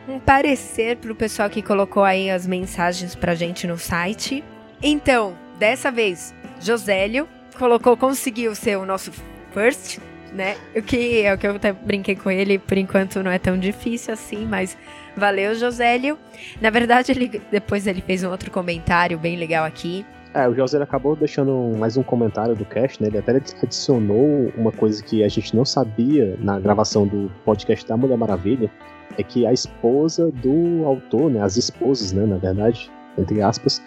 [0.07, 4.43] um parecer pro pessoal que colocou aí as mensagens pra gente no site.
[4.81, 7.27] Então, dessa vez, Josélio
[7.57, 9.11] colocou, conseguiu ser o nosso
[9.53, 9.99] first,
[10.33, 10.55] né?
[10.75, 13.57] O que é o que eu até brinquei com ele, por enquanto não é tão
[13.57, 14.77] difícil assim, mas
[15.15, 16.17] valeu, Josélio.
[16.59, 20.05] Na verdade, ele depois ele fez um outro comentário bem legal aqui.
[20.33, 23.07] É, o José ele acabou deixando mais um comentário do cast, né?
[23.07, 27.95] Ele até adicionou uma coisa que a gente não sabia na gravação do podcast da
[27.95, 28.71] Mulher Maravilha,
[29.15, 31.43] é que a esposa do autor, né?
[31.43, 32.25] As esposas, né?
[32.25, 33.79] Na verdade, entre aspas,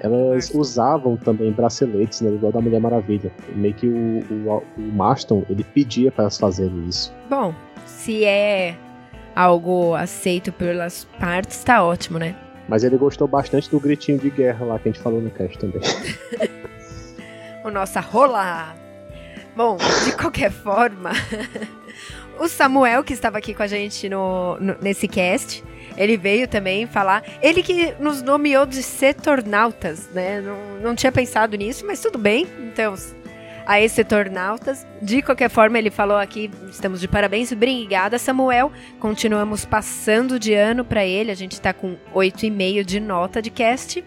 [0.00, 2.30] elas usavam também braceletes, né?
[2.30, 3.30] Igual da Mulher Maravilha.
[3.54, 7.14] Meio que o, o, o Marston, ele pedia para elas fazerem isso.
[7.28, 7.54] Bom,
[7.86, 8.74] se é
[9.36, 12.34] algo aceito pelas partes, tá ótimo, né?
[12.68, 15.58] Mas ele gostou bastante do gritinho de guerra lá que a gente falou no cast
[15.58, 15.80] também.
[17.62, 18.74] O nossa rola.
[19.54, 21.10] Bom, de qualquer forma,
[22.40, 25.62] o Samuel, que estava aqui com a gente no, no- nesse cast,
[25.96, 27.22] ele veio também falar.
[27.42, 30.40] Ele que nos nomeou de setornautas, né?
[30.40, 32.46] Não, não tinha pensado nisso, mas tudo bem.
[32.72, 32.94] Então,
[33.66, 34.86] a esse setornautas.
[35.00, 37.52] De qualquer forma, ele falou aqui: estamos de parabéns.
[37.52, 38.72] Obrigada, Samuel.
[38.98, 41.30] Continuamos passando de ano para ele.
[41.30, 44.04] A gente tá com 8,5 de nota de cast.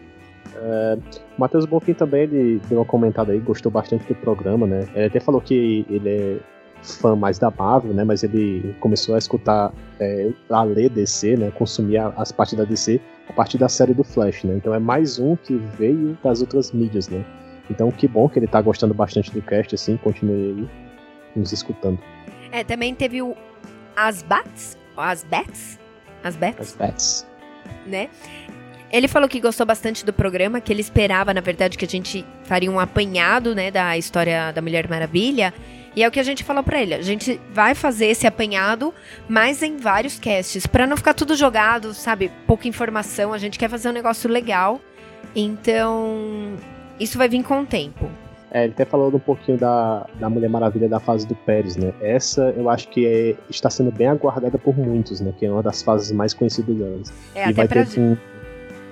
[0.56, 0.98] É,
[1.38, 4.88] o Matheus Bonfim também, ele deu uma comentada aí, gostou bastante do programa, né?
[4.94, 6.38] Ele até falou que ele é
[6.84, 8.04] fã mais da Marvel, né?
[8.04, 11.52] Mas ele começou a escutar, é, a ler DC, né?
[11.52, 13.00] Consumir as partes da DC
[13.30, 14.56] a partir da série do Flash, né?
[14.56, 17.24] Então é mais um que veio das outras mídias, né?
[17.70, 20.70] Então que bom que ele tá gostando bastante do cast, assim, continue aí
[21.36, 21.98] nos escutando.
[22.52, 23.36] É, também teve o
[23.96, 25.80] Asbats, Asbats,
[26.24, 27.28] Asbats, As bets.
[27.86, 28.10] né?
[28.92, 32.24] Ele falou que gostou bastante do programa, que ele esperava, na verdade, que a gente
[32.44, 35.52] faria um apanhado, né, da história da Mulher Maravilha.
[35.96, 36.94] E é o que a gente falou pra ele.
[36.94, 38.94] A gente vai fazer esse apanhado,
[39.28, 42.32] mas em vários casts, Pra não ficar tudo jogado, sabe?
[42.48, 43.32] Pouca informação.
[43.32, 44.82] A gente quer fazer um negócio legal.
[45.36, 46.54] Então,
[47.00, 48.10] isso vai vir com o tempo.
[48.52, 51.92] É, ele até falou um pouquinho da, da Mulher Maravilha da fase do Pérez, né?
[52.00, 55.34] Essa eu acho que é, está sendo bem aguardada por muitos, né?
[55.40, 57.14] Que é uma das fases mais conhecidas delas.
[57.34, 58.16] É, e até vai ter um,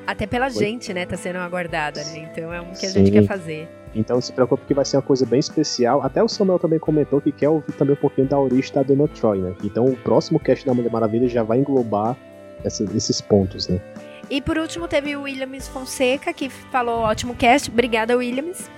[0.08, 0.52] Até pela Oi?
[0.52, 1.06] gente, né?
[1.06, 2.28] Tá sendo aguardada, né?
[2.32, 3.06] Então é um que a Sim.
[3.06, 3.70] gente quer fazer.
[3.94, 6.02] Então se preocupe que vai ser uma coisa bem especial.
[6.02, 9.08] Até o Samuel também comentou que quer ouvir também um pouquinho da origem da Dona
[9.08, 9.54] Troy, né?
[9.64, 12.16] Então o próximo cast da Mulher Maravilha já vai englobar
[12.64, 13.82] essa- esses pontos, né?
[14.30, 17.70] E por último teve o Williams Fonseca, que falou ótimo cast.
[17.70, 18.70] Obrigada, Williams.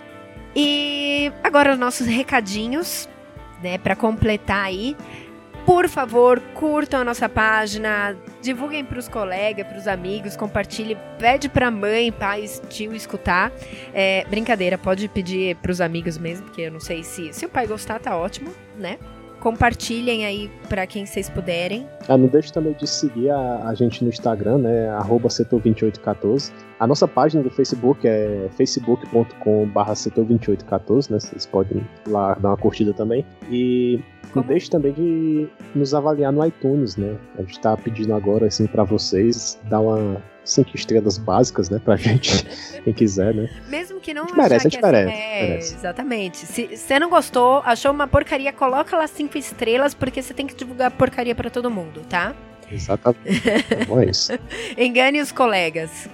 [0.56, 3.07] E agora os nossos recadinhos,
[3.61, 4.95] né, para completar aí.
[5.65, 12.11] Por favor, curtam a nossa página, divulguem pros colegas, pros amigos, compartilhe, pede pra mãe,
[12.11, 13.49] pai, tio escutar.
[13.94, 17.65] É, brincadeira, pode pedir pros amigos mesmo, porque eu não sei se se o pai
[17.65, 18.98] gostar tá ótimo, né?
[19.44, 21.86] Compartilhem aí pra quem vocês puderem.
[22.07, 24.90] Ah, não deixe também de seguir a, a gente no Instagram, né?
[24.91, 26.53] Arroba setor2814.
[26.80, 31.20] A nossa página do Facebook é facebook.com.br setor2814, né?
[31.20, 33.26] Vocês podem lá dar uma curtida também.
[33.52, 33.99] E
[34.34, 37.18] não deixe também de nos avaliar no iTunes, né?
[37.38, 41.80] A gente tá pedindo agora, assim, pra vocês dar uma cinco estrelas básicas, né?
[41.84, 42.45] Pra gente,
[42.84, 43.49] quem quiser, né?
[43.68, 45.76] Mesmo que não A gente merece, a gente merece, é, merece.
[45.76, 46.38] exatamente.
[46.38, 50.56] Se você não gostou, achou uma porcaria, coloca lá cinco estrelas, porque você tem que
[50.56, 52.36] divulgar porcaria pra todo mundo, tá?
[52.72, 53.41] Exatamente.
[53.88, 54.32] Bom, é isso.
[54.78, 56.07] Engane os colegas.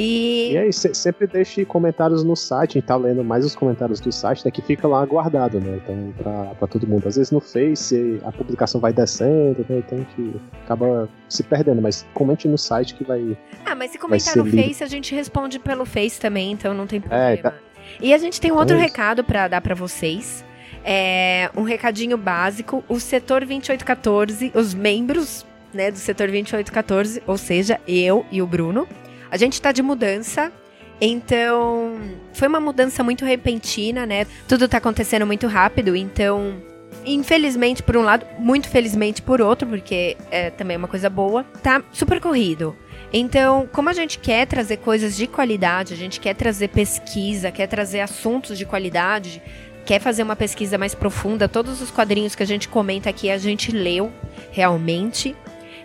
[0.00, 3.56] E, E aí, se- sempre deixe comentários no site, a gente tá lendo mais os
[3.56, 7.08] comentários do site, né, que fica lá guardado, né, então, pra, pra todo mundo.
[7.08, 11.82] Às vezes no Face a publicação vai descendo, né, então a gente acaba se perdendo,
[11.82, 13.36] mas comente no site que vai...
[13.66, 14.62] ah, mas se comentar no lido.
[14.62, 17.30] Face, a gente responde pelo Face também, então não tem problema.
[17.30, 17.54] É, tá.
[18.00, 20.44] E a gente tem um outro Então é recado pra dar pra vocês.
[20.84, 22.84] É um recadinho básico.
[22.88, 28.86] O setor 2814, os membros né, do setor 2814, ou seja, eu e o Bruno,
[29.30, 30.52] a gente tá de mudança.
[31.00, 31.96] Então,
[32.32, 34.26] foi uma mudança muito repentina, né?
[34.48, 36.60] Tudo tá acontecendo muito rápido, então
[37.04, 41.82] infelizmente por um lado, muito felizmente por outro, porque é também uma coisa boa, tá
[41.92, 42.76] super corrido.
[43.12, 47.66] Então, como a gente quer trazer coisas de qualidade, a gente quer trazer pesquisa, quer
[47.66, 49.42] trazer assuntos de qualidade,
[49.86, 53.38] quer fazer uma pesquisa mais profunda, todos os quadrinhos que a gente comenta aqui a
[53.38, 54.12] gente leu
[54.50, 55.34] realmente,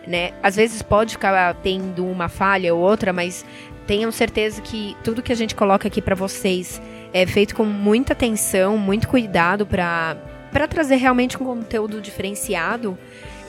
[0.08, 0.32] né?
[0.42, 3.46] Às vezes pode ficar tendo uma falha ou outra, mas
[3.88, 6.82] tenham certeza que tudo que a gente coloca aqui pra vocês
[7.14, 10.18] é feito com muita atenção, muito cuidado pra
[10.52, 12.96] para trazer realmente um conteúdo diferenciado.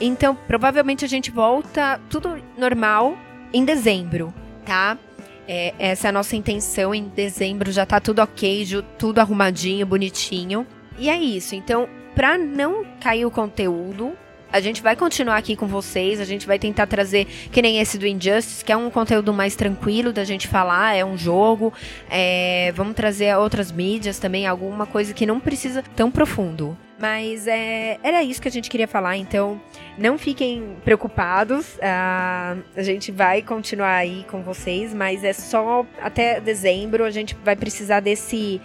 [0.01, 3.15] Então, provavelmente a gente volta tudo normal
[3.53, 4.33] em dezembro,
[4.65, 4.97] tá?
[5.47, 6.95] É, essa é a nossa intenção.
[6.95, 10.65] Em dezembro já tá tudo ok, tudo arrumadinho, bonitinho.
[10.97, 11.53] E é isso.
[11.53, 14.13] Então, pra não cair o conteúdo,
[14.55, 16.21] a gente vai continuar aqui com vocês.
[16.21, 19.53] A gente vai tentar trazer, que nem esse do Injustice, que é um conteúdo mais
[19.53, 21.73] tranquilo da gente falar, é um jogo.
[22.09, 26.77] É, vamos trazer outras mídias também, alguma coisa que não precisa tão profundo.
[26.97, 29.59] Mas é, era isso que a gente queria falar, então
[29.97, 31.77] não fiquem preocupados.
[31.81, 37.03] ah, a gente vai continuar aí com vocês, mas é só até dezembro.
[37.03, 38.61] A gente vai precisar desse,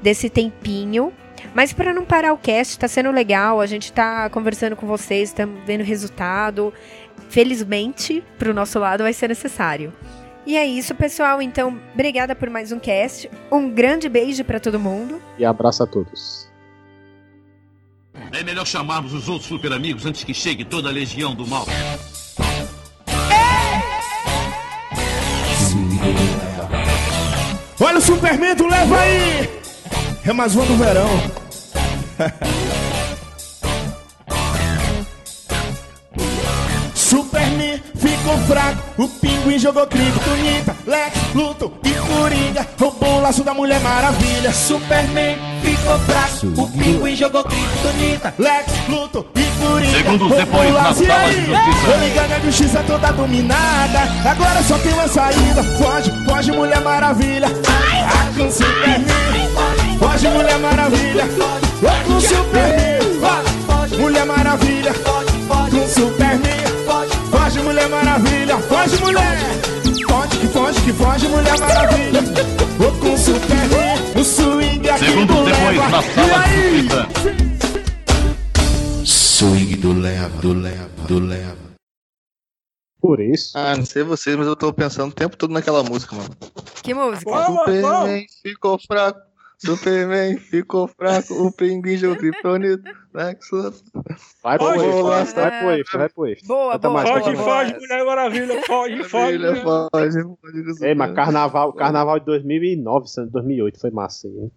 [0.00, 1.12] desse tempinho.
[1.54, 3.60] Mas para não parar o cast, tá sendo legal.
[3.60, 6.72] A gente tá conversando com vocês, estamos vendo resultado.
[7.28, 9.92] Felizmente, pro nosso lado vai ser necessário.
[10.46, 11.40] E é isso, pessoal.
[11.40, 13.30] Então, obrigada por mais um cast.
[13.50, 15.20] Um grande beijo para todo mundo.
[15.38, 16.50] E abraço a todos.
[18.32, 21.66] É melhor chamarmos os outros super amigos antes que chegue toda a legião do mal.
[27.80, 29.50] Olha o Superman, tu leva aí!
[30.24, 31.41] É mais uma do verão.
[36.94, 43.52] Superman ficou fraco, o pinguim jogou criptonita, Lex, Luthor e Coringa roubou o laço da
[43.52, 44.52] Mulher Maravilha.
[44.52, 50.82] Superman ficou fraco, o pinguim jogou criptonita, Lex, Luthor e Coringa Segundos roubou depois, na
[50.82, 51.02] laço.
[51.02, 51.34] E sala aí?
[51.34, 51.86] de justiça.
[51.86, 54.00] Tô ligando, a justiça toda dominada,
[54.30, 55.62] agora só tem uma saída.
[55.62, 59.51] Foge, foge Mulher Maravilha, ah, com Superman.
[60.12, 61.24] Foge Mulher Maravilha,
[62.06, 63.00] com Superman.
[63.66, 64.92] Foge, Mulher Maravilha,
[65.70, 66.62] com Superman.
[67.30, 69.38] Foge Mulher Maravilha, foge mulher.
[70.06, 72.20] Foge que foge que foge Mulher Maravilha.
[72.76, 75.88] Vou com Superman, o swing aqui Segundos do depois, leva.
[75.88, 76.88] na E sala de aí?
[79.06, 81.56] Swing do leva, do leva, do leva.
[83.00, 83.56] Por isso.
[83.56, 86.28] Ah, não sei vocês, mas eu tô pensando o tempo todo naquela música, mano.
[86.82, 87.46] Que música?
[87.46, 89.31] Superman ficou fraco.
[89.64, 92.18] Superman ficou fraco, o pinguim jogou.
[93.14, 93.84] Nexus.
[94.42, 95.10] Vai pro Foge, extra, foge.
[95.34, 96.48] vai pro extra, vai pro extra.
[96.48, 97.74] Boa, Bota boa, mais Foge, foge.
[97.80, 99.38] Mulher Maravilha, foge, foge.
[99.38, 104.50] Mulher- foge, foge Ei, mas carnaval, carnaval de 2009, sendo 2008 foi massa, hein?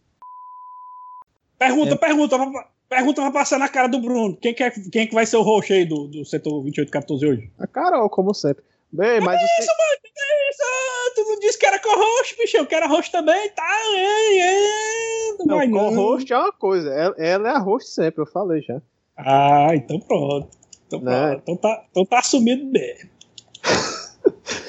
[1.58, 4.36] Pergunta, pergunta, pra- pergunta pra passar na cara do Bruno.
[4.38, 7.26] Quem que, é, quem é que vai ser o host aí do, do setor 2814
[7.26, 7.52] hoje?
[7.60, 8.64] A Carol, como sempre.
[8.96, 9.62] Bem, mas Que você...
[9.62, 10.00] isso, mano?
[10.04, 10.62] Que isso?
[10.64, 12.58] Ah, Tu não disse que era co-host, bicho.
[12.58, 13.64] Eu quero host também, tá?
[13.94, 15.34] É, é.
[15.46, 18.82] Não co-host é uma coisa, ela, ela é a host sempre, eu falei já.
[19.18, 20.50] Ah, então pronto.
[20.88, 21.28] Então, Né?
[21.30, 21.42] pronto.
[21.42, 23.10] então, tá, então tá assumido mesmo.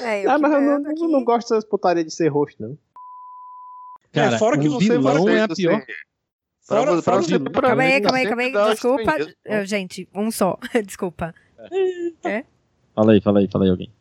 [0.03, 2.61] É, eu Ah, que mas eu não, eu não gosto dessas putarias de ser host,
[2.61, 2.77] não.
[4.12, 5.85] Cara, fora que você vilão vai- é a pior.
[6.66, 8.53] Pra, Fora- pra, fora você, pra Calma aí, calma aí, calma aí.
[8.73, 9.66] Desculpa.
[9.66, 10.59] gente, um só.
[10.85, 11.35] Desculpa.
[12.94, 13.93] Fala aí, fala aí, fala aí alguém.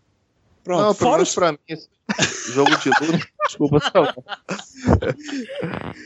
[0.65, 0.81] Pronto.
[0.81, 1.33] Não, fora os...
[1.33, 1.59] pra mim,
[2.51, 3.27] jogo de luta.
[3.47, 4.23] Desculpa, tá bom.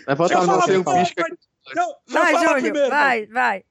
[0.06, 0.84] Vai eu no primeiro.
[0.84, 1.24] pisca.
[1.76, 2.54] Não, Vai, Júnior.
[2.62, 2.90] primeiro.
[2.90, 3.64] Vai, vai.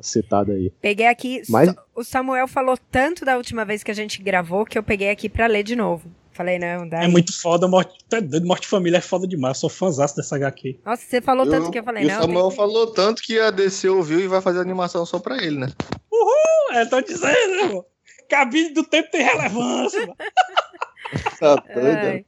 [0.00, 0.70] citado aí.
[0.80, 1.42] Peguei aqui.
[1.48, 5.10] Mas- O Samuel falou tanto da última vez que a gente gravou que eu peguei
[5.10, 6.10] aqui pra ler de novo.
[6.32, 7.04] Falei, não, dá.
[7.04, 9.56] É muito foda, morte, tá doido, morte de família é foda demais.
[9.58, 10.80] Eu sou fãzaço dessa HQ.
[10.84, 12.18] Nossa, você falou tanto Eu- que eu falei, e não.
[12.18, 15.36] o Samuel tem- falou tanto que a DC ouviu e vai fazer animação só pra
[15.36, 15.68] ele, né?
[16.10, 16.72] Uhul!
[16.78, 17.84] É, tô dizendo, né, irmão?
[18.32, 20.00] Cabine do tempo tem relevância.
[20.00, 20.16] mano.
[21.38, 22.24] Tá doido.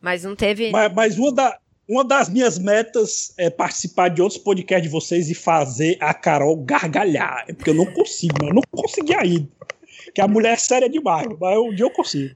[0.00, 0.70] Mas não teve.
[0.70, 5.28] mas, mas uma, da, uma das minhas metas é participar de outros podcasts de vocês
[5.28, 7.44] e fazer a Carol gargalhar.
[7.46, 8.52] É porque eu não consigo, mano.
[8.52, 9.48] Eu não consegui ainda.
[10.14, 12.34] Que a mulher é séria demais, mas um dia eu consigo.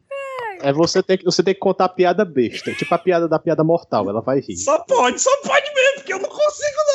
[0.60, 2.74] É você tem, que, você tem que contar piada besta.
[2.74, 4.56] Tipo a piada da piada mortal, ela vai rir.
[4.56, 6.91] Só pode, só pode mesmo, porque eu não consigo, não.